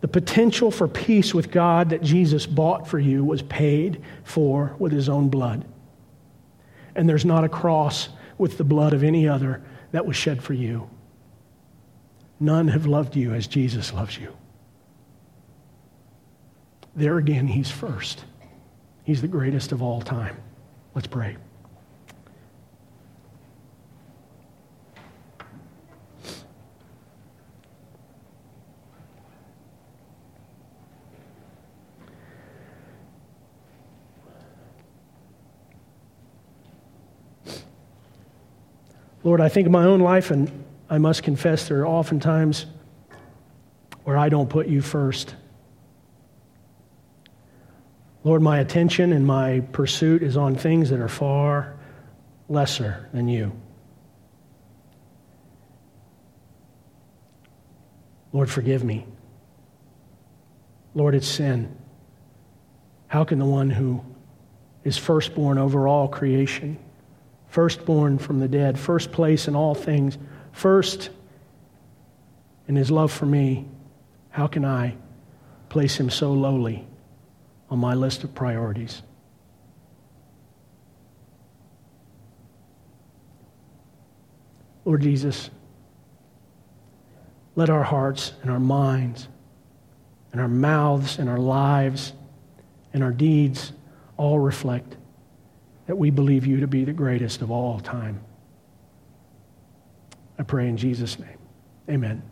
the 0.00 0.06
potential 0.06 0.70
for 0.70 0.86
peace 0.86 1.34
with 1.34 1.50
God 1.50 1.90
that 1.90 2.02
Jesus 2.02 2.46
bought 2.46 2.86
for 2.86 3.00
you 3.00 3.24
was 3.24 3.42
paid 3.42 4.00
for 4.22 4.76
with 4.78 4.92
his 4.92 5.08
own 5.08 5.28
blood 5.28 5.64
and 6.94 7.08
there's 7.08 7.24
not 7.24 7.42
a 7.42 7.48
cross 7.48 8.10
with 8.38 8.58
the 8.58 8.64
blood 8.64 8.92
of 8.92 9.02
any 9.02 9.26
other 9.26 9.60
that 9.90 10.06
was 10.06 10.14
shed 10.14 10.40
for 10.40 10.52
you. 10.52 10.88
None 12.38 12.68
have 12.68 12.86
loved 12.86 13.16
you 13.16 13.34
as 13.34 13.48
Jesus 13.48 13.92
loves 13.92 14.16
you. 14.18 14.36
There 16.94 17.18
again, 17.18 17.48
he's 17.48 17.70
first. 17.72 18.24
He's 19.04 19.20
the 19.20 19.28
greatest 19.28 19.72
of 19.72 19.82
all 19.82 20.00
time. 20.00 20.36
Let's 20.94 21.06
pray. 21.06 21.36
Lord, 39.24 39.40
I 39.40 39.48
think 39.48 39.66
of 39.66 39.72
my 39.72 39.84
own 39.84 40.00
life, 40.00 40.32
and 40.32 40.64
I 40.90 40.98
must 40.98 41.22
confess 41.22 41.68
there 41.68 41.80
are 41.82 41.86
often 41.86 42.18
times 42.18 42.66
where 44.02 44.16
I 44.16 44.28
don't 44.28 44.50
put 44.50 44.66
you 44.66 44.80
first. 44.80 45.36
Lord, 48.24 48.42
my 48.42 48.58
attention 48.58 49.12
and 49.12 49.26
my 49.26 49.60
pursuit 49.72 50.22
is 50.22 50.36
on 50.36 50.54
things 50.54 50.90
that 50.90 51.00
are 51.00 51.08
far 51.08 51.76
lesser 52.48 53.08
than 53.12 53.28
you. 53.28 53.52
Lord, 58.32 58.48
forgive 58.48 58.84
me. 58.84 59.06
Lord, 60.94 61.14
it's 61.14 61.26
sin. 61.26 61.76
How 63.08 63.24
can 63.24 63.38
the 63.38 63.44
one 63.44 63.70
who 63.70 64.04
is 64.84 64.96
firstborn 64.96 65.58
over 65.58 65.88
all 65.88 66.08
creation 66.08 66.78
firstborn 67.52 68.16
from 68.16 68.40
the 68.40 68.48
dead, 68.48 68.78
first 68.78 69.12
place 69.12 69.46
in 69.46 69.54
all 69.54 69.74
things, 69.74 70.16
first 70.52 71.10
in 72.66 72.74
his 72.74 72.90
love 72.90 73.12
for 73.12 73.26
me, 73.26 73.66
how 74.30 74.46
can 74.46 74.64
I 74.64 74.96
place 75.68 76.00
him 76.00 76.08
so 76.08 76.32
lowly 76.32 76.86
on 77.72 77.78
my 77.78 77.94
list 77.94 78.22
of 78.22 78.34
priorities? 78.34 79.00
Lord 84.84 85.00
Jesus, 85.00 85.48
let 87.56 87.70
our 87.70 87.82
hearts 87.82 88.34
and 88.42 88.50
our 88.50 88.60
minds 88.60 89.26
and 90.32 90.40
our 90.40 90.48
mouths 90.48 91.18
and 91.18 91.30
our 91.30 91.38
lives 91.38 92.12
and 92.92 93.02
our 93.02 93.10
deeds 93.10 93.72
all 94.18 94.38
reflect 94.38 94.96
that 95.86 95.96
we 95.96 96.10
believe 96.10 96.46
you 96.46 96.60
to 96.60 96.66
be 96.66 96.84
the 96.84 96.92
greatest 96.92 97.40
of 97.40 97.50
all 97.50 97.80
time. 97.80 98.20
I 100.38 100.42
pray 100.42 100.68
in 100.68 100.76
Jesus' 100.76 101.18
name. 101.18 101.38
Amen. 101.88 102.22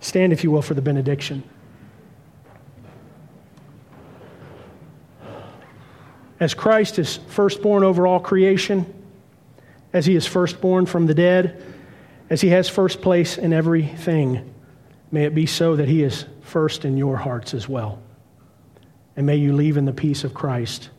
Stand, 0.00 0.34
if 0.34 0.44
you 0.44 0.50
will, 0.50 0.60
for 0.60 0.74
the 0.74 0.82
benediction. 0.82 1.42
As 6.40 6.54
Christ 6.54 6.98
is 6.98 7.18
firstborn 7.28 7.84
over 7.84 8.06
all 8.06 8.20
creation, 8.20 8.92
as 9.92 10.06
he 10.06 10.16
is 10.16 10.26
firstborn 10.26 10.86
from 10.86 11.06
the 11.06 11.14
dead, 11.14 11.62
as 12.28 12.40
he 12.40 12.48
has 12.48 12.68
first 12.68 13.00
place 13.00 13.38
in 13.38 13.52
everything, 13.52 14.52
may 15.12 15.24
it 15.24 15.34
be 15.34 15.46
so 15.46 15.76
that 15.76 15.88
he 15.88 16.02
is 16.02 16.24
first 16.42 16.84
in 16.84 16.96
your 16.96 17.16
hearts 17.16 17.54
as 17.54 17.68
well. 17.68 18.00
And 19.16 19.26
may 19.26 19.36
you 19.36 19.52
leave 19.52 19.76
in 19.76 19.84
the 19.84 19.92
peace 19.92 20.24
of 20.24 20.34
Christ 20.34 20.90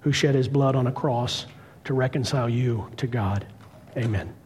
who 0.00 0.12
shed 0.12 0.34
his 0.34 0.48
blood 0.48 0.74
on 0.74 0.86
a 0.86 0.92
cross 0.92 1.46
to 1.84 1.94
reconcile 1.94 2.48
you 2.48 2.90
to 2.96 3.06
God. 3.06 3.46
Amen. 3.96 4.39